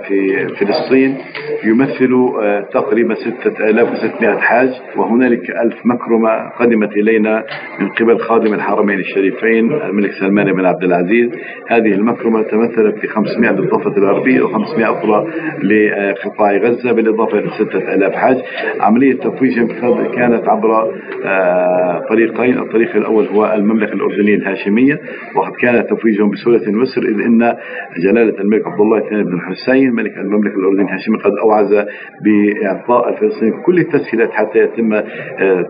في 0.08 0.48
فلسطين 0.48 1.16
يمثل 1.64 2.12
آه، 2.42 2.60
تقريبا 2.60 3.14
6600 3.14 4.38
حاج 4.38 4.68
وهنالك 4.96 5.50
ألف 5.50 5.74
مكرمة 5.86 6.48
قدمت 6.60 6.92
إلينا 6.92 7.44
من 7.80 7.88
قبل 7.88 8.18
خادم 8.18 8.54
الحرمين 8.54 8.98
الشريفين 8.98 9.72
الملك 9.72 10.10
سلمان 10.20 10.52
بن 10.52 10.66
عبد 10.66 10.84
العزيز. 10.84 11.30
هذه 11.68 11.92
المكرمة 11.92 12.42
تمثلت 12.42 12.98
في 12.98 13.06
500 13.06 13.50
للضفة 13.50 13.96
الغربية 13.96 14.40
و500 14.40 14.80
أخرى 14.82 15.26
لقطاع 15.62 16.56
غزة 16.56 16.92
بالإضافة 16.92 17.38
إلى 17.38 17.50
6000 17.50 18.12
حاج. 18.14 18.36
عملية 18.80 19.14
تفويجهم 19.14 19.68
كانت 20.14 20.48
عبر 20.48 20.92
آه، 21.24 22.02
طريقين. 22.08 22.58
الطريق 22.58 22.96
الأول 22.96 23.26
هو 23.26 23.52
المملكة 23.54 23.92
الأردنية 23.92 24.34
الهاشمية 24.34 25.00
وقد 25.36 25.52
كان 25.60 25.86
تفويجهم 25.86 26.30
بسهولة 26.30 26.65
مصر 26.74 27.02
إذ 27.02 27.20
إن 27.20 27.56
جلالة 28.04 28.40
الملك 28.40 28.66
عبد 28.66 28.80
الله 28.80 28.98
الثاني 28.98 29.22
بن 29.24 29.40
حسين 29.40 29.92
ملك 29.94 30.16
المملكة 30.18 30.56
الأردنية 30.56 30.84
الهاشمية 30.84 31.18
قد 31.18 31.32
أوعز 31.42 31.86
بإعطاء 32.24 33.08
الفلسطينيين 33.08 33.62
كل 33.62 33.78
التسهيلات 33.78 34.30
حتى 34.32 34.58
يتم 34.58 34.92
آه، 34.92 35.04
آه، 35.40 35.64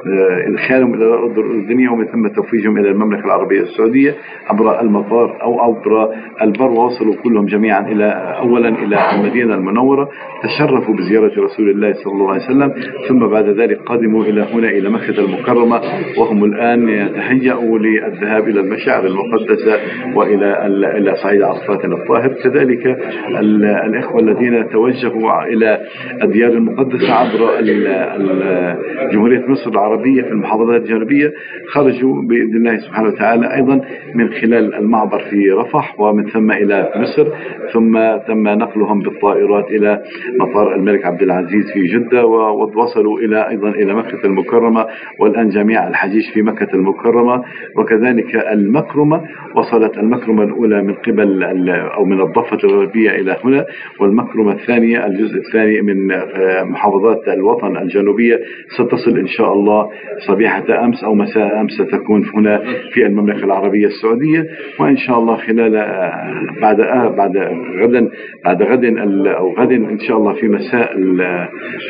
إدخالهم 0.48 0.94
إلى 0.94 1.04
الأرض 1.04 1.38
الأردنية 1.38 1.88
ومن 1.88 2.06
ثم 2.06 2.28
توفيجهم 2.28 2.78
إلى 2.78 2.90
المملكة 2.90 3.24
العربية 3.24 3.60
السعودية 3.60 4.14
عبر 4.46 4.80
المطار 4.80 5.42
أو 5.42 5.60
عبر 5.60 6.14
البر 6.42 6.70
ووصلوا 6.70 7.14
كلهم 7.24 7.46
جميعا 7.46 7.80
إلى 7.80 8.04
أولا 8.38 8.68
إلى 8.68 8.98
المدينة 9.14 9.54
المنورة 9.54 10.08
تشرفوا 10.42 10.94
بزيارة 10.94 11.32
رسول 11.44 11.70
الله 11.70 11.92
صلى 11.92 12.12
الله 12.12 12.32
عليه 12.32 12.44
وسلم 12.44 12.72
ثم 13.08 13.26
بعد 13.26 13.48
ذلك 13.48 13.78
قدموا 13.86 14.24
إلى 14.24 14.42
هنا 14.52 14.68
إلى 14.68 14.90
مكة 14.90 15.20
المكرمة 15.20 15.80
وهم 16.18 16.44
الآن 16.44 16.88
يتهيأوا 16.88 17.78
للذهاب 17.78 18.48
إلى 18.48 18.60
المشاعر 18.60 19.06
المقدسة 19.06 19.78
وإلى 20.14 20.66
إلى 20.96 21.16
صعيد 21.22 21.42
عرفات 21.42 21.84
الطاهر. 21.84 22.28
كذلك 22.44 22.98
الإخوة 23.84 24.20
الذين 24.20 24.68
توجهوا 24.68 25.42
إلى 25.42 25.78
الديار 26.22 26.52
المقدسة 26.52 27.12
عبر 27.14 27.60
جمهورية 29.12 29.44
مصر 29.48 29.70
العربية 29.70 30.22
في 30.22 30.28
المحافظات 30.28 30.80
الجنوبية 30.82 31.32
خرجوا 31.72 32.22
بإذن 32.22 32.56
الله 32.56 32.76
سبحانه 32.76 33.08
وتعالى 33.08 33.54
أيضا 33.54 33.80
من 34.14 34.28
خلال 34.32 34.74
المعبر 34.74 35.18
في 35.18 35.50
رفح 35.50 36.00
ومن 36.00 36.26
ثم 36.26 36.50
إلى 36.52 36.90
مصر 36.96 37.28
ثم 37.72 37.98
تم 38.28 38.48
نقلهم 38.48 39.00
بالطائرات 39.00 39.64
إلى 39.70 40.02
مطار 40.40 40.74
الملك 40.74 41.04
عبد 41.06 41.22
العزيز 41.22 41.64
في 41.74 41.82
جدة 41.86 42.26
ووصلوا 42.26 43.18
إلى 43.18 43.48
أيضا 43.48 43.68
إلى 43.68 43.94
مكة 43.94 44.26
المكرمة 44.26 44.86
والآن 45.20 45.48
جميع 45.48 45.88
الحجيج 45.88 46.22
في 46.34 46.42
مكة 46.42 46.68
المكرمة. 46.74 47.42
وكذلك 47.76 48.34
المكرمة 48.52 49.22
وصلت 49.54 49.98
المكرمة 49.98 50.42
الأولى 50.42 50.75
من 50.82 50.94
قبل 50.94 51.42
أو 51.70 52.04
من 52.04 52.20
الضفة 52.20 52.58
الغربية 52.64 53.10
إلى 53.10 53.36
هنا 53.44 53.66
والمكرمة 54.00 54.52
الثانية 54.52 55.06
الجزء 55.06 55.36
الثاني 55.38 55.80
من 55.82 56.12
آه، 56.12 56.62
محافظات 56.62 57.28
الوطن 57.28 57.76
الجنوبية. 57.76 58.40
ستصل 58.78 59.18
إن 59.18 59.26
شاء 59.26 59.52
الله 59.52 59.90
صبيحة 60.28 60.84
أمس 60.84 61.04
أو 61.04 61.14
مساء 61.14 61.60
أمس 61.60 61.72
ستكون 61.72 62.24
هنا 62.34 62.62
في 62.92 63.06
المملكة 63.06 63.44
العربية 63.44 63.86
السعودية. 63.86 64.46
وإن 64.80 64.96
شاء 64.96 65.18
الله 65.18 65.36
خلال 65.36 65.76
آه، 65.76 66.22
بعد 66.62 66.80
آه، 66.80 67.08
بعد 67.08 67.36
غدا 67.82 68.08
بعد 68.44 68.62
غد 68.62 68.84
أو 69.26 69.54
غد 69.54 69.72
إن 69.72 69.98
شاء 69.98 70.16
الله 70.16 70.32
في 70.32 70.48
مساء 70.48 70.96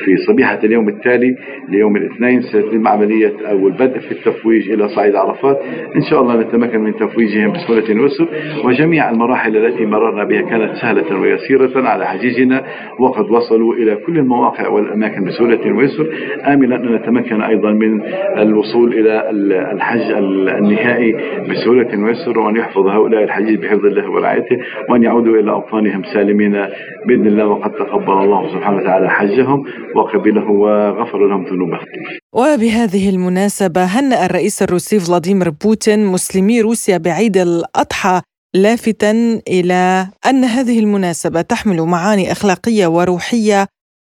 في 0.05 0.16
صبيحة 0.26 0.59
اليوم 0.64 0.89
التالي 0.89 1.37
ليوم 1.68 1.97
الاثنين 1.97 2.41
سيتم 2.41 2.89
عملية 2.89 3.32
أو 3.51 3.68
البدء 3.68 3.99
في 3.99 4.12
التفويج 4.12 4.70
إلى 4.70 4.89
صعيد 4.89 5.14
عرفات. 5.14 5.59
إن 5.97 6.03
شاء 6.11 6.22
الله 6.22 6.41
نتمكن 6.41 6.80
من 6.80 6.95
تفويجهم 6.95 7.53
بسهولة 7.53 8.03
ويسر 8.03 8.28
وجميع 8.77 9.11
المراحل 9.11 9.57
التي 9.57 9.87
مررنا 9.87 10.24
بها 10.24 10.41
كانت 10.41 10.77
سهلة 10.83 11.20
ويسيرة 11.20 11.89
على 11.89 12.07
حجيجنا 12.07 12.64
وقد 13.01 13.31
وصلوا 13.31 13.74
إلى 13.74 13.97
كل 14.07 14.18
المواقع 14.18 14.68
والأماكن 14.68 15.24
بسهولة 15.24 15.72
ويسر. 15.77 16.07
آملا 16.47 16.77
أن 16.77 16.95
نتمكن 16.95 17.43
أيضا 17.43 17.70
من 17.70 18.03
الوصول 18.39 18.93
إلى 18.93 19.31
الحج 19.72 20.11
النهائي 20.59 21.12
بسهولة 21.51 22.05
ويسر 22.05 22.39
وأن 22.39 22.57
يحفظ 22.57 22.87
هؤلاء 22.87 23.24
الحجيج 23.24 23.59
بحفظ 23.59 23.85
الله 23.85 24.11
ورعايته 24.11 24.57
وأن 24.91 25.03
يعودوا 25.03 25.37
إلى 25.37 25.51
أوطانهم 25.51 26.03
سالمين 26.14 26.53
بإذن 27.07 27.27
الله. 27.27 27.47
وقد 27.47 27.70
تقبل 27.70 28.12
الله 28.12 28.53
سبحانه 28.55 28.77
وتعالى 28.77 29.11
حجهم 29.11 29.64
وقبله 29.97 30.51
وغفر 30.51 31.27
لهم 31.27 31.45
ذنوبهم. 31.45 31.87
وبهذه 32.33 33.11
المناسبة 33.14 33.85
هنأ 33.85 34.27
الرئيس 34.27 34.62
الروسي 34.62 35.01
فلاديمير 35.01 35.51
بوتين 35.64 36.07
مسلمي 36.07 36.61
روسيا 36.61 36.99
بعيد 36.99 37.37
الأضحى. 37.37 38.20
لافتا 38.57 39.40
إلى 39.48 40.09
أن 40.26 40.44
هذه 40.44 40.78
المناسبة 40.78 41.40
تحمل 41.40 41.82
معاني 41.82 42.32
أخلاقية 42.32 42.86
وروحية 42.86 43.66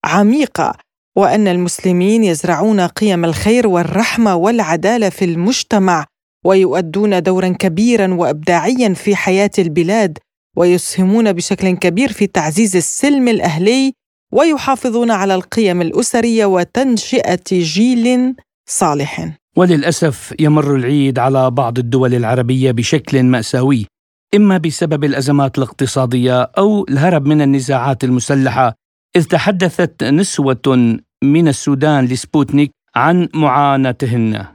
عميقة 0.04 0.72
وأن 1.16 1.48
المسلمين 1.48 2.24
يزرعون 2.24 2.80
قيم 2.80 3.24
الخير 3.24 3.66
والرحمة 3.66 4.36
والعدالة 4.36 5.08
في 5.08 5.24
المجتمع 5.24 6.06
ويؤدون 6.44 7.22
دورا 7.22 7.48
كبيرا 7.48 8.14
وإبداعيا 8.14 8.94
في 8.94 9.16
حياة 9.16 9.50
البلاد 9.58 10.18
ويسهمون 10.56 11.32
بشكل 11.32 11.70
كبير 11.76 12.12
في 12.12 12.26
تعزيز 12.26 12.76
السلم 12.76 13.28
الأهلي 13.28 13.92
ويحافظون 14.32 15.10
على 15.10 15.34
القيم 15.34 15.82
الأسرية 15.82 16.46
وتنشئة 16.46 17.44
جيل 17.50 18.34
صالح. 18.68 19.28
وللأسف 19.56 20.34
يمر 20.40 20.76
العيد 20.76 21.18
على 21.18 21.50
بعض 21.50 21.78
الدول 21.78 22.14
العربية 22.14 22.70
بشكل 22.70 23.22
مأساوي 23.22 23.91
إما 24.34 24.58
بسبب 24.58 25.04
الأزمات 25.04 25.58
الاقتصادية 25.58 26.42
أو 26.42 26.86
الهرب 26.88 27.26
من 27.26 27.42
النزاعات 27.42 28.04
المسلحة 28.04 28.74
إذ 29.16 29.24
تحدثت 29.24 30.04
نسوة 30.04 30.98
من 31.24 31.48
السودان 31.48 32.04
لسبوتنيك 32.04 32.70
عن 32.96 33.28
معاناتهن. 33.34 34.46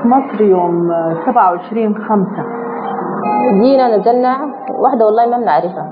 جيت 0.00 0.06
مصر 0.06 0.40
يوم 0.40 0.88
27 1.26 1.94
5 1.94 2.26
جينا 3.62 3.96
نزلنا 3.96 4.36
واحدة 4.78 5.06
والله 5.06 5.26
ما 5.26 5.38
بنعرفها. 5.38 5.86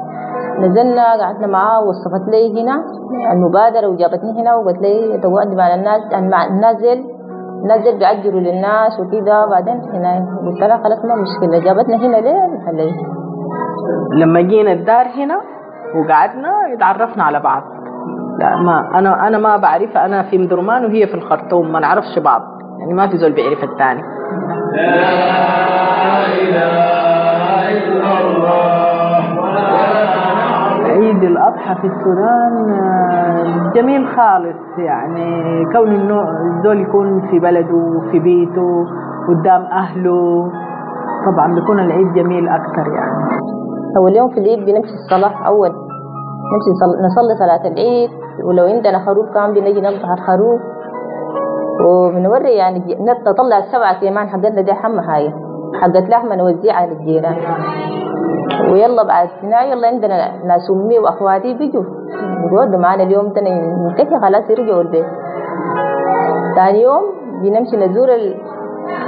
نزلنا 0.59 1.17
قعدنا 1.21 1.47
معاها 1.47 1.79
وصفت 1.79 2.29
لي 2.29 2.63
هنا 2.63 2.85
المبادرة 3.33 3.89
وجابتني 3.89 4.43
هنا 4.43 4.55
وقالت 4.55 4.79
لي 4.83 5.19
تقعدي 5.23 5.57
مع 5.57 5.75
الناس 5.75 6.01
مع 6.13 6.47
النازل 6.47 7.05
الناس 7.63 7.81
دي 7.83 7.99
بيعجلوا 7.99 8.41
للناس 8.41 9.01
وكده. 9.01 9.47
بعدين 9.47 9.81
هنا 9.95 10.27
قلت 10.47 10.61
لها 10.61 10.77
خلاص 10.85 11.05
ما 11.05 11.15
مشكلة. 11.15 11.59
جابتنا 11.65 11.97
هنا 11.97 12.17
ليه؟ 12.17 12.47
نخليه 12.47 12.93
لما 14.13 14.41
جينا 14.41 14.73
الدار 14.73 15.07
هنا 15.17 15.41
وقعدنا 15.97 16.53
اتعرفنا 16.77 17.25
على 17.25 17.41
بعض. 17.41 17.63
لا 18.39 18.57
ما 18.57 18.99
أنا 18.99 19.27
أنا 19.29 19.39
ما 19.39 19.57
بعرفها. 19.57 20.05
أنا 20.07 20.23
في 20.23 20.39
مدرمان 20.39 20.85
وهي 20.85 21.07
في 21.07 21.15
الخرطوم 21.15 21.73
ما 21.73 21.81
نعرفش 21.81 22.19
بعض. 22.19 22.43
يعني 22.79 22.95
ما 22.95 23.09
في 23.09 23.17
زول 23.17 23.33
بيعرف 23.33 23.65
الثاني. 23.65 24.03
عيد 30.85 31.23
الأضحى 31.23 31.75
في 31.75 31.87
السودان 31.87 32.71
آه، 32.71 33.73
جميل 33.75 34.07
خالص. 34.07 34.79
يعني 34.79 35.65
كون 35.73 35.95
إنه 35.95 36.21
الزول 36.31 36.81
يكون 36.81 37.21
في 37.31 37.39
بلده 37.39 38.01
في 38.11 38.19
بيته 38.19 38.87
قدام 39.29 39.63
أهله 39.63 40.51
طبعا 41.27 41.55
بيكون 41.55 41.81
العيد 41.81 42.13
جميل 42.13 42.49
أكثر 42.49 42.93
يعني. 42.95 43.29
أول 43.97 44.17
يوم 44.17 44.29
في 44.29 44.41
العيد 44.41 44.59
بنمشي 44.59 44.95
الصلاة 44.95 45.47
أول 45.47 45.69
نمشي 46.53 46.71
نصلي, 47.07 47.35
صلاة 47.39 47.73
العيد 47.73 48.11
ولو 48.45 48.65
عندنا 48.67 48.99
خروف 49.07 49.27
كمان 49.35 49.53
بنجي 49.55 49.81
نذبح 49.81 50.11
الخروف 50.11 50.61
وبنوري 51.85 52.51
يعني 52.51 52.97
نطلع 53.27 53.59
السبعة 53.59 54.01
كمان 54.01 54.29
حقتنا 54.29 54.61
دي 54.61 54.73
أهم 54.73 55.01
حاجة 55.01 55.33
حقت 55.83 56.09
لحمة 56.11 56.37
نوزعها 56.37 56.87
للجيران 56.87 57.37
ويلا 58.73 59.03
بعد 59.03 59.29
سنة 59.43 59.61
يلا 59.63 59.87
عندنا 59.89 60.45
ناس 60.47 60.71
أمي 60.71 60.99
وأخواتي 60.99 61.55
بيجوا. 61.55 61.83
بيقعدوا 62.51 62.79
معانا 62.79 63.03
اليوم 63.03 63.33
ده 63.33 63.41
ننتهي 63.41 64.21
خلاص 64.21 64.51
يرجعوا 64.51 64.83
البيت. 64.83 65.07
ثاني 66.57 66.83
يوم 66.83 67.03
بنمشي 67.43 67.77
نزور 67.77 68.09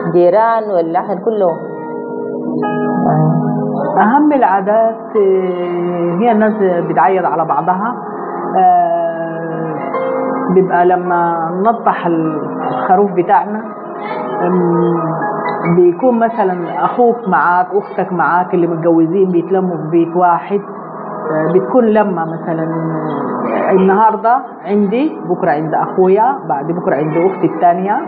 الجيران 0.06 0.64
والأهل 0.70 1.24
كلهم. 1.24 1.56
أهم 4.00 4.32
العادات 4.32 5.16
آه، 5.16 6.18
هي 6.20 6.32
الناس 6.32 6.52
بتعيد 6.90 7.24
على 7.24 7.44
بعضها. 7.44 7.94
آه، 8.58 9.09
بيبقى 10.54 10.86
لما 10.86 11.50
نطح 11.66 12.06
الخروف 12.06 13.12
بتاعنا 13.12 13.62
بيكون 15.76 16.18
مثلا 16.18 16.84
أخوك 16.84 17.28
معاك 17.28 17.66
أختك 17.74 18.12
معاك 18.12 18.54
اللي 18.54 18.66
متجوزين 18.66 19.30
بيتلموا 19.30 19.76
في 19.76 19.88
بيت 19.90 20.16
واحد 20.16 20.60
آه، 20.60 21.52
بتكون 21.54 21.84
لما 21.84 22.24
مثلا 22.24 22.64
النهارده 23.70 24.36
عندي 24.64 25.16
بكرة 25.28 25.50
عند 25.50 25.74
أخويا 25.74 26.38
بعد 26.48 26.66
بكرة 26.72 26.94
عند 26.96 27.16
أختي 27.16 27.46
الثانية 27.54 27.98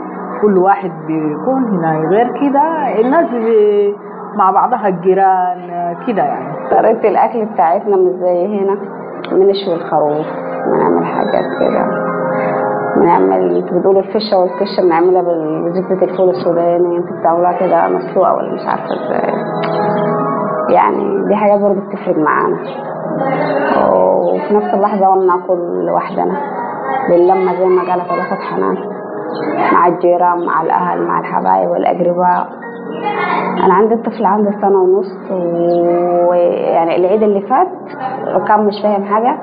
كل 0.43 0.59
واحد 0.59 0.90
بيكون 1.07 1.64
هنا. 1.64 2.09
غير 2.09 2.26
كده 2.40 2.62
الناس 3.01 3.26
مع 4.36 4.51
بعضها 4.51 4.88
الجيران 4.88 5.59
كده 6.07 6.22
يعني. 6.22 6.68
طريقة 6.70 7.09
الأكل 7.09 7.45
بتاعتنا 7.45 7.97
مش 7.97 8.11
زي 8.20 8.47
هنا. 8.61 8.76
بنشوي 9.31 9.75
الخروف 9.75 10.27
بنعمل 10.66 11.05
حاجات 11.07 11.45
كده. 11.61 11.87
بنعمل 12.97 13.62
بتقولوا 13.62 14.01
الفشة 14.03 14.39
والكشة 14.39 14.83
بنعملها 14.83 15.23
بزبدة 15.23 16.03
الفول 16.12 16.31
السوداني 16.31 16.97
أنتوا 16.97 17.16
بتعملوها 17.20 17.53
كده 17.53 17.89
مسلوقة 17.89 18.35
ولا 18.35 18.55
مش 18.55 18.66
عارفة 18.66 18.85
إزاي. 18.95 19.35
يعني 20.75 21.29
دي 21.29 21.35
حاجات 21.37 21.61
برضه 21.61 21.81
بتفرق 21.81 22.16
معانا. 22.18 22.57
وفي 23.93 24.55
نفس 24.55 24.75
اللحظة 24.75 25.09
وانا 25.11 25.33
لوحدنا 25.87 26.37
باللمة 27.09 27.55
زي 27.59 27.66
ما 27.66 27.83
قالت 27.83 28.12
الأخت 28.12 28.41
حنان 28.53 28.77
مع 29.73 29.87
الجيران 29.87 30.47
مع 30.47 30.62
الأهل 30.62 31.03
مع 31.07 31.20
الحبايب 31.20 31.70
والأقرباء. 31.70 32.47
أنا 33.64 33.74
عندي 33.74 33.97
طفل 33.97 34.24
عنده 34.24 34.51
سنة 34.51 34.78
ونص 34.78 35.30
ويعني 36.28 36.97
العيد 36.97 37.22
اللي 37.22 37.40
فات 37.40 37.68
كان 38.49 38.66
مش 38.66 38.74
فاهم 38.82 39.05
حاجة. 39.05 39.38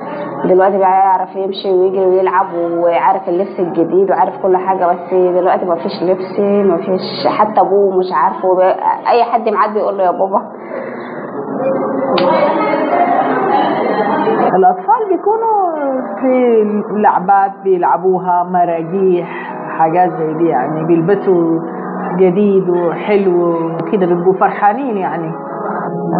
دلوقتي 0.46 0.78
بقى 0.78 0.90
يعرف 0.92 1.36
يمشي 1.36 1.72
ويجري 1.72 2.06
ويلعب 2.06 2.46
وعارف 2.54 3.30
اللبس 3.30 3.60
الجديد 3.60 4.10
وعارف 4.12 4.34
كل 4.44 4.58
حاجة 4.58 4.86
بس 4.86 5.14
دلوقتي 5.14 5.66
ما 5.66 5.76
فيش 5.76 6.04
لبس 6.04 6.40
ما 6.40 6.78
فيش 6.78 7.28
حتى 7.28 7.62
ابوه 7.62 7.98
مش 7.98 8.06
عارفه. 8.14 8.62
أي 9.12 9.24
حد 9.24 9.50
معدي 9.50 9.80
يقول 9.80 9.98
له 9.98 10.04
يا 10.04 10.12
بابا. 10.12 10.42
الأطفال 14.56 15.02
بيكونوا 15.10 15.72
في 16.22 16.64
لعبات 17.02 17.52
بيلعبوها 17.64 18.44
مراجيح 18.44 19.54
حاجات 19.80 20.10
زي 20.20 20.34
دي 20.34 20.46
يعني 20.48 20.84
بيلبسوا 20.88 21.60
جديد 22.18 22.70
وحلو 22.70 23.54
وكده 23.76 24.06
بيبقوا 24.06 24.34
فرحانين 24.34 24.98
يعني. 24.98 25.32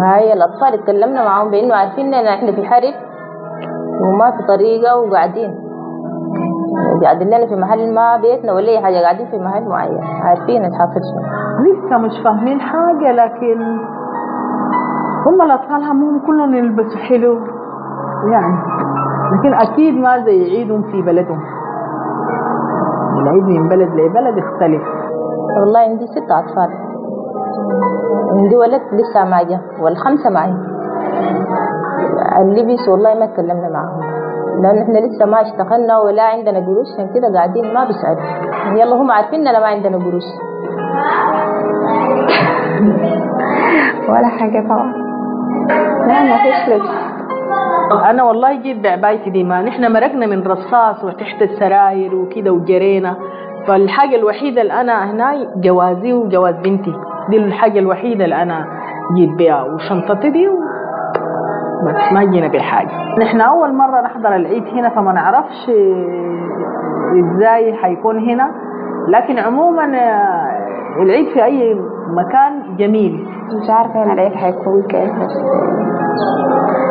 هاي 0.04 0.32
الأطفال 0.32 0.74
اتكلمنا 0.74 1.24
معاهم 1.24 1.50
بأنه 1.50 1.74
عارفين 1.74 2.14
إن 2.14 2.26
إحنا 2.26 2.52
في 2.52 2.64
حرب 2.64 2.94
وما 4.00 4.30
في 4.30 4.42
طريقة 4.48 4.96
وقاعدين. 4.96 5.54
قاعدين 7.02 7.28
لنا 7.28 7.46
في 7.46 7.56
محل 7.56 7.94
ما 7.94 8.16
بيتنا 8.16 8.52
ولا 8.52 8.68
أي 8.68 8.82
حاجة 8.82 8.96
قاعدين 9.02 9.26
في 9.30 9.38
محل 9.38 9.68
معين 9.68 10.00
عارفين 10.22 10.64
الحاصل 10.64 11.00
شنو 11.00 11.20
لسه 11.72 11.98
مش 11.98 12.10
فاهمين 12.24 12.60
حاجة 12.60 13.12
لكن 13.12 13.78
هم 15.26 15.42
الأطفال 15.42 15.82
همهم 15.82 16.18
كلهم 16.26 16.54
يلبسوا 16.54 17.00
حلو 17.00 17.38
يعني. 18.32 18.56
لكن 19.32 19.54
أكيد 19.54 19.94
ما 19.94 20.24
زي 20.24 20.50
عيدهم 20.50 20.82
في 20.82 21.02
بلدهم. 21.02 21.40
العيد 23.22 23.44
من 23.44 23.68
بلد 23.68 23.88
لبلد 23.94 24.38
يختلف. 24.38 24.82
والله 25.58 25.80
عندي 25.80 26.06
ست 26.06 26.30
أطفال. 26.30 26.70
عندي 28.32 28.56
ولد 28.56 28.82
لسه 28.92 29.24
معي 29.24 29.58
والخمسة 29.82 30.30
معي. 30.30 30.54
اللبس 32.40 32.88
والله 32.88 33.14
ما 33.14 33.26
تكلمنا 33.26 33.68
معهم. 33.68 34.00
لأن 34.62 34.78
إحنا 34.82 34.98
لسه 34.98 35.26
ما 35.26 35.40
اشتغلنا 35.40 35.98
ولا 35.98 36.22
عندنا 36.22 36.58
قروش 36.66 36.86
عشان 36.94 37.08
كده 37.14 37.32
قاعدين 37.34 37.74
ما 37.74 37.84
بيسألوا 37.84 38.20
يلا 38.80 38.96
هم 38.96 39.10
عارفين 39.10 39.48
إننا 39.48 39.60
ما 39.60 39.66
عندنا 39.66 39.96
قروش. 39.98 40.24
ولا 44.10 44.28
حاجة 44.28 44.60
طبعا. 44.68 44.92
لا 46.06 46.22
ما 46.22 46.36
فيش 46.42 46.68
لبس 46.74 46.90
أنا 48.10 48.22
والله 48.24 48.62
جيت 48.62 48.78
بعبايتي 48.84 49.30
دي 49.30 49.44
ما 49.44 49.62
نحن 49.62 49.92
مرقنا 49.92 50.26
من 50.26 50.42
رصاص 50.42 51.04
وتحت 51.04 51.42
السراير 51.42 52.14
وكده 52.14 52.50
وجرينا. 52.52 53.16
فالحاجة 53.68 54.16
الوحيدة 54.16 54.62
اللي 54.62 54.72
أنا 54.80 55.10
هنا 55.10 55.32
جوازي 55.56 56.12
وجواز 56.12 56.54
بنتي. 56.54 56.92
دي 57.30 57.36
الحاجة 57.36 57.78
الوحيدة 57.78 58.24
اللي 58.24 58.42
أنا 58.42 58.66
جيت 59.16 59.30
بيها 59.38 59.62
وشنطتي 59.62 60.30
دي 60.30 60.48
بس 61.86 62.12
ما 62.12 62.24
جينا 62.24 62.48
بحاجة 62.48 62.90
نحن 63.20 63.40
أول 63.40 63.74
مرة 63.74 64.00
نحضر 64.00 64.36
العيد 64.36 64.64
هنا 64.66 64.88
فما 64.88 65.12
نعرفش 65.12 65.70
إزاي 67.20 67.74
حيكون 67.74 68.18
هنا. 68.30 68.50
لكن 69.08 69.38
عموما 69.38 69.84
العيد 71.02 71.28
في 71.34 71.44
أي 71.44 71.74
مكان 72.08 72.76
جميل. 72.76 73.26
مش 73.62 73.70
عارفة 73.70 74.04
هنا 74.04 74.12
العيد 74.12 74.32
حيكون 74.32 74.82
كيف 74.82 75.10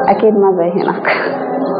أكيد 0.09 0.34
ما 0.38 0.51
زي 0.51 0.72
هناك. 0.72 1.07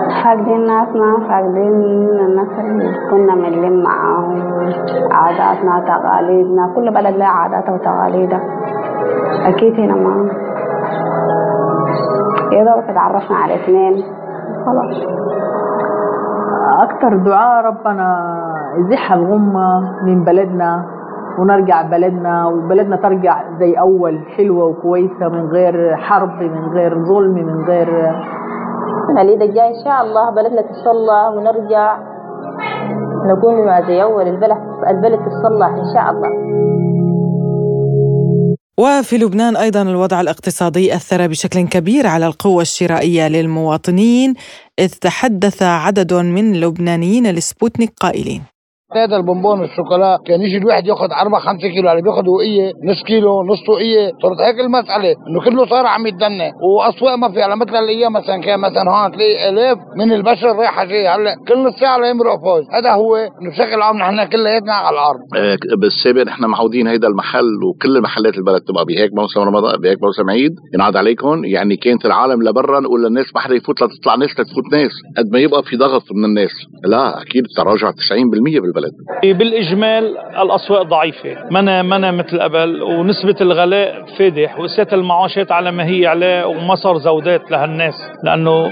فاقدين 0.10 0.66
ناسنا 0.68 1.28
فاقدين 1.28 1.74
الناس 2.20 2.60
اللي 2.60 2.94
كنا 3.12 3.36
بنلم 3.36 3.84
معاهم. 3.84 4.42
عاداتنا 5.12 5.80
تقاليدنا 5.88 6.74
كل 6.76 6.94
بلد 6.94 7.16
لها 7.16 7.28
عاداتها 7.28 7.74
وتقاليدها. 7.74 8.42
أكيد 9.48 9.80
هنا 9.80 9.96
ما. 9.96 10.30
يا 12.54 12.64
دوبك 12.64 12.88
تعرفنا 12.96 13.38
على 13.38 13.56
اثنين. 13.56 14.04
خلاص. 14.66 15.20
أكتر 16.84 17.18
دعاء 17.18 17.66
ربنا 17.66 18.36
يزيح 18.78 19.14
الغمة 19.14 19.82
من 20.06 20.24
بلدنا 20.24 20.86
ونرجع 21.40 21.82
بلدنا 21.82 22.48
وبلدنا 22.48 22.96
ترجع 22.96 23.42
زي 23.60 23.74
أول 23.80 24.20
حلوة 24.38 24.66
وكويسة 24.66 25.30
من 25.30 25.46
غير 25.48 25.96
حرب 25.96 26.42
من 26.42 26.66
غير 26.74 27.06
ظلم 27.06 27.34
من 27.34 27.66
غير 27.66 27.88
العيد 29.18 29.42
الجاي 29.42 29.68
إن 29.68 29.84
شاء 29.84 30.02
الله 30.02 30.30
بلدنا 30.30 30.62
تصلى 30.62 31.34
ونرجع 31.36 31.98
نكون 33.26 33.66
ما 33.66 33.82
زي 33.88 34.04
أول 34.04 34.28
البلد 34.28 34.58
البلد 34.90 35.20
تصلح 35.20 35.68
إن 35.68 35.94
شاء 35.94 36.10
الله. 36.12 36.30
وفي 38.80 39.18
لبنان 39.18 39.56
أيضا 39.56 39.82
الوضع 39.82 40.22
الاقتصادي 40.22 40.96
أثر 40.96 41.28
بشكل 41.28 41.68
كبير 41.68 42.08
على 42.08 42.28
القوة 42.28 42.62
الشرائية 42.62 43.28
للمواطنين 43.28 44.34
إذ 44.80 44.94
تحدث 45.02 45.64
عدد 45.64 46.14
من 46.14 46.54
لبنانيين 46.62 47.32
لسبوتنيك 47.32 47.94
قائلين. 48.02 48.44
هذا 48.96 49.18
البونبون 49.18 49.64
الشوكولا 49.64 50.20
كان 50.26 50.42
يجي 50.42 50.58
الواحد 50.58 50.88
ياخذ 50.88 51.12
4 51.12 51.40
5 51.42 51.68
كيلو 51.68 51.88
يعني 51.88 52.02
بياخذ 52.02 52.30
وقيه 52.30 52.72
نص 52.84 53.04
كيلو 53.04 53.44
نص 53.44 53.70
وقيه 53.70 54.12
صارت 54.24 54.40
هيك 54.40 54.60
المسألة. 54.60 55.16
إنه 55.28 55.42
كله 55.46 55.66
صار 55.66 55.86
عم 55.86 56.08
يتدنى. 56.08 56.52
وأسواق 56.64 57.16
ما 57.16 57.32
في 57.32 57.42
على 57.42 57.56
مثل 57.56 57.76
الأيام 57.76 58.14
مثلا 58.14 58.42
كان 58.42 58.60
مثلا 58.60 58.92
هون 58.92 59.12
تلاقي 59.12 59.50
آلاف 59.50 59.78
من 59.98 60.12
البشر 60.12 60.48
رايحة 60.56 60.86
جاي 60.86 61.08
هلأ 61.08 61.36
كل 61.48 61.64
نص 61.64 61.74
ساعة 61.80 61.98
ليمرق 61.98 62.40
فوز 62.44 62.64
هذا 62.74 62.92
هو 62.92 63.16
إنه 63.16 63.50
بشكل 63.52 63.82
عام 63.82 63.98
نحن 63.98 64.26
كلياتنا 64.30 64.74
على 64.74 64.94
الأرض. 64.94 65.20
آه، 65.38 65.58
بالسابق 65.82 66.22
نحن 66.22 66.46
معودين 66.46 66.88
هيدا 66.88 67.08
المحل 67.08 67.64
وكل 67.70 67.98
المحلات 67.98 68.38
البلد 68.38 68.62
تبقى 68.62 68.86
بهيك 68.86 69.12
موسم 69.14 69.40
رمضان 69.40 69.82
بهيك 69.82 69.98
موسم 70.04 70.30
عيد. 70.30 70.52
ينعاد 70.74 70.96
عليكم 70.96 71.46
يعني 71.46 71.76
كانت 71.76 72.06
العالم 72.06 72.44
لبرا 72.44 72.80
نقول 72.80 73.04
للناس 73.04 73.26
ما 73.36 73.42
حدا 73.42 73.56
يفوت 73.56 73.82
لتطلع 73.82 74.16
ناس 74.16 74.30
لتفوت 74.40 74.66
ناس 74.72 74.92
قد 75.18 75.26
ما 75.34 75.40
يبقى 75.40 75.64
في 75.64 75.76
ضغط 75.78 76.04
من 76.12 76.26
الناس. 76.26 76.52
لا 76.86 77.22
أكيد 77.22 77.44
تراجع 77.58 77.92
90% 77.92 78.60
بالبلد. 78.60 78.79
بالإجمال 79.24 80.18
الأسواق 80.18 80.82
ضعيفة. 80.82 81.36
منا 81.52 81.82
منا 81.82 82.12
مثل 82.12 82.42
قبل 82.42 82.84
ونسبة 82.84 83.36
الغلاء 83.42 84.06
فادح 84.18 84.60
وسات 84.60 84.94
المعاشات 84.94 85.52
على 85.52 85.72
ما 85.72 85.86
هي 85.86 86.08
عليه 86.08 86.46
وما 86.46 86.76
صار 86.76 86.98
زودات 86.98 87.52
لهالناس. 87.52 87.94
لأنه 88.24 88.72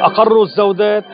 اقروا 0.00 0.44
الزودات 0.44 1.04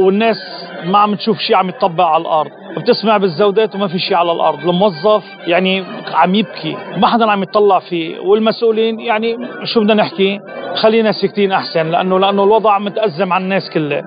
والناس 0.00 0.36
ما 0.84 0.98
عم 0.98 1.14
تشوف 1.14 1.38
شيء 1.38 1.56
عم 1.56 1.68
يطبق 1.68 2.04
على 2.04 2.20
الأرض. 2.20 2.50
بتسمع 2.76 3.16
بالزودات 3.16 3.74
وما 3.74 3.88
في 3.88 3.98
شيء 3.98 4.16
على 4.16 4.32
الأرض. 4.32 4.68
الموظف 4.68 5.24
يعني 5.46 5.84
عم 6.14 6.34
يبكي. 6.34 6.76
ما 6.96 7.06
حدا 7.06 7.30
عم 7.30 7.42
يطلع 7.42 7.78
فيه. 7.78 8.18
والمسؤولين 8.20 9.00
يعني 9.00 9.36
شو 9.64 9.80
بدنا 9.80 9.94
نحكي؟ 9.94 10.40
خلينا 10.74 11.12
ساكتين 11.12 11.52
أحسن 11.52 11.90
لأنه 11.90 12.18
لأنه 12.18 12.44
الوضع 12.44 12.78
متأزم 12.78 13.32
على 13.32 13.44
الناس 13.44 13.70
كلها. 13.70 14.02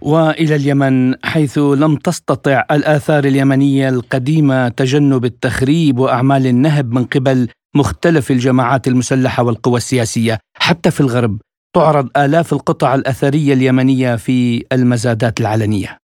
وإلى 0.00 0.54
اليمن 0.56 1.14
حيث 1.24 1.58
لم 1.58 1.96
تستطع 1.96 2.64
الآثار 2.70 3.24
اليمنية 3.24 3.88
القديمة 3.88 4.68
تجنب 4.68 5.24
التخريب 5.24 5.98
وأعمال 5.98 6.46
النهب 6.46 6.92
من 6.92 7.04
قبل 7.04 7.48
مختلف 7.76 8.30
الجماعات 8.30 8.88
المسلحة 8.88 9.42
والقوى 9.42 9.76
السياسية. 9.76 10.38
حتى 10.56 10.90
في 10.90 11.00
الغرب 11.00 11.38
تعرض 11.76 12.08
آلاف 12.16 12.52
القطع 12.52 12.94
الأثرية 12.94 13.52
اليمنية 13.52 14.16
في 14.16 14.64
المزادات 14.72 15.40
العلنية. 15.40 15.98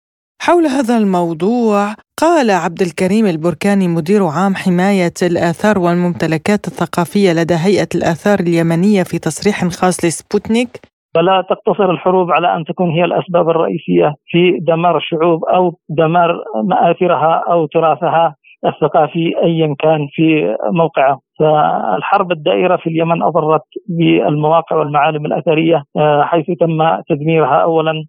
حول 0.42 0.66
هذا 0.66 0.98
الموضوع 0.98 1.96
قال 2.18 2.52
عبد 2.52 2.82
الكريم 2.82 3.26
البركاني 3.26 3.88
مدير 3.88 4.26
عام 4.26 4.56
حماية 4.56 5.14
الآثار 5.22 5.80
والممتلكات 5.80 6.68
الثقافية 6.68 7.34
لدى 7.34 7.54
هيئة 7.54 7.88
الآثار 7.96 8.40
اليمنية 8.40 9.04
في 9.04 9.20
تصريح 9.20 9.68
خاص 9.68 10.06
لسبوتنيك 10.06 10.93
فلا 11.16 11.42
تقتصر 11.50 11.92
الحروب 11.92 12.32
على 12.32 12.56
أن 12.56 12.66
تكون 12.66 12.90
هي 12.90 13.04
الأسباب 13.06 13.50
الرئيسية 13.50 14.16
في 14.28 14.60
دمار 14.62 14.98
الشعوب 14.98 15.46
أو 15.46 15.74
دمار 15.90 16.44
مآثرها 16.64 17.44
أو 17.52 17.66
تراثها 17.66 18.36
الثقافي 18.66 19.34
ايا 19.44 19.76
كان 19.80 20.08
في 20.12 20.56
موقعه. 20.72 21.20
فالحرب 21.40 22.32
الدائرة 22.32 22.76
في 22.76 22.88
اليمن 22.88 23.24
أضرت 23.24 23.64
بالمواقع 23.90 24.76
والمعالم 24.76 25.26
الأثرية 25.26 25.84
آه، 25.98 26.24
حيث 26.24 26.46
تم 26.60 27.02
تدميرها 27.10 27.56
أولا 27.56 28.04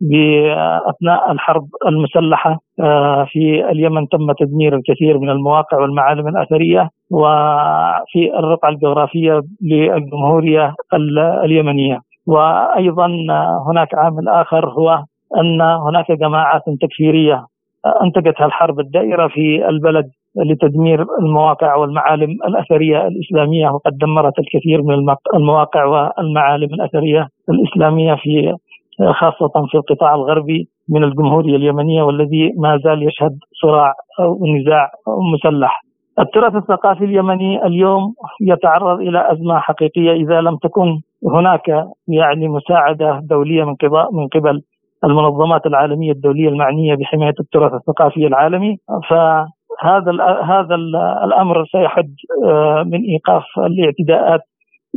بأثناء 0.00 1.32
الحرب 1.32 1.68
المسلحة. 1.86 2.58
آه، 2.80 3.24
في 3.24 3.70
اليمن 3.70 4.08
تم 4.08 4.32
تدمير 4.32 4.76
الكثير 4.76 5.18
من 5.18 5.30
المواقع 5.30 5.78
والمعالم 5.78 6.28
الأثرية 6.28 6.90
وفي 7.10 8.38
الرقعة 8.38 8.70
الجغرافية 8.70 9.40
للجمهورية 9.62 10.74
اليمنية. 11.44 12.07
وأيضا 12.28 13.06
هناك 13.68 13.94
عامل 13.94 14.28
آخر 14.28 14.68
هو 14.68 15.04
أن 15.40 15.60
هناك 15.60 16.12
جماعات 16.12 16.62
تكفيرية 16.80 17.44
انتجتها 18.02 18.46
الحرب 18.46 18.80
الدائرة 18.80 19.28
في 19.28 19.68
البلد 19.68 20.10
لتدمير 20.36 21.06
المواقع 21.20 21.74
والمعالم 21.76 22.30
الأثرية 22.48 23.06
الإسلامية 23.06 23.68
وقد 23.68 23.98
دمرت 23.98 24.38
الكثير 24.38 24.82
من 24.82 25.14
المواقع 25.34 25.84
والمعالم 25.84 26.74
الأثرية 26.74 27.28
الإسلامية 27.48 28.14
في 28.14 28.54
خاصة 29.12 29.66
في 29.70 29.74
القطاع 29.74 30.14
الغربي 30.14 30.68
من 30.88 31.04
الجمهورية 31.04 31.56
اليمنية 31.56 32.02
والذي 32.02 32.52
ما 32.56 32.78
زال 32.84 33.08
يشهد 33.08 33.38
صراع 33.62 33.92
أو 34.20 34.46
نزاع 34.46 34.90
مسلح. 35.34 35.82
التراث 36.18 36.54
الثقافي 36.54 37.04
اليمني 37.04 37.66
اليوم 37.66 38.14
يتعرض 38.40 39.00
إلى 39.00 39.32
أزمة 39.32 39.58
حقيقية 39.58 40.12
إذا 40.12 40.40
لم 40.40 40.56
تكن 40.56 41.00
هناك 41.26 41.68
يعني 42.08 42.48
مساعدة 42.48 43.20
دولية 43.22 43.64
من 43.64 43.76
من 44.12 44.28
قبل 44.28 44.62
المنظمات 45.04 45.66
العالمية 45.66 46.12
الدولية 46.12 46.48
المعنية 46.48 46.94
بحماية 46.94 47.34
التراث 47.40 47.72
الثقافي 47.74 48.26
العالمي 48.26 48.76
فهذا 49.08 50.12
هذا 50.44 50.74
الأمر 51.24 51.64
سيحد 51.64 52.14
آه، 52.44 52.82
من 52.82 53.00
إيقاف 53.02 53.44
الاعتداءات 53.58 54.40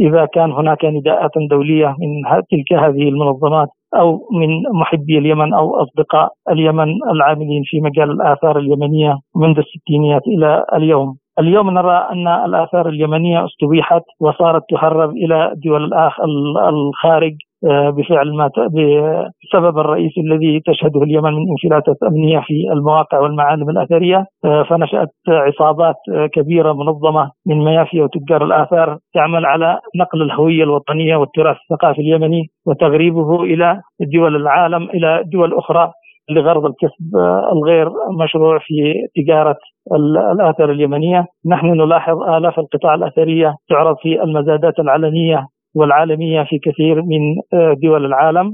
إذا 0.01 0.25
كان 0.25 0.51
هناك 0.51 0.85
نداءات 0.85 1.31
دولية 1.49 1.87
من 1.87 2.41
تلك 2.51 2.79
هذه 2.79 3.09
المنظمات 3.09 3.67
أو 3.95 4.27
من 4.31 4.79
محبي 4.79 5.17
اليمن 5.17 5.53
أو 5.53 5.83
أصدقاء 5.83 6.29
اليمن 6.49 6.87
العاملين 7.11 7.63
في 7.65 7.81
مجال 7.81 8.11
الآثار 8.11 8.59
اليمنية 8.59 9.17
منذ 9.35 9.57
الستينيات 9.57 10.21
إلى 10.27 10.65
اليوم. 10.73 11.17
اليوم 11.39 11.69
نرى 11.69 12.07
أن 12.11 12.27
الآثار 12.27 12.89
اليمنية 12.89 13.45
استبيحت 13.45 14.03
وصارت 14.19 14.63
تهرب 14.69 15.09
إلى 15.09 15.53
دول 15.65 15.93
الخارج 16.69 17.33
آه، 17.65 17.89
بفعل 17.89 18.35
ما 18.35 18.49
بسبب 19.43 19.79
الرئيسي 19.79 20.21
الذي 20.21 20.61
تشهده 20.65 21.03
اليمن 21.03 21.33
من 21.33 21.45
انفلاتات 21.49 21.97
امنيه 22.03 22.39
في 22.39 22.67
المواقع 22.73 23.19
والمعالم 23.19 23.69
الأثرية. 23.69 24.25
آه، 24.45 24.63
فنشأت 24.63 25.09
عصابات 25.27 25.95
آه، 26.13 26.27
كبيرة 26.27 26.73
منظمة 26.73 27.31
من 27.47 27.63
ميافيا 27.65 28.03
وتجار 28.03 28.45
الآثار 28.45 28.97
تعمل 29.13 29.45
على 29.45 29.79
نقل 29.95 30.21
الهوية 30.21 30.63
الوطنية 30.63 31.15
والتراث 31.15 31.57
الثقافي 31.71 32.01
اليمني 32.01 32.43
وتغريبه 32.67 33.43
إلى 33.43 33.81
دول 34.13 34.35
العالم 34.35 34.83
إلى 34.83 35.23
دول 35.25 35.53
أخرى. 35.57 35.91
لغرض 36.33 36.65
الكسب 36.65 37.15
الغير 37.51 37.89
مشروع 38.23 38.59
في 38.59 38.93
تجارة 39.15 39.57
الآثار 39.91 40.71
اليمنية، 40.71 41.25
نحن 41.45 41.67
نلاحظ 41.67 42.21
آلاف 42.21 42.59
القطاع 42.59 42.95
الأثرية 42.95 43.55
تعرض 43.69 43.95
في 44.01 44.23
المزادات 44.23 44.79
العلنيه 44.79 45.45
والعالمية 45.75 46.43
في 46.43 46.59
كثير 46.59 47.01
من 47.01 47.35
آه، 47.53 47.75
دول 47.83 48.05
العالم 48.05 48.53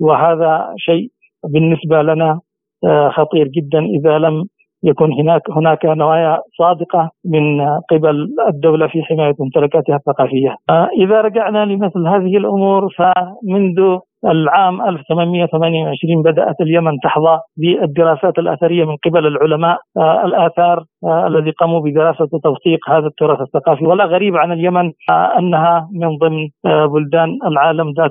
وهذا 0.00 0.74
شيء 0.76 1.08
بالنسبة 1.52 2.02
لنا 2.02 2.40
آه، 2.84 3.08
خطير 3.08 3.48
جدا 3.48 3.78
إذا 3.78 4.18
لم 4.18 4.44
يكن 4.82 5.12
هناك 5.12 5.50
هناك 5.50 5.84
نوايا 5.84 6.38
صادقة 6.58 7.10
من 7.24 7.60
قبل 7.90 8.28
الدولة 8.48 8.86
في 8.86 9.02
حماية 9.02 9.34
ممتلكاتها 9.38 9.96
الثقافية. 9.96 10.56
آه، 10.70 10.88
إذا 10.98 11.20
رجعنا 11.20 11.64
لمثل 11.64 12.06
هذه 12.06 12.36
الأمور 12.36 12.88
فمنذ 12.96 13.98
العام 14.24 14.80
1828 14.88 16.22
بدأت 16.22 16.60
اليمن 16.60 16.92
تحظى 17.04 17.38
بالدراسات 17.56 18.38
الأثرية 18.38 18.84
من 18.84 18.96
قبل 19.04 19.26
العلماء 19.26 19.78
آه، 19.96 20.24
الآثار 20.24 20.84
آه، 21.04 21.26
الذي 21.26 21.50
قاموا 21.50 21.80
بدراسة 21.80 22.28
وتوثيق 22.32 22.78
هذا 22.90 23.06
التراث 23.06 23.40
الثقافي. 23.40 23.84
ولا 23.84 24.04
غريب 24.04 24.36
عن 24.36 24.52
اليمن 24.52 24.92
آه، 25.10 25.38
أنها 25.38 25.88
من 25.92 26.08
ضمن 26.18 26.48
بلدان 26.64 27.38
العالم 27.46 27.92
ذات 27.98 28.10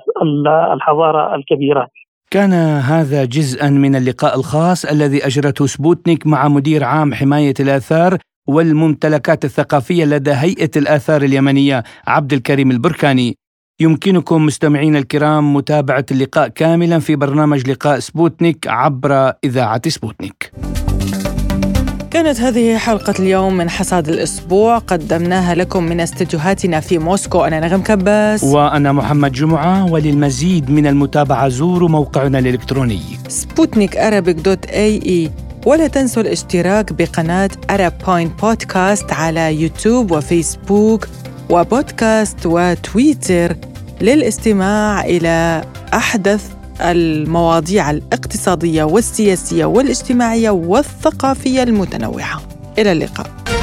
الحضارة 0.74 1.36
الكبيرة. 1.36 1.88
كان 2.32 2.54
هذا 2.94 3.26
جزءا 3.26 3.70
من 3.70 3.96
اللقاء 3.96 4.36
الخاص 4.40 4.86
الذي 4.86 5.26
أجرته 5.28 5.66
سبوتنيك 5.66 6.28
مع 6.28 6.48
مدير 6.48 6.84
عام 6.84 7.14
حماية 7.14 7.54
الآثار 7.60 8.18
والممتلكات 8.48 9.46
الثقافية 9.46 10.06
لدى 10.06 10.32
هيئة 10.32 10.72
الآثار 10.78 11.22
اليمنية 11.22 11.84
عبد 12.08 12.34
الكريم 12.34 12.72
البركاني. 12.72 13.36
يمكنكم 13.80 14.46
مستمعينا 14.46 15.00
الكرام 15.00 15.54
متابعة 15.54 16.06
اللقاء 16.12 16.48
كاملا 16.48 17.00
في 17.00 17.16
برنامج 17.16 17.70
لقاء 17.70 18.00
سبوتنيك 18.00 18.68
عبر 18.68 19.34
إذاعة 19.44 19.90
سبوتنيك. 19.90 20.52
كانت 22.12 22.42
هذه 22.42 22.78
حلقة 22.78 23.14
اليوم 23.20 23.58
من 23.58 23.70
حصاد 23.70 24.10
الأسبوع. 24.10 24.78
قدمناها 24.78 25.56
لكم 25.56 25.84
من 25.84 26.00
استديوهاتنا 26.00 26.80
في 26.80 26.98
موسكو. 26.98 27.44
أنا 27.44 27.60
نغم 27.60 27.82
كباس. 27.82 28.44
وأنا 28.44 28.92
محمد 28.92 29.32
جمعة. 29.32 29.92
وللمزيد 29.92 30.72
من 30.72 30.88
المتابعة 30.88 31.48
زوروا 31.48 31.90
موقعنا 31.90 32.40
الإلكتروني. 32.40 33.02
سبوتنيك 33.28 33.98
dot 33.98 34.66
ae 34.66 35.32
ولا 35.66 35.88
تنسوا 35.88 36.22
الاشتراك 36.24 36.94
بقناة 36.94 37.50
Arab 37.70 37.94
Point 38.08 38.42
Podcast 38.42 39.14
على 39.14 39.62
يوتيوب 39.62 40.12
وفيسبوك. 40.12 41.08
وبودكاست 41.50 42.46
وتويتر 42.46 43.56
للاستماع 44.02 45.06
إلى 45.06 45.64
أحدث 45.94 46.44
المواضيع 46.82 47.90
الاقتصادية 47.92 48.84
والسياسية 48.84 49.66
والاجتماعية 49.66 50.50
والثقافية 50.50 51.64
المتنوعة. 51.64 52.42
إلى 52.78 52.92
اللقاء. 52.92 53.57